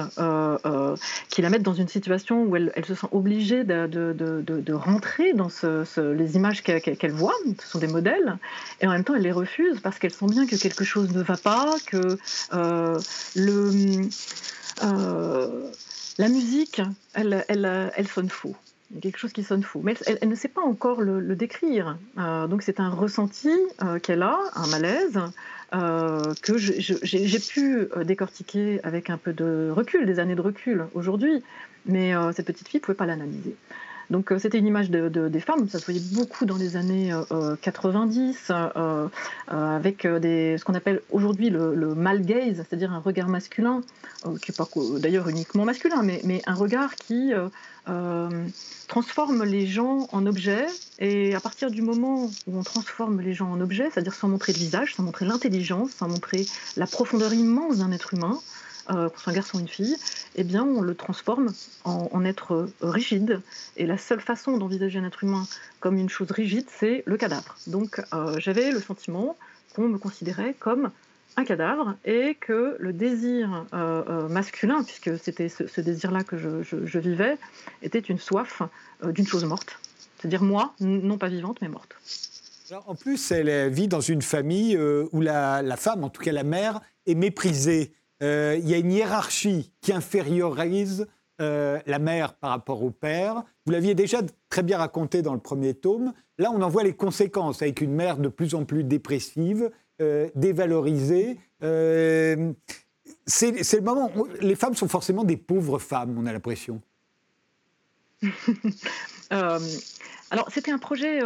qui 1.30 1.41
la 1.41 1.49
mettent 1.49 1.64
dans 1.64 1.74
une 1.74 1.88
situation 1.88 2.43
où 2.43 2.56
elle, 2.56 2.72
se 2.86 2.93
sent 2.93 3.08
obligée 3.12 3.64
de, 3.64 4.74
rentrer 4.74 5.34
dans 5.34 5.47
les 5.97 6.36
images 6.36 6.62
qu'elle 6.62 7.12
voit, 7.12 7.34
ce 7.60 7.68
sont 7.68 7.80
des 7.80 7.88
modèles, 7.88 8.38
et 8.82 8.88
en 8.88 8.91
même 8.91 9.04
temps 9.04 9.16
elle 9.16 9.24
les 9.24 9.32
refuse 9.32 9.80
parce 9.80 9.97
qu'elle 9.97 10.14
sent 10.14 10.28
bien 10.28 10.45
que 10.45 10.56
quelque 10.56 10.84
chose 10.84 11.10
ne 11.12 11.24
va 11.24 11.38
pas, 11.38 11.74
que 11.88 12.20
la 16.20 16.30
musique, 16.30 16.82
elle, 17.16 17.45
elle 17.47 18.08
sonne 18.08 18.30
faux. 18.30 18.56
Quelque 19.00 19.18
chose 19.18 19.32
qui 19.32 19.44
sonne 19.44 19.64
faux. 19.64 19.82
Mais 19.84 19.96
elle, 20.06 20.28
ne 20.28 20.36
sait 20.36 20.48
pas 20.48 20.62
encore 20.62 21.02
le, 21.02 21.36
décrire. 21.36 21.98
Euh, 22.18 22.48
donc 22.48 22.62
c'est 22.62 22.80
un 22.80 22.89
ressenti 22.89 23.52
euh, 23.84 24.00
qu'elle 24.00 24.22
a, 24.22 24.38
un 24.56 24.68
malaise, 24.68 25.20
euh, 25.74 26.34
que 26.42 26.58
j'ai 26.58 27.39
pu 27.39 27.88
décortiquer 28.04 28.82
avec 28.84 29.10
un 29.10 29.18
peu 29.18 29.34
de 29.34 29.72
recul, 29.74 30.06
des 30.06 30.20
années 30.20 30.36
de 30.36 30.42
recul 30.42 30.86
aujourd'hui. 30.94 31.44
Mais 31.86 32.14
cette 32.34 32.46
petite 32.46 32.68
fille 32.68 32.80
ne 32.80 32.86
pouvait 32.86 32.98
pas 32.98 33.06
l'analyser. 33.06 33.56
Donc 34.12 34.34
c'était 34.38 34.59
une 34.59 34.68
image 34.68 34.91
de, 34.91 35.07
des 35.09 35.39
femmes, 35.39 35.68
ça 35.70 35.80
se 35.80 35.86
voyait 35.86 36.01
beaucoup 36.14 36.45
dans 36.45 36.57
les 36.57 36.76
années 36.76 37.12
90, 37.62 38.51
avec 39.47 40.05
des, 40.05 40.57
ce 40.57 40.64
qu'on 40.66 40.76
appelle 40.76 41.01
aujourd'hui 41.12 41.49
le, 41.49 41.74
le 41.74 41.95
mal 41.95 42.24
gaze, 42.24 42.57
c'est-à-dire 42.57 42.91
un 42.91 42.99
regard 42.99 43.30
masculin, 43.30 43.82
qui 44.41 44.51
n'est 44.51 44.55
pas 44.57 44.68
d'ailleurs 44.99 45.30
uniquement 45.30 45.66
masculin, 45.66 46.03
mais, 46.03 46.22
mais, 46.24 46.41
un 46.45 46.53
regard 46.53 46.95
qui 46.95 47.34
euh, 47.89 48.30
transforme 48.88 49.43
les 49.43 49.66
gens 49.66 50.07
en 50.12 50.26
objets. 50.28 50.68
Et 50.99 51.34
à 51.34 51.39
partir 51.39 51.72
du 51.72 51.82
moment 51.82 52.30
où 52.45 52.57
on 52.57 52.64
transforme 52.64 53.22
les 53.22 53.34
gens 53.34 53.49
en 53.49 53.59
objets, 53.62 53.89
c'est-à-dire 53.91 54.14
sans 54.14 54.28
montrer 54.28 54.53
le 54.53 54.59
visage, 54.59 54.95
sans 54.95 55.03
montrer 55.03 55.26
l'intelligence, 55.26 55.91
sans 55.91 56.07
montrer 56.07 56.45
la 56.78 56.86
profondeur 56.86 57.34
immense 57.34 57.80
d'un 57.80 57.91
être 57.91 58.14
humain, 58.14 58.39
euh, 58.90 59.10
qu'on 59.10 59.18
soit 59.18 59.32
un 59.32 59.36
garçon 59.36 59.58
ou 59.58 59.62
une 59.62 59.68
fille, 59.68 59.96
eh 60.36 60.44
bien, 60.44 60.64
on 60.64 60.82
le 60.82 60.96
transforme 60.96 61.54
en, 61.84 62.26
être 62.26 62.70
rigide. 62.82 63.42
Et 63.78 63.86
la 63.86 63.98
seule 63.98 64.22
façon 64.22 64.58
d'envisager 64.58 65.00
un 65.00 65.06
être 65.06 65.24
humain 65.24 65.46
comme 65.80 65.98
une 65.98 66.10
chose 66.10 66.32
rigide, 66.32 66.66
c'est 66.70 67.04
le 67.06 67.18
cadavre. 67.18 67.56
Donc, 67.68 68.02
euh, 68.14 68.40
j'avais 68.40 68.72
le 68.72 68.80
sentiment 68.80 69.38
qu'on 69.76 69.88
me 69.88 69.98
considérait 69.98 70.56
comme 70.60 70.92
un 71.38 71.46
cadavre 71.46 71.96
et 72.06 72.36
que 72.36 72.76
le 72.80 72.94
désir 72.94 73.66
euh, 73.74 74.04
euh, 74.08 74.28
masculin, 74.28 74.84
puisque 74.84 75.18
c'était 75.18 75.50
ce, 75.50 75.82
désir-là 75.82 76.24
que 76.24 76.38
je, 76.38 77.00
vivais, 77.00 77.38
était 77.82 78.00
une 78.00 78.20
soif 78.20 78.62
d'une 79.04 79.28
chose 79.28 79.46
morte. 79.46 79.80
C'est-à-dire 80.18 80.44
moi, 80.44 80.74
non 80.80 81.18
pas 81.18 81.30
vivante, 81.30 81.58
mais 81.62 81.68
morte. 81.68 81.96
en 82.86 82.96
plus, 82.96 83.32
elle 83.32 83.72
vit 83.72 83.88
dans 83.88 84.02
une 84.02 84.22
famille 84.22 84.78
où 84.78 85.22
la, 85.22 85.64
femme, 85.78 86.04
en 86.04 86.10
tout 86.10 86.22
cas 86.22 86.32
la 86.32 86.44
mère, 86.44 86.82
est 87.08 87.16
méprisée. 87.16 87.94
Il 88.22 88.69
y 88.69 88.74
a 88.74 88.78
une 88.78 88.91
hiérarchie 88.91 89.72
qui 89.82 89.93
infériorise 89.93 91.07
la 91.39 91.99
mère 91.99 92.36
par 92.36 92.51
rapport 92.51 92.84
au 92.84 92.91
père. 92.91 93.43
Vous 93.65 93.72
l'aviez 93.72 93.95
déjà 93.95 94.22
très 94.49 94.61
bien 94.61 94.78
raconté 94.78 95.22
dans 95.24 95.34
le 95.34 95.39
premier 95.39 95.74
tome. 95.74 96.13
Là, 96.38 96.51
on 96.51 96.61
en 96.61 96.69
voit 96.69 96.84
les 96.84 96.95
conséquences 96.95 97.61
avec 97.61 97.82
une 97.82 97.93
mère 97.93 98.17
de 98.17 98.28
plus 98.28 98.55
en 98.55 98.65
plus 98.65 98.84
dépressive, 98.84 99.69
euh, 100.01 100.28
dévalorisées. 100.34 101.38
Euh, 101.63 102.51
c'est 103.28 103.51
le 103.51 103.82
moment 103.82 104.11
où 104.15 104.28
les 104.41 104.55
femmes 104.55 104.74
sont 104.74 104.88
forcément 104.88 105.24
des 105.24 105.38
pauvres 105.38 105.78
femmes, 105.78 106.15
on 106.17 106.26
a 106.26 106.34
l'impression. 106.34 106.82
Euh, 109.32 109.60
alors, 110.30 110.48
c'était 110.50 110.72
un 110.72 110.78
projet 110.78 111.20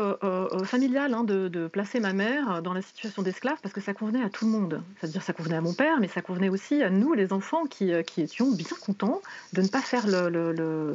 familial 0.63 1.13
hein, 1.13 1.23
de, 1.23 1.67
placer 1.67 1.99
ma 1.99 2.13
mère 2.13 2.63
dans 2.63 2.73
la 2.73 2.81
situation 2.81 3.21
d'esclave 3.21 3.57
parce 3.61 3.73
que 3.73 3.81
ça 3.81 3.93
convenait 3.93 4.23
à 4.23 4.29
tout 4.29 4.45
le 4.45 4.51
monde. 4.51 4.81
C'est-à-dire, 4.99 5.21
ça 5.21 5.31
convenait 5.33 5.57
à 5.57 5.61
mon 5.61 5.73
père, 5.73 5.99
mais 5.99 6.07
ça 6.07 6.21
convenait 6.21 6.49
aussi 6.49 6.81
à 6.81 6.89
nous, 6.89 7.13
les 7.13 7.31
enfants, 7.31 7.65
qui, 7.65 7.91
étions 7.91 8.51
bien 8.51 8.77
contents 8.81 9.21
de 9.53 9.61
ne 9.61 9.67
pas 9.67 9.81
faire 9.81 10.07
le, 10.07 10.93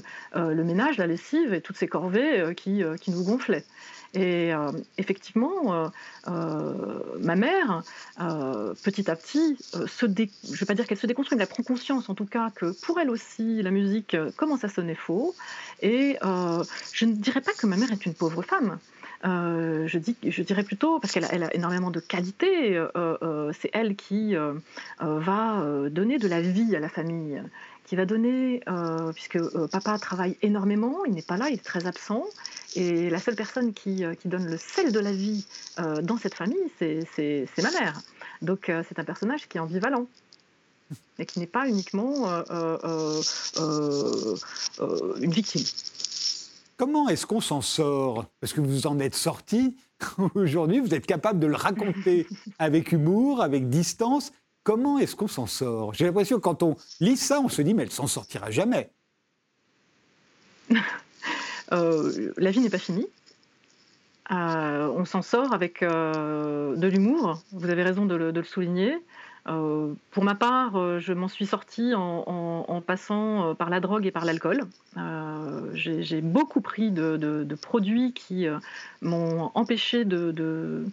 ménage, 0.65 0.99
la 0.99 1.07
lessive 1.07 1.55
et 1.55 1.61
toutes 1.61 1.77
ces 1.77 1.87
corvées 1.87 2.53
qui 2.57 2.83
nous 2.83 3.25
gonflaient. 3.25 3.65
Et 4.13 4.53
euh, 4.53 4.73
effectivement, 4.99 5.73
euh, 5.73 5.89
euh, 6.27 6.99
ma 7.21 7.37
mère, 7.37 7.83
petit 8.83 9.09
à 9.11 9.17
petit, 9.17 9.57
je 9.73 10.07
ne 10.07 10.57
vais 10.57 10.67
pas 10.67 10.75
dire 10.75 10.87
qu'elle 10.87 10.99
se 10.99 11.07
déconstruit, 11.07 11.37
mais 11.37 11.45
elle 11.45 11.49
prend 11.49 11.63
conscience 11.63 12.09
en 12.09 12.15
tout 12.15 12.27
cas 12.27 12.51
que 12.51 12.73
pour 12.83 12.99
elle 12.99 13.11
aussi, 13.11 13.63
la 13.63 13.71
musique 13.71 14.17
commence 14.37 14.65
à 14.65 14.69
sonner 14.69 14.97
faux. 14.97 15.35
Et 15.83 16.19
je 16.23 17.05
ne 17.05 17.13
dirais 17.13 17.41
pas 17.41 17.53
que 17.53 17.67
ma 17.67 17.77
mère 17.77 17.93
est 17.93 18.05
une 18.05 18.15
pauvre 18.15 18.43
femme. 18.43 18.79
je 19.23 20.43
dirais 20.43 20.65
plutôt, 20.65 20.99
parce 20.99 21.13
qu'elle 21.13 21.25
a, 21.25 21.55
énormément 21.55 21.91
de 21.91 22.01
qualités, 22.01 22.85
c'est 23.61 23.71
elle 23.73 23.95
qui 23.95 24.35
va 24.99 25.89
donner 25.89 26.19
de 26.19 26.27
la 26.27 26.41
vie 26.41 26.75
à 26.75 26.81
la 26.81 26.89
famille, 26.89 27.41
qui 27.91 27.97
va 27.97 28.07
donner, 28.07 28.63
puisque 29.17 29.41
papa 29.67 29.99
travaille 29.99 30.37
énormément, 30.43 31.05
il 31.07 31.13
n'est 31.13 31.23
pas 31.23 31.37
là, 31.37 31.49
il 31.49 31.55
est 31.55 31.65
très 31.65 31.89
absent, 31.89 32.25
et 32.77 33.11
la 33.11 33.19
seule 33.19 33.35
personne 33.35 33.73
qui, 33.73 34.05
euh, 34.05 34.15
qui, 34.15 34.29
donne 34.29 34.47
le 34.47 34.57
sel 34.57 34.93
de 34.93 35.01
la 35.01 35.11
vie 35.11 35.45
euh, 35.81 36.01
dans 36.03 36.17
cette 36.19 36.35
famille, 36.35 36.71
c'est 36.79 37.49
ma 37.59 37.73
mère. 37.73 38.01
Donc 38.43 38.69
euh, 38.69 38.85
c'est 38.89 39.01
un 39.01 39.05
personnage 39.05 39.49
qui 39.49 39.57
est 39.59 39.61
ambivalent 39.61 40.07
et 41.19 41.27
qui 41.27 41.41
n'est 41.41 41.49
pas 41.49 41.67
uniquement 41.67 42.29
une 45.21 45.33
victime. 45.33 45.65
Comment 46.77 47.09
est-ce 47.09 47.27
qu'on 47.27 47.41
s'en 47.41 47.61
sort? 47.61 48.27
Parce 48.41 48.53
que 48.53 48.61
vous 48.61 48.87
en 48.87 49.01
êtes 49.01 49.17
sorti 49.17 49.77
aujourd'hui, 50.37 50.79
vous 50.79 50.95
êtes 50.95 51.07
capable 51.07 51.41
de 51.41 51.49
le 51.49 51.57
raconter 51.57 52.29
avec 52.61 52.93
humour, 52.93 53.43
avec 53.43 53.69
distance. 53.69 54.33
Comment 54.63 54.99
est-ce 54.99 55.17
qu'on 55.17 55.29
s'en 55.29 55.47
sort? 55.47 55.95
J'ai 55.95 56.05
l'impression 56.05 56.37
que 56.37 56.43
quand 56.43 56.63
on 56.63 56.77
lit 57.01 57.17
ça, 57.17 57.41
on 57.41 57.49
se 57.49 57.63
dit 57.63 57.75
mais 57.75 57.85
elle 57.85 57.91
s'en 57.91 58.07
sortira 58.07 58.51
jamais. 58.51 58.91
Euh, 61.73 62.33
la 62.37 62.51
vie 62.51 62.59
n'est 62.59 62.69
pas 62.69 62.79
finie. 62.79 63.07
Euh, 64.33 64.89
on 64.89 65.05
s'en 65.05 65.23
sort 65.23 65.53
avec 65.53 65.83
euh, 65.83 66.77
de 66.77 66.87
l'humour, 66.89 67.43
vous 67.53 67.71
avez 67.71 67.85
raison 67.85 68.07
de 68.07 68.15
le, 68.15 68.43
souligner. 68.45 68.97
Pour 69.45 70.25
ma 70.25 70.35
part, 70.35 71.01
je 71.01 71.13
m'en 71.13 71.29
suis 71.29 71.47
sortie 71.47 71.93
en, 71.95 72.83
passant 72.87 73.55
par 73.55 73.71
la 73.71 73.81
drogue 73.81 74.07
et 74.07 74.11
par 74.11 74.25
l'alcool. 74.25 74.63
J'ai 75.75 76.21
beaucoup 76.21 76.61
pris 76.61 76.91
de, 76.91 77.57
produits 77.61 78.13
qui 78.13 78.47
m'ont 79.03 79.51
empêché 79.55 80.05
de, 80.05 80.85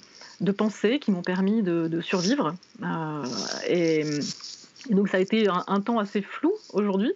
penser, 0.57 0.99
qui 0.99 1.11
m'ont 1.11 1.23
permis 1.23 1.61
de, 1.61 2.01
survivre. 2.01 2.55
Donc 4.93 5.09
ça 5.09 5.17
a 5.17 5.19
été 5.19 5.47
un 5.49 5.81
temps 5.81 5.99
assez 5.99 6.21
flou 6.21 6.53
aujourd'hui. 6.73 7.13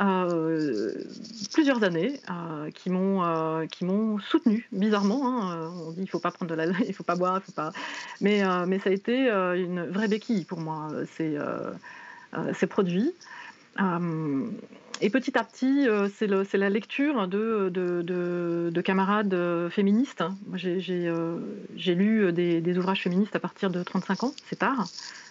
Euh, 0.00 0.92
plusieurs 1.52 1.82
années 1.82 2.20
euh, 2.30 2.70
qui 2.70 2.88
m'ont 2.88 3.24
euh, 3.24 3.66
qui 3.66 3.84
m'ont 3.84 4.20
soutenu 4.20 4.68
bizarrement. 4.70 5.26
Hein, 5.26 5.72
on 5.88 5.90
dit 5.90 6.02
il 6.02 6.08
faut 6.08 6.20
pas 6.20 6.30
prendre 6.30 6.50
de 6.50 6.54
la, 6.54 6.66
il 6.86 6.94
faut 6.94 7.02
pas 7.02 7.16
boire, 7.16 7.38
il 7.38 7.44
faut 7.44 7.52
pas. 7.52 7.72
Mais 8.20 8.42
mais 8.66 8.78
ça 8.78 8.90
a 8.90 8.92
été 8.92 9.28
une 9.28 9.86
vraie 9.86 10.08
béquille 10.08 10.44
pour 10.44 10.60
moi 10.60 10.88
ces 11.16 11.36
ces 12.54 12.66
produits. 12.66 13.12
Et 15.00 15.10
petit 15.10 15.38
à 15.38 15.44
petit, 15.44 15.86
c'est 16.16 16.58
la 16.58 16.70
lecture 16.70 17.28
de, 17.28 17.70
de, 17.70 18.80
camarades 18.80 19.36
féministes. 19.70 20.24
J'ai 20.54 21.94
lu 21.94 22.32
des, 22.32 22.78
ouvrages 22.78 23.02
féministes 23.02 23.36
à 23.36 23.40
partir 23.40 23.70
de 23.70 23.82
35 23.82 24.24
ans, 24.24 24.34
c'est 24.48 24.58
tard. 24.58 24.86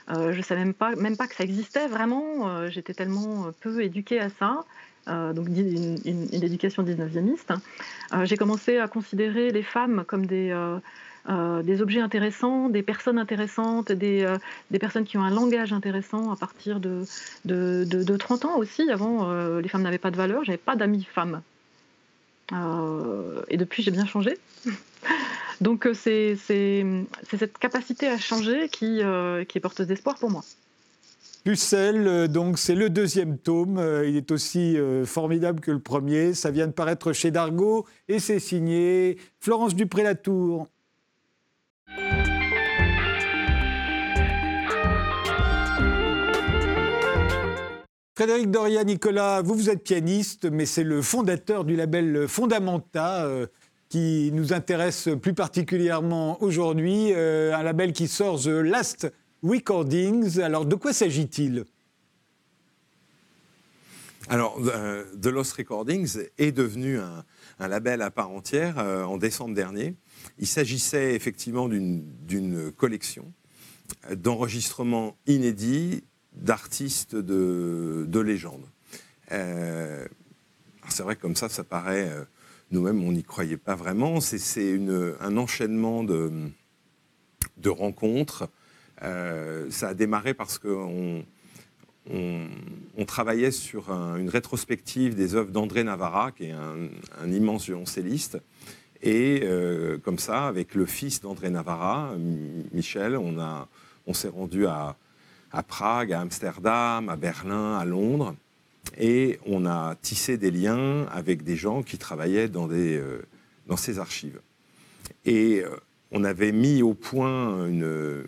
je 0.10 0.38
ne 0.38 0.42
savais 0.42 0.64
même 0.64 0.74
pas, 0.74 1.28
que 1.28 1.36
ça 1.36 1.44
existait 1.44 1.88
vraiment. 1.88 2.68
J'étais 2.70 2.94
tellement 2.94 3.48
peu 3.62 3.82
éduquée 3.82 4.20
à 4.20 4.30
ça. 4.30 4.64
donc 5.08 5.48
une, 5.48 5.98
une 6.06 6.44
éducation 6.44 6.84
19e. 6.84 7.58
J'ai 8.24 8.38
commencé 8.38 8.78
à 8.78 8.88
considérer 8.88 9.52
les 9.52 9.64
femmes 9.64 10.04
comme 10.08 10.26
des, 10.26 10.54
euh, 11.30 11.62
des 11.62 11.82
objets 11.82 12.00
intéressants, 12.00 12.70
des 12.70 12.84
personnes 12.84 13.18
intéressantes, 13.18 13.92
des, 13.92 14.24
euh, 14.24 14.38
des, 14.72 14.80
personnes 14.80 15.04
qui 15.04 15.18
ont 15.18 15.24
un 15.24 15.30
langage 15.30 15.74
intéressant 15.74 16.32
à 16.32 16.38
partir 16.38 16.80
de, 16.80 17.04
30 18.18 18.46
ans 18.46 18.58
aussi. 18.58 18.90
Avant, 18.90 19.30
euh, 19.30 19.60
les 19.60 19.68
femmes 19.68 19.82
n'avaient 19.82 19.98
pas 19.98 20.12
de 20.12 20.16
valeur, 20.16 20.46
j'avais 20.46 20.58
pas 20.58 20.78
d'amis 20.78 21.04
femmes. 21.04 21.42
et 22.54 23.58
depuis, 23.58 23.84
j'ai 23.84 23.92
bien 23.92 24.06
changé. 24.06 24.38
Donc 25.60 25.90
c'est 25.94 26.38
cette 26.38 27.58
capacité 27.58 28.08
à 28.08 28.18
changer 28.18 28.70
qui, 28.70 29.02
qui 29.50 29.58
est 29.58 29.62
porteuse 29.62 29.88
d'espoir 29.88 30.18
pour 30.18 30.30
moi. 30.30 30.44
Pucelle, 31.44 32.28
donc 32.28 32.60
c'est 32.60 32.76
le 32.76 32.90
deuxième 32.90 33.38
tome. 33.38 33.82
Il 34.06 34.18
est 34.18 34.32
aussi 34.32 34.78
formidable 35.06 35.62
que 35.62 35.72
le 35.72 35.80
premier. 35.80 36.36
Ça 36.36 36.52
vient 36.52 36.68
de 36.68 36.74
paraître 36.74 37.12
chez 37.12 37.32
Dargaud 37.32 37.86
et 38.08 38.20
c'est 38.20 38.40
signé 38.40 39.18
Florence 39.40 39.74
Dupré-Latour. 39.74 40.68
Frédéric 48.18 48.50
Doria 48.50 48.84
Nicolas, 48.84 49.44
vous, 49.44 49.54
vous 49.54 49.70
êtes 49.70 49.84
pianiste, 49.84 50.50
mais 50.50 50.66
c'est 50.66 50.84
le 50.84 51.04
fondateur 51.04 51.64
du 51.64 51.76
label 51.76 52.28
Fondamenta 52.28 53.26
euh, 53.26 53.46
qui 53.90 54.32
nous 54.34 54.54
intéresse 54.54 55.08
plus 55.22 55.36
particulièrement 55.36 56.42
aujourd'hui. 56.42 57.14
Euh, 57.14 57.56
un 57.56 57.62
label 57.62 57.94
qui 57.94 58.08
sort 58.08 58.42
The 58.42 58.48
Last 58.48 59.14
Recordings. 59.44 60.40
Alors, 60.40 60.66
de 60.66 60.74
quoi 60.74 60.94
s'agit-il? 60.94 61.66
Alors, 64.30 64.60
euh, 64.66 65.04
The 65.22 65.28
Lost 65.28 65.54
Recordings 65.54 66.18
est 66.40 66.52
devenu 66.52 66.98
un, 66.98 67.68
label 67.68 68.02
à 68.02 68.10
part 68.10 68.32
entière 68.32 68.80
en 68.80 69.18
décembre 69.18 69.54
dernier. 69.54 69.96
Il 70.40 70.48
s'agissait 70.48 71.16
effectivement 71.16 71.68
d'une 71.70 72.72
collection 72.76 73.32
d'enregistrements 74.12 75.18
inédits 75.28 76.04
d'artistes 76.34 77.16
de, 77.16 78.06
de, 78.08 78.20
légende. 78.20 78.66
Euh, 79.32 80.08
c'est 80.88 81.04
vrai 81.04 81.16
que 81.16 81.22
comme 81.22 81.36
ça, 81.36 81.50
ça 81.50 81.64
paraît, 81.64 82.10
euh, 82.10 82.24
nous-mêmes, 82.72 83.04
on 83.04 83.12
n'y 83.12 83.24
croyait 83.24 83.58
pas 83.58 83.76
vraiment. 83.76 84.22
C'est 84.22 84.80
un 85.20 85.38
enchaînement 85.38 86.04
de, 86.04 86.52
rencontres. 87.66 88.50
Euh, 89.04 89.70
ça 89.72 89.90
a 89.90 89.94
démarré 89.94 90.34
parce 90.34 90.60
qu'on 90.60 91.26
on, 92.10 93.06
travaillait 93.06 93.52
sur 93.52 93.90
une 93.92 94.30
rétrospective 94.30 95.16
des 95.16 95.36
œuvres 95.36 95.52
d'André 95.52 95.84
Navarra, 95.84 96.32
qui 96.32 96.46
est 96.46 96.52
un 96.52 97.32
immense 97.32 97.66
violoncelliste. 97.66 98.38
Et 99.04 99.44
comme 100.04 100.20
ça, 100.20 100.48
avec 100.48 100.76
le 100.76 100.86
fils 100.86 101.22
d'André 101.22 101.50
Navarra, 101.50 102.14
Michel, 102.74 103.16
on, 103.16 103.38
on 104.08 104.14
s'est 104.14 104.30
rendu 104.30 104.66
à, 104.66 104.96
Prague, 105.68 106.14
à 106.14 106.22
Amsterdam, 106.22 107.10
à 107.10 107.16
Berlin, 107.16 107.78
à 107.78 107.86
Londres. 107.86 108.36
Et 108.98 109.40
on 109.46 109.66
a 109.66 109.96
tissé 110.02 110.38
des 110.38 110.50
liens 110.50 111.06
avec 111.12 111.44
des 111.44 111.58
gens 111.58 111.84
qui 111.84 111.98
travaillaient 111.98 112.48
dans, 112.48 112.68
des, 112.68 112.98
euh, 112.98 113.22
dans 113.68 113.76
ces 113.76 114.00
archives. 114.00 114.40
Et 115.26 115.60
euh, 115.60 115.70
on 116.12 116.24
avait 116.24 116.54
mis 116.54 116.82
au 116.82 116.94
point 116.94 117.68
une, 117.68 118.26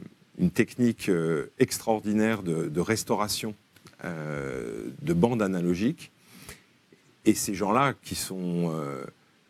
technique 0.53 1.09
euh, 1.09 1.47
extraordinaire 1.59 2.43
de, 2.43 2.79
restauration 2.81 3.55
de 4.03 5.13
bandes 5.13 5.41
analogiques. 5.41 6.11
Et 7.25 7.33
ces 7.33 7.53
gens-là, 7.53 7.93
qui 8.01 8.15
sont 8.15 8.73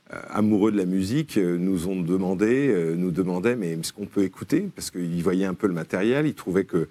amoureux 0.09 0.71
de 0.71 0.77
la 0.77 0.85
musique, 0.85 1.37
nous 1.37 1.87
ont 1.87 2.01
demandé, 2.01 2.93
nous 2.97 3.11
demandaient, 3.11 3.55
mais 3.55 3.73
est-ce 3.73 3.93
qu'on 3.93 4.07
peut 4.07 4.23
écouter? 4.23 4.69
Parce 4.75 4.89
qu'ils 4.89 5.21
voyaient 5.21 5.45
un 5.45 5.53
peu 5.53 5.67
le 5.67 5.73
matériel, 5.73 6.25
ils 6.25 6.33
trouvaient 6.33 6.65
que 6.65 6.87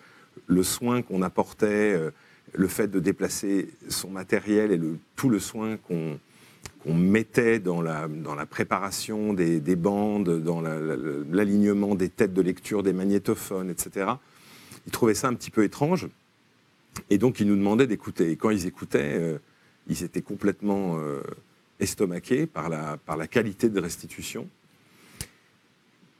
le 0.46 0.62
soin 0.62 1.02
qu'on 1.02 1.22
apportait, 1.22 1.94
euh, 1.94 2.10
le 2.54 2.68
fait 2.68 2.88
de 2.88 2.98
déplacer 3.00 3.68
son 3.88 4.10
matériel 4.10 4.72
et 4.72 4.80
tout 5.16 5.28
le 5.28 5.38
soin 5.38 5.76
qu'on 5.76 6.18
mettait 6.94 7.58
dans 7.58 7.82
la, 7.82 8.08
préparation 8.48 9.34
des, 9.34 9.76
bandes, 9.76 10.42
dans 10.42 10.62
l'alignement 10.62 11.94
des 11.94 12.08
têtes 12.08 12.32
de 12.32 12.40
lecture 12.40 12.82
des 12.82 12.94
magnétophones, 12.94 13.68
etc. 13.68 14.12
Ils 14.86 14.92
trouvaient 14.92 15.14
ça 15.14 15.28
un 15.28 15.34
petit 15.34 15.50
peu 15.50 15.62
étrange. 15.62 16.08
Et 17.10 17.18
donc, 17.18 17.38
ils 17.38 17.46
nous 17.46 17.56
demandaient 17.56 17.86
d'écouter. 17.86 18.30
Et 18.30 18.36
quand 18.36 18.48
ils 18.48 18.66
écoutaient, 18.66 19.14
euh, 19.18 19.38
ils 19.88 20.02
étaient 20.02 20.22
complètement 20.22 20.98
euh, 20.98 21.20
estomaqués 21.80 22.46
par 22.46 22.68
la 22.68 23.26
qualité 23.26 23.68
de 23.68 23.80
restitution. 23.80 24.48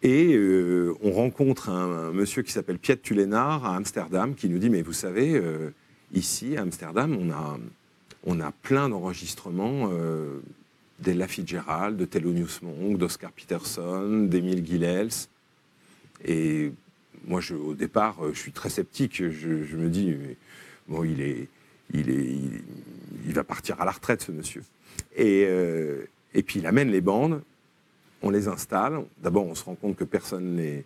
Et 0.03 0.35
euh, 0.35 0.95
on 1.03 1.11
rencontre 1.11 1.71
un, 1.71 2.13
monsieur 2.13 2.43
qui 2.43 2.53
s'appelle 2.53 2.79
Piet 2.79 2.97
Tulénard 2.97 3.65
à 3.65 3.75
Amsterdam 3.77 4.35
qui 4.35 4.49
nous 4.49 4.59
dit 4.59 4.71
Mais 4.71 4.83
vous 4.83 4.93
savez, 4.93 5.35
euh, 5.35 5.71
ici 6.13 6.57
à 6.57 6.63
Amsterdam, 6.63 7.19
on 8.25 8.41
a, 8.41 8.53
plein 8.63 8.89
d'enregistrements 8.89 9.91
euh, 9.93 10.39
d'Ella 11.01 11.27
Fitzgerald, 11.27 11.97
de 11.97 12.05
Thelonious 12.05 12.61
Monk, 12.63 12.99
d'Oscar 12.99 13.33
Peterson, 13.33 14.27
d'Emile 14.29 14.65
Gilels. 14.65 15.11
Et 16.25 16.73
moi, 17.27 17.41
je, 17.41 17.55
au 17.55 17.75
départ, 17.75 18.19
je 18.33 18.39
suis 18.39 18.53
très 18.53 18.71
sceptique. 18.71 19.17
Je, 19.17 19.77
me 19.77 19.89
dis 19.89 20.15
Bon, 20.87 21.03
il, 21.03 21.21
est, 21.21 21.49
il, 21.93 22.11
est, 22.11 22.39
il, 23.27 23.35
va 23.35 23.43
partir 23.43 23.81
à 23.81 23.85
la 23.85 23.91
retraite, 23.91 24.23
ce 24.23 24.31
monsieur. 24.31 24.63
Et, 25.17 25.43
et 26.35 26.43
puis 26.43 26.61
il 26.61 26.67
amène 26.67 26.91
les 26.91 27.01
bandes 27.01 27.43
on 28.23 28.31
les 28.31 28.49
installe. 28.49 29.05
D'abord, 29.23 29.47
on 29.47 29.55
se 29.55 29.65
rend 29.65 29.75
compte 29.75 29.97
que 29.97 30.05
personne 30.05 30.57
ne 30.57 30.83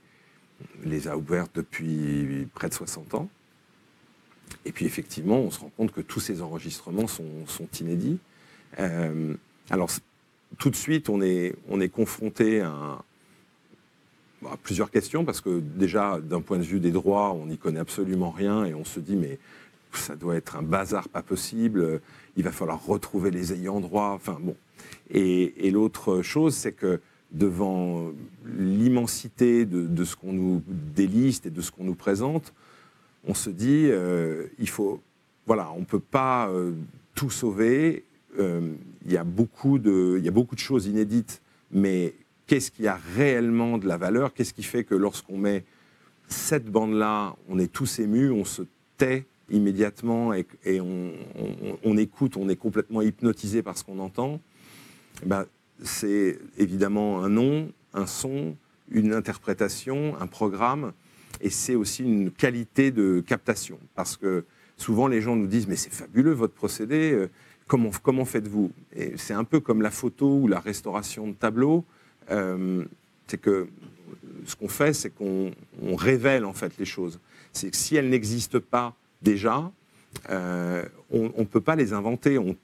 les, 0.85 1.09
a 1.09 1.17
ouvertes 1.17 1.53
depuis 1.55 2.47
près 2.55 2.69
de 2.69 2.75
60 2.75 3.15
ans. 3.15 3.29
Et 4.65 4.73
puis, 4.73 4.85
effectivement, 4.85 5.39
on 5.39 5.51
se 5.51 5.61
rend 5.61 5.71
compte 5.77 5.93
que 5.93 6.01
tous 6.01 6.21
ces 6.21 6.43
enregistrements 6.43 7.07
sont, 7.07 7.25
inédits. 7.81 8.19
Euh, 8.79 9.35
alors, 9.71 9.91
tout 10.59 10.71
de 10.71 10.77
suite, 10.77 11.09
on 11.09 11.23
est, 11.23 11.55
on 11.69 11.81
est 11.81 11.89
confronté 11.89 12.61
à, 12.61 13.03
plusieurs 14.65 14.91
questions, 14.91 15.25
parce 15.25 15.41
que 15.41 15.61
déjà, 15.61 16.19
d'un 16.21 16.41
point 16.41 16.59
de 16.59 16.65
vue 16.65 16.81
des 16.81 16.91
droits, 16.91 17.33
on 17.33 17.47
n'y 17.47 17.59
connaît 17.59 17.81
absolument 17.81 18.31
rien, 18.31 18.65
et 18.65 18.75
on 18.75 18.85
se 18.85 18.99
dit, 18.99 19.15
mais 19.15 19.39
ça 19.99 20.17
doit 20.17 20.37
être 20.37 20.57
un 20.57 20.63
bazar 20.63 21.09
pas 21.09 21.23
possible, 21.23 22.01
il 22.37 22.45
va 22.45 22.53
falloir 22.53 22.85
retrouver 22.85 23.31
les 23.31 23.53
ayants 23.53 23.81
droit, 23.81 24.11
enfin 24.15 24.39
bon. 24.41 24.57
Et, 25.11 25.71
l'autre 25.71 26.23
chose, 26.23 26.55
c'est 26.55 26.73
que 26.73 27.01
devant 27.31 28.13
l'immensité 28.47 29.65
de, 29.65 30.05
ce 30.05 30.17
qu'on 30.17 30.33
nous 30.33 30.63
déliste 30.67 31.47
et 31.47 31.51
de 31.51 31.61
ce 31.61 31.71
qu'on 31.71 31.85
nous 31.85 31.95
présente, 31.95 32.53
on 33.27 33.35
se 33.35 33.51
dit, 33.51 33.89
euh, 33.91 34.47
il 34.59 34.69
faut, 34.69 35.01
voilà, 35.47 35.71
on 35.73 35.81
ne 35.81 35.85
peut 35.85 36.01
pas 36.01 36.49
euh, 36.49 36.73
tout 37.15 37.31
sauver. 37.31 38.05
Euh, 38.39 38.73
y, 39.05 39.09
il 39.09 39.13
y 39.13 39.17
a 39.17 39.25
beaucoup 39.25 39.79
de 39.79 40.59
choses 40.59 40.87
inédites, 40.87 41.41
mais 41.71 42.15
qu'est-ce 42.47 42.71
qui 42.71 42.87
a 42.87 42.99
réellement 43.17 43.79
de 43.79 43.87
la 43.87 43.97
valeur? 43.97 44.35
Qu'est-ce 44.35 44.55
qui 44.55 44.63
fait 44.63 44.85
que 44.85 44.95
lorsqu'on 44.95 45.39
met 45.39 45.65
cette 46.29 46.67
bande-là, 46.67 47.37
on 47.49 47.59
est 47.59 47.71
tous 47.71 47.99
émus, 47.99 48.31
on 48.31 48.45
se 48.45 48.63
tait 48.97 49.27
immédiatement 49.51 50.33
et, 50.33 50.47
on, 50.81 51.97
écoute, 51.97 52.37
on 52.37 52.49
est 52.49 52.57
complètement 52.57 53.03
hypnotisé 53.03 53.63
par 53.63 53.77
ce 53.77 53.85
qu'on 53.85 53.99
entend 53.99 54.41
ben, 55.25 55.47
c'est 55.83 56.39
évidemment 56.59 57.23
un 57.23 57.29
nom, 57.29 57.71
un 57.93 58.07
son, 58.07 58.57
une 58.91 59.13
interprétation, 59.13 60.17
un 60.21 60.27
programme, 60.27 60.93
et 61.41 61.51
c'est 61.51 61.75
aussi 61.75 62.03
une 62.03 62.31
qualité 62.31 62.91
de 62.91 63.23
captation. 63.27 63.79
Parce 63.95 64.17
que 64.17 64.45
souvent 64.77 65.07
les 65.09 65.21
gens 65.21 65.37
nous 65.37 65.47
disent 65.47 65.67
mais 65.67 65.77
c'est 65.77 65.93
fabuleux 65.93 66.33
votre 66.33 66.55
procédé, 66.55 67.13
euh, 67.13 67.31
comment, 67.67 67.91
comment 68.03 68.25
faites-vous? 68.25 68.71
Et 68.95 69.17
c'est 69.17 69.35
un 69.35 69.45
peu 69.45 69.61
comme 69.61 69.83
la 69.83 69.91
photo 69.91 70.39
ou 70.39 70.49
la 70.49 70.61
restauration 70.61 71.29
de 71.29 71.35
tableaux. 71.35 71.85
Euh, 72.31 72.85
c'est 73.27 73.41
que 73.41 73.69
ce 74.47 74.57
qu'on 74.57 74.69
fait, 74.69 74.93
c'est 74.93 75.11
qu'on 75.11 75.53
révèle 75.97 76.45
en 76.45 76.53
fait 76.53 76.73
les 76.79 76.85
choses. 76.85 77.19
C'est 77.53 77.71
que 77.71 77.77
si 77.77 77.97
elles 77.97 78.09
n'existent 78.09 78.61
pas 78.61 78.95
déjà, 79.23 79.71
euh, 80.31 80.85
on 81.11 81.31
ne 81.39 81.45
peut 81.45 81.61
pas 81.61 81.77
les 81.77 81.93
inventer. 81.93 82.39
On, 82.39 82.57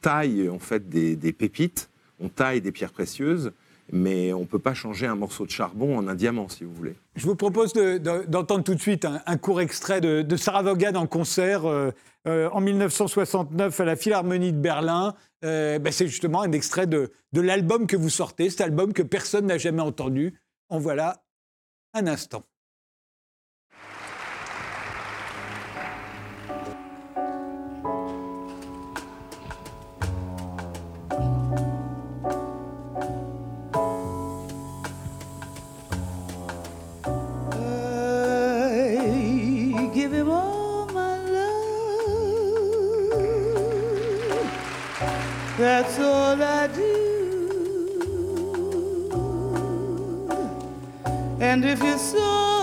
taille 0.00 0.48
en 0.48 0.58
fait 0.58 0.88
des 0.88 1.32
pépites 1.32 1.90
on 2.20 2.28
taille 2.28 2.60
des 2.60 2.72
pierres 2.72 2.92
précieuses 2.92 3.52
mais 3.90 4.34
on 4.34 4.40
ne 4.40 4.44
peut 4.44 4.58
pas 4.58 4.74
changer 4.74 5.06
un 5.06 5.14
morceau 5.14 5.46
de 5.46 5.50
charbon 5.50 5.96
en 5.96 6.08
un 6.08 6.14
diamant, 6.14 6.50
si 6.50 6.62
vous 6.62 6.74
voulez. 6.74 6.94
Je 7.16 7.24
vous 7.24 7.36
propose 7.36 7.72
d'entendre 7.72 8.62
tout 8.62 8.74
de 8.74 8.80
suite 8.80 9.06
un, 9.06 9.36
court 9.38 9.62
extrait 9.62 10.02
de, 10.02 10.36
Sarah 10.36 10.62
Vaughan 10.62 10.94
en 10.94 11.06
concert 11.06 11.64
euh, 11.64 11.90
euh, 12.26 12.50
en 12.50 12.60
1969 12.60 13.80
à 13.80 13.84
la 13.86 13.96
Philharmonie 13.96 14.52
de 14.52 14.58
Berlin. 14.58 15.14
Ben, 15.40 15.90
c'est 15.90 16.06
justement 16.06 16.42
un 16.42 16.52
extrait 16.52 16.86
de 16.86 17.10
l'album 17.32 17.86
que 17.86 17.96
vous 17.96 18.10
sortez, 18.10 18.50
cet 18.50 18.60
album 18.60 18.92
que 18.92 19.02
personne 19.02 19.46
n'a 19.46 19.56
jamais 19.56 19.80
entendu. 19.80 20.34
En 20.68 20.78
voilà 20.78 21.22
un 21.94 22.06
instant. 22.08 22.44
That's 45.80 45.98
all 46.00 46.42
I 46.42 46.66
do. 46.66 46.92
And 51.38 51.64
if 51.64 51.80
you 51.80 51.96
saw 51.96 52.57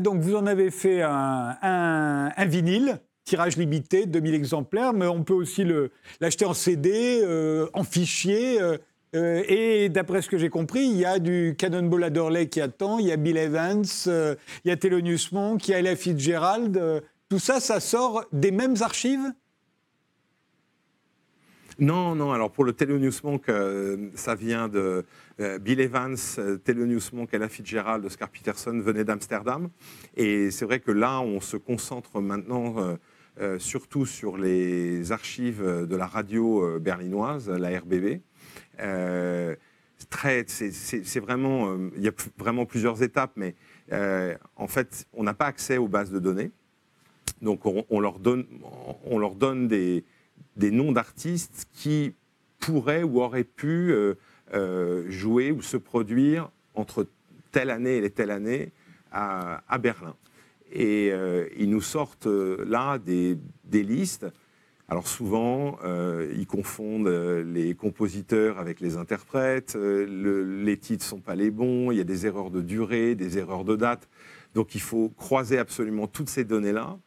Donc, 0.00 0.20
vous 0.20 0.36
en 0.36 0.46
avez 0.46 0.70
fait 0.70 1.02
un, 1.02 2.46
vinyle, 2.46 2.98
tirage 3.24 3.56
limité, 3.56 4.06
2000 4.06 4.34
exemplaires, 4.34 4.92
mais 4.92 5.06
on 5.06 5.22
peut 5.24 5.34
aussi 5.34 5.66
l'acheter 6.20 6.44
en 6.44 6.54
CD, 6.54 7.20
euh, 7.22 7.68
en 7.72 7.84
fichier. 7.84 8.60
Euh, 8.60 8.76
euh, 9.14 9.42
et 9.46 9.88
d'après 9.88 10.22
ce 10.22 10.28
que 10.28 10.38
j'ai 10.38 10.48
compris, 10.48 10.84
il 10.84 10.96
y 10.96 11.04
a 11.04 11.18
du 11.18 11.54
Cannonball 11.58 12.04
Adderley 12.04 12.48
qui 12.48 12.60
attend, 12.60 12.98
il 12.98 13.06
y 13.06 13.12
a 13.12 13.16
Bill 13.16 13.36
Evans, 13.36 13.84
il 14.06 14.36
y 14.64 14.70
a 14.70 14.76
Thelonious 14.76 15.28
Monk, 15.32 15.68
il 15.68 15.72
y 15.72 15.74
a 15.74 15.78
Ella 15.80 15.96
Fitzgerald. 15.96 17.02
tout 17.28 17.38
ça, 17.38 17.60
ça 17.60 17.78
sort 17.78 18.24
des 18.32 18.50
mêmes 18.50 18.76
archives? 18.80 19.32
Non, 21.82 22.14
non. 22.14 22.32
Alors 22.32 22.52
pour 22.52 22.64
le 22.64 22.72
Thelonious 22.72 23.20
Monk, 23.24 23.50
ça 24.14 24.34
vient 24.34 24.68
de 24.68 25.04
euh, 25.40 25.58
Bill 25.58 25.80
Evans, 25.80 26.16
euh, 26.38 26.56
Thelonious 26.58 27.10
Monk, 27.12 27.32
Ella 27.32 27.48
Fitzgerald, 27.48 28.04
Oscar 28.04 28.28
Peterson 28.28 28.78
venaient 28.80 29.04
d'Amsterdam. 29.04 29.68
Et 30.16 30.50
c'est 30.52 30.64
vrai 30.64 30.78
que 30.78 30.92
là, 30.92 31.20
on 31.20 31.40
se 31.40 31.56
concentre 31.56 32.20
maintenant 32.20 32.96
euh, 33.40 33.58
surtout 33.58 34.06
sur 34.06 34.36
les 34.36 35.10
archives 35.10 35.62
de 35.64 35.96
la 35.96 36.06
radio 36.06 36.78
berlinoise, 36.78 37.50
la 37.50 37.80
RBB. 37.80 38.20
c'est 40.46 41.20
vraiment, 41.20 41.76
il 41.96 42.02
y 42.02 42.08
a 42.08 42.12
vraiment 42.38 42.66
plusieurs 42.66 43.02
étapes, 43.02 43.32
mais 43.36 43.56
en 44.56 44.68
fait, 44.68 45.06
on 45.14 45.24
n'a 45.24 45.34
pas 45.34 45.46
accès 45.46 45.78
aux 45.78 45.88
bases 45.88 46.12
de 46.12 46.18
données. 46.18 46.50
Donc, 47.40 47.66
on, 47.66 47.98
leur 47.98 48.20
donne, 48.20 48.44
on 49.04 49.18
leur 49.18 49.34
donne 49.34 49.66
des, 49.66 50.04
des 50.56 50.70
noms 50.70 50.92
d'artistes 50.92 51.66
qui 51.72 52.14
pourraient 52.58 53.02
ou 53.02 53.20
auraient 53.20 53.44
pu 53.44 53.92
euh, 54.54 55.06
jouer 55.08 55.50
ou 55.50 55.62
se 55.62 55.78
produire 55.78 56.50
entre 56.74 57.06
telle 57.52 57.70
année 57.70 57.96
et 58.04 58.10
telle 58.10 58.30
année 58.30 58.70
à, 59.10 59.78
Berlin. 59.80 60.14
Et 60.72 61.10
euh, 61.10 61.46
ils 61.56 61.70
nous 61.70 61.80
sortent 61.80 62.26
euh, 62.26 62.62
là 62.66 62.98
des, 62.98 63.38
listes. 63.72 64.26
Alors 64.88 65.08
souvent, 65.08 65.78
ils 66.36 66.46
confondent 66.46 67.08
les 67.08 67.74
compositeurs 67.74 68.58
avec 68.58 68.78
les 68.80 68.98
interprètes, 68.98 69.74
les 69.74 70.76
titres 70.76 71.06
ne 71.06 71.08
sont 71.08 71.20
pas 71.20 71.34
les 71.34 71.50
bons, 71.50 71.90
il 71.92 71.96
y 71.96 72.00
a 72.00 72.04
des 72.04 72.26
erreurs 72.26 72.50
de 72.50 72.60
durée, 72.60 73.14
des 73.14 73.38
erreurs 73.38 73.64
de 73.64 73.74
date. 73.74 74.06
Donc 74.54 74.74
il 74.74 74.82
faut 74.82 75.08
croiser 75.16 75.56
absolument 75.56 76.08
toutes 76.08 76.28
ces 76.28 76.44
données-là. 76.44 76.98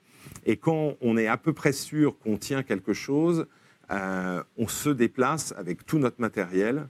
Et 0.46 0.58
quand 0.58 0.96
on 1.02 1.18
est 1.18 1.28
à 1.28 1.38
peu 1.38 1.54
près 1.54 1.74
sûr 1.74 2.18
qu'on 2.20 2.38
tient 2.38 2.64
quelque 2.64 2.94
chose, 2.94 3.48
on 3.90 4.68
se 4.68 4.90
déplace 4.90 5.54
avec 5.58 5.86
tout 5.86 6.00
notre 6.00 6.20
matériel 6.20 6.88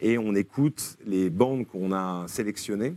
et 0.00 0.18
on 0.18 0.34
écoute 0.34 0.96
les 1.06 1.30
bandes 1.30 1.66
qu'on 1.66 1.92
a 1.92 2.26
sélectionnées. 2.28 2.94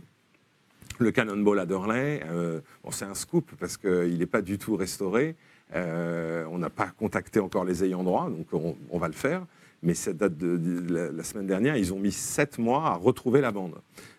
Le 0.98 1.12
Cannonball 1.12 1.60
Adderley, 1.60 2.22
euh, 2.26 2.60
bon, 2.82 2.90
c'est 2.90 3.04
un 3.04 3.14
scoop 3.14 3.52
parce 3.60 3.76
qu'il 3.76 4.18
n'est 4.18 4.26
pas 4.26 4.42
du 4.42 4.58
tout 4.58 4.74
restauré. 4.74 5.36
Euh, 5.74 6.44
on 6.50 6.58
n'a 6.58 6.70
pas 6.70 6.88
contacté 6.88 7.38
encore 7.38 7.64
les 7.64 7.84
ayants 7.84 8.02
droit, 8.02 8.28
donc 8.30 8.46
on, 8.90 8.98
va 8.98 9.06
le 9.06 9.14
faire. 9.14 9.46
Mais 9.82 9.94
ça 9.94 10.12
date 10.12 10.36
de, 10.36 11.12
la, 11.14 11.22
semaine 11.22 11.46
dernière, 11.46 11.76
ils 11.76 11.92
ont 11.92 12.00
mis 12.00 12.10
sept 12.10 12.58
mois 12.58 12.86
à 12.86 12.94
retrouver 12.94 13.40
la 13.40 13.52
bande. 13.52 13.76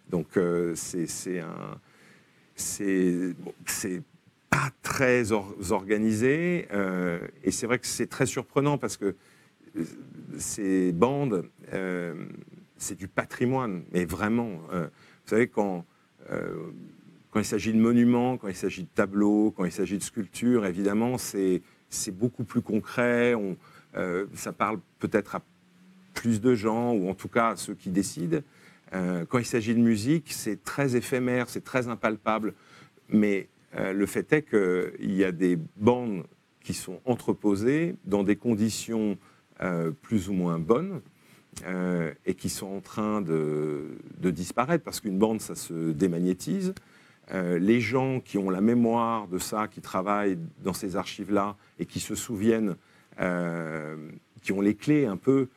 Donc 0.10 0.38
euh, 0.38 0.74
c'est 0.76 1.40
un. 1.40 1.78
Pas 4.50 4.72
très 4.82 5.32
organisé. 5.32 6.68
et 7.44 7.52
c'est 7.52 7.68
vrai 7.68 7.80
que 7.80 7.88
c'est 7.88 8.08
très 8.08 8.26
surprenant 8.26 8.78
parce 8.78 8.98
que 8.98 9.16
ces 10.38 10.92
bandes 10.92 11.50
c'est 12.80 12.96
du 12.98 13.08
patrimoine, 13.08 13.84
mais 13.92 14.06
vraiment. 14.06 14.62
Euh, 14.72 14.86
vous 14.86 15.30
savez, 15.30 15.48
quand, 15.48 15.86
euh, 16.32 16.72
quand 17.30 17.40
il 17.40 17.46
s'agit 17.46 17.74
de 17.74 17.78
monuments, 17.78 18.38
quand 18.38 18.48
il 18.48 18.56
s'agit 18.56 18.84
de 18.84 18.90
tableaux, 18.96 19.54
quand 19.56 19.66
il 19.66 19.72
s'agit 19.72 19.98
de 19.98 20.04
sculptures, 20.04 20.66
évidemment, 20.66 21.18
c'est 21.18 21.62
beaucoup 22.12 22.44
plus 22.44 22.62
concret. 22.62 23.36
On, 23.36 23.58
euh, 23.96 24.26
ça 24.34 24.54
parle 24.54 24.80
peut-être 25.00 25.36
à 25.36 25.42
plus 26.14 26.42
de 26.42 26.56
gens, 26.56 26.94
ou 26.94 27.10
en 27.10 27.14
tout 27.14 27.28
cas 27.28 27.50
à 27.50 27.56
ceux 27.56 27.76
qui 27.76 27.90
décident. 27.90 28.40
quand 28.92 29.38
il 29.38 29.46
s'agit 29.46 29.76
de 29.76 29.80
musique, 29.80 30.34
c'est 30.34 30.64
très 30.64 30.96
éphémère, 30.96 31.48
c'est 31.48 31.64
très 31.64 31.88
impalpable. 31.88 32.56
Mais 33.10 33.48
le 33.78 34.06
fait 34.06 34.34
est 34.34 34.44
qu'il 34.44 35.14
y 35.16 35.24
a 35.24 35.32
des 35.32 35.58
bandes 35.78 36.26
qui 36.64 36.74
sont 36.74 37.00
entreposées 37.06 37.96
dans 38.06 38.24
des 38.24 38.36
conditions 38.36 39.18
plus 40.02 40.30
ou 40.30 40.34
moins 40.34 40.60
bonnes. 40.60 41.02
Euh, 41.66 42.14
et 42.26 42.36
qui 42.36 42.48
sont 42.48 42.68
en 42.68 42.80
train 42.80 43.22
de, 43.22 43.98
disparaître 44.22 44.84
parce 44.84 45.02
qu'une 45.02 45.18
bande, 45.18 45.42
ça 45.42 45.56
se 45.56 45.92
démagnétise. 45.92 46.74
Euh, 47.34 47.60
les 47.60 47.82
gens 47.82 48.22
qui 48.22 48.38
ont 48.38 48.50
la 48.50 48.62
mémoire 48.62 49.28
de 49.28 49.40
ça, 49.40 49.68
qui 49.68 49.82
travaillent 49.82 50.38
dans 50.64 50.74
ces 50.74 50.96
archives-là 50.96 51.58
et 51.78 51.86
qui 51.86 52.00
se 52.00 52.16
souviennent, 52.16 52.76
euh, 53.20 53.98
qui 54.42 54.54
ont 54.54 54.62
les 54.62 54.76
clés 54.76 55.06
un 55.06 55.18
peu, 55.18 55.50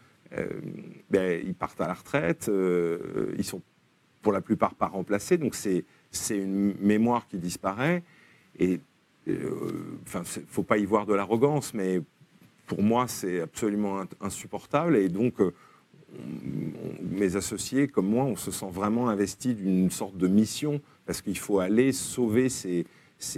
ben, 1.11 1.43
ils 1.45 1.55
partent 1.55 1.81
à 1.83 1.87
la 1.87 1.93
retraite, 1.93 2.51
ils 3.37 3.45
sont 3.45 3.61
pour 4.23 4.33
la 4.33 4.41
plupart 4.41 4.75
pas 4.75 4.87
remplacés, 4.87 5.37
donc 5.37 5.55
c'est 5.55 5.85
une 6.31 6.75
mémoire 6.81 7.27
qui 7.27 7.39
disparaît. 7.39 8.03
Et 8.59 8.81
enfin, 10.07 10.23
faut 10.25 10.63
pas 10.63 10.79
y 10.79 10.85
voir 10.85 11.07
de 11.07 11.15
l'arrogance, 11.15 11.75
mais 11.75 12.01
pour 12.67 12.83
moi, 12.83 13.09
c'est 13.09 13.41
absolument 13.41 14.03
insupportable. 14.21 14.97
Et 14.97 15.09
donc, 15.09 15.35
mes 17.03 17.37
associés, 17.37 17.89
comme 17.89 18.09
moi, 18.09 18.25
on 18.25 18.37
se 18.37 18.51
sent 18.51 18.71
vraiment 18.71 19.09
investi 19.09 19.55
d'une 19.55 19.91
sorte 19.91 20.17
de 20.17 20.29
mission 20.29 20.81
parce 21.07 21.23
qu'il 21.23 21.39
faut 21.39 21.61
aller 21.61 21.93
sauver 21.93 22.49
ces, 22.49 22.87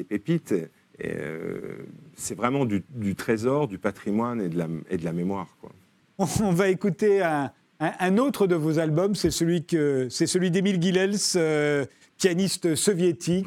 pépites. 0.09 0.55
Euh, 1.05 1.79
c'est 2.15 2.37
vraiment 2.37 2.65
du, 2.65 3.15
trésor, 3.17 3.69
du 3.69 3.79
patrimoine 3.79 4.41
et 4.41 4.49
de 4.49 4.59
la, 4.59 4.69
et 4.91 4.97
de 4.97 5.05
la 5.05 5.13
mémoire. 5.13 5.57
On 6.19 6.53
va 6.53 6.69
écouter 6.69 7.23
un, 7.23 7.51
autre 8.19 8.47
de 8.47 8.55
vos 8.55 8.79
albums, 8.79 9.15
c'est 9.15 9.31
celui, 9.31 9.65
que, 9.65 10.09
c'est 10.11 10.27
celui 10.27 10.51
d'Emile 10.51 10.81
Gilels, 10.81 11.17
euh, 11.37 11.85
pianiste 12.19 12.75
soviétique, 12.75 13.47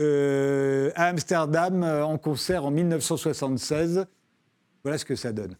euh, 0.00 0.90
à 0.94 1.06
Amsterdam 1.06 1.82
en 1.82 2.18
concert 2.18 2.64
en 2.64 2.70
1976. 2.70 4.06
Voilà 4.84 4.98
ce 4.98 5.04
que 5.04 5.16
ça 5.16 5.32
donne. 5.32 5.56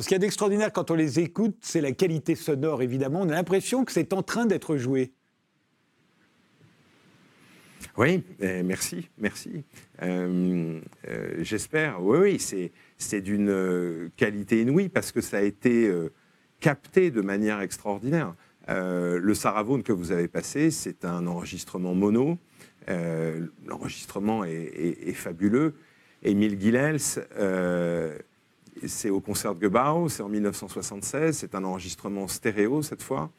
Ce 0.00 0.06
qu'il 0.06 0.14
y 0.14 0.16
a 0.16 0.18
d'extraordinaire 0.18 0.72
quand 0.72 0.90
on 0.90 0.94
les 0.94 1.20
écoute, 1.20 1.56
c'est 1.60 1.80
la 1.80 1.92
qualité 1.92 2.34
sonore, 2.34 2.82
évidemment. 2.82 3.20
On 3.20 3.28
a 3.28 3.34
l'impression 3.34 3.84
que 3.84 3.92
c'est 3.92 4.12
en 4.12 4.22
train 4.22 4.46
d'être 4.46 4.76
joué. 4.76 5.12
Oui, 7.96 8.22
eh, 8.40 8.62
merci, 8.62 9.10
merci. 9.18 9.64
Euh, 10.02 10.80
euh, 11.08 11.34
j'espère. 11.40 12.02
Oui, 12.02 12.18
oui, 12.18 12.70
c'est 12.96 13.20
d'une 13.20 13.50
euh, 13.50 14.08
qualité 14.16 14.62
inouïe 14.62 14.88
parce 14.88 15.12
que 15.12 15.20
ça 15.20 15.38
a 15.38 15.42
été 15.42 15.92
capté 16.60 17.10
de 17.10 17.20
manière 17.20 17.60
extraordinaire. 17.60 18.34
le 18.68 19.34
Saravone 19.34 19.82
que 19.82 19.92
vous 19.92 20.12
avez 20.12 20.28
passé, 20.28 20.70
c'est 20.70 21.04
un 21.04 21.26
enregistrement 21.26 21.94
mono. 21.94 22.38
L'enregistrement 23.66 24.44
est, 24.44 25.12
fabuleux. 25.12 25.74
Émile 26.22 26.56
Guilels, 26.56 27.00
c'est 28.86 29.10
au 29.10 29.20
concert 29.20 29.54
de 29.54 29.62
Gebau, 29.62 30.08
c'est 30.08 30.22
en 30.22 30.28
1976, 30.28 31.36
c'est 31.36 31.54
un 31.54 31.64
enregistrement 31.64 32.28
stéréo 32.28 32.82
cette 32.82 33.02
fois. 33.02 33.30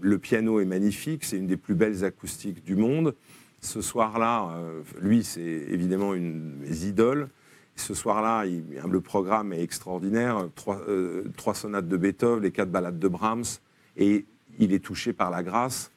le 0.00 0.18
piano 0.18 0.60
est 0.60 0.64
magnifique, 0.64 1.24
c'est 1.24 1.36
une 1.36 1.46
des 1.46 1.56
plus 1.56 1.74
belles 1.74 2.04
acoustiques 2.04 2.64
du 2.64 2.76
monde. 2.76 3.14
Ce 3.60 3.82
soir-là, 3.82 4.54
euh, 4.56 4.82
lui, 5.00 5.22
c'est 5.22 5.40
évidemment 5.40 6.14
une 6.14 6.52
de 6.52 6.66
mes 6.66 6.84
idoles. 6.84 7.28
Ce 7.76 7.92
soir-là, 7.92 8.44
le 8.46 9.00
programme 9.00 9.52
est 9.52 9.62
extraordinaire. 9.62 10.48
Euh, 10.88 11.24
trois, 11.36 11.54
sonates 11.54 11.86
de 11.86 11.96
Beethoven, 11.96 12.42
les 12.42 12.52
quatre 12.52 12.70
ballades 12.70 12.98
de 12.98 13.08
Brahms, 13.08 13.44
et 13.96 14.24
il 14.58 14.72
est 14.72 14.82
touché 14.82 15.12
par 15.12 15.30
la 15.30 15.42
grâce. 15.42 15.92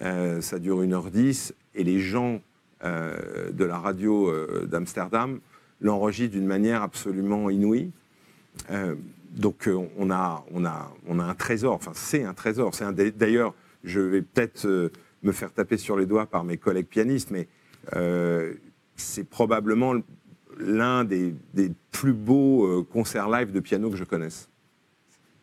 Euh, 0.00 0.40
ça 0.40 0.58
dure 0.58 0.82
1h10, 0.82 1.52
et 1.74 1.84
les 1.84 2.00
gens 2.00 2.40
de 2.84 3.64
la 3.64 3.78
radio 3.78 4.32
d'Amsterdam 4.66 5.38
l'enregistrent 5.82 6.32
d'une 6.32 6.46
manière 6.46 6.82
absolument 6.82 7.50
inouïe. 7.50 7.90
donc 9.30 9.68
on 9.98 10.10
a, 10.10 10.44
on, 10.52 10.64
a, 10.64 10.94
un 11.08 11.34
trésor, 11.34 11.74
enfin 11.74 11.92
c'est 11.94 12.24
un 12.24 12.34
trésor. 12.34 12.70
D'ailleurs, 13.16 13.54
je 13.84 14.00
vais 14.00 14.22
peut-être 14.22 14.90
me 15.22 15.32
faire 15.32 15.52
taper 15.52 15.76
sur 15.76 15.96
les 15.96 16.06
doigts 16.06 16.26
par 16.26 16.44
mes 16.44 16.56
collègues 16.56 16.86
pianistes, 16.86 17.30
mais 17.30 17.48
euh, 17.96 18.54
c'est 18.96 19.24
probablement 19.24 19.94
l'un 20.58 21.04
des, 21.04 21.34
plus 21.90 22.12
beaux 22.12 22.66
euh, 22.66 22.82
concerts 22.82 23.28
live 23.28 23.52
de 23.52 23.60
piano 23.60 23.90
que 23.90 23.96
je 23.96 24.04
connaisse. 24.04 24.48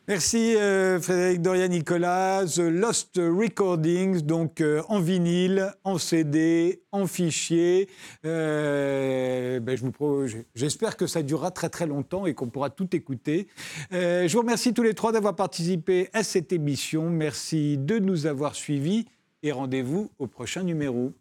Merci 0.10 0.56
euh, 0.56 1.00
Frédéric 1.00 1.40
Doria-Nicolas. 1.44 2.44
The 2.48 2.62
Lost 2.62 3.18
Recordings, 3.18 4.22
donc 4.22 4.64
en 4.88 5.00
vinyle, 5.00 5.72
en 5.84 6.00
CD, 6.00 6.82
en 6.92 7.06
fichier. 7.06 7.88
Ben, 8.24 9.62
J'espère 10.56 10.98
que 10.98 11.06
ça 11.06 11.22
durera 11.22 11.52
très 11.52 11.70
très 11.70 11.86
longtemps 11.86 12.26
et 12.26 12.34
qu'on 12.34 12.50
pourra 12.50 12.72
tout 12.72 12.96
écouter. 12.96 13.50
je 13.92 14.34
vous 14.34 14.40
remercie 14.40 14.74
tous 14.74 14.82
les 14.82 14.96
trois 14.96 15.12
d'avoir 15.12 15.36
participé 15.36 16.10
à 16.14 16.24
cette 16.24 16.52
émission. 16.54 17.12
Merci 17.12 17.78
de 17.78 18.00
nous 18.00 18.26
avoir 18.26 18.56
suivis 18.56 19.06
et 19.44 19.52
rendez-vous 19.52 20.10
au 20.18 20.26
prochain 20.26 20.64
numéro. 20.64 21.14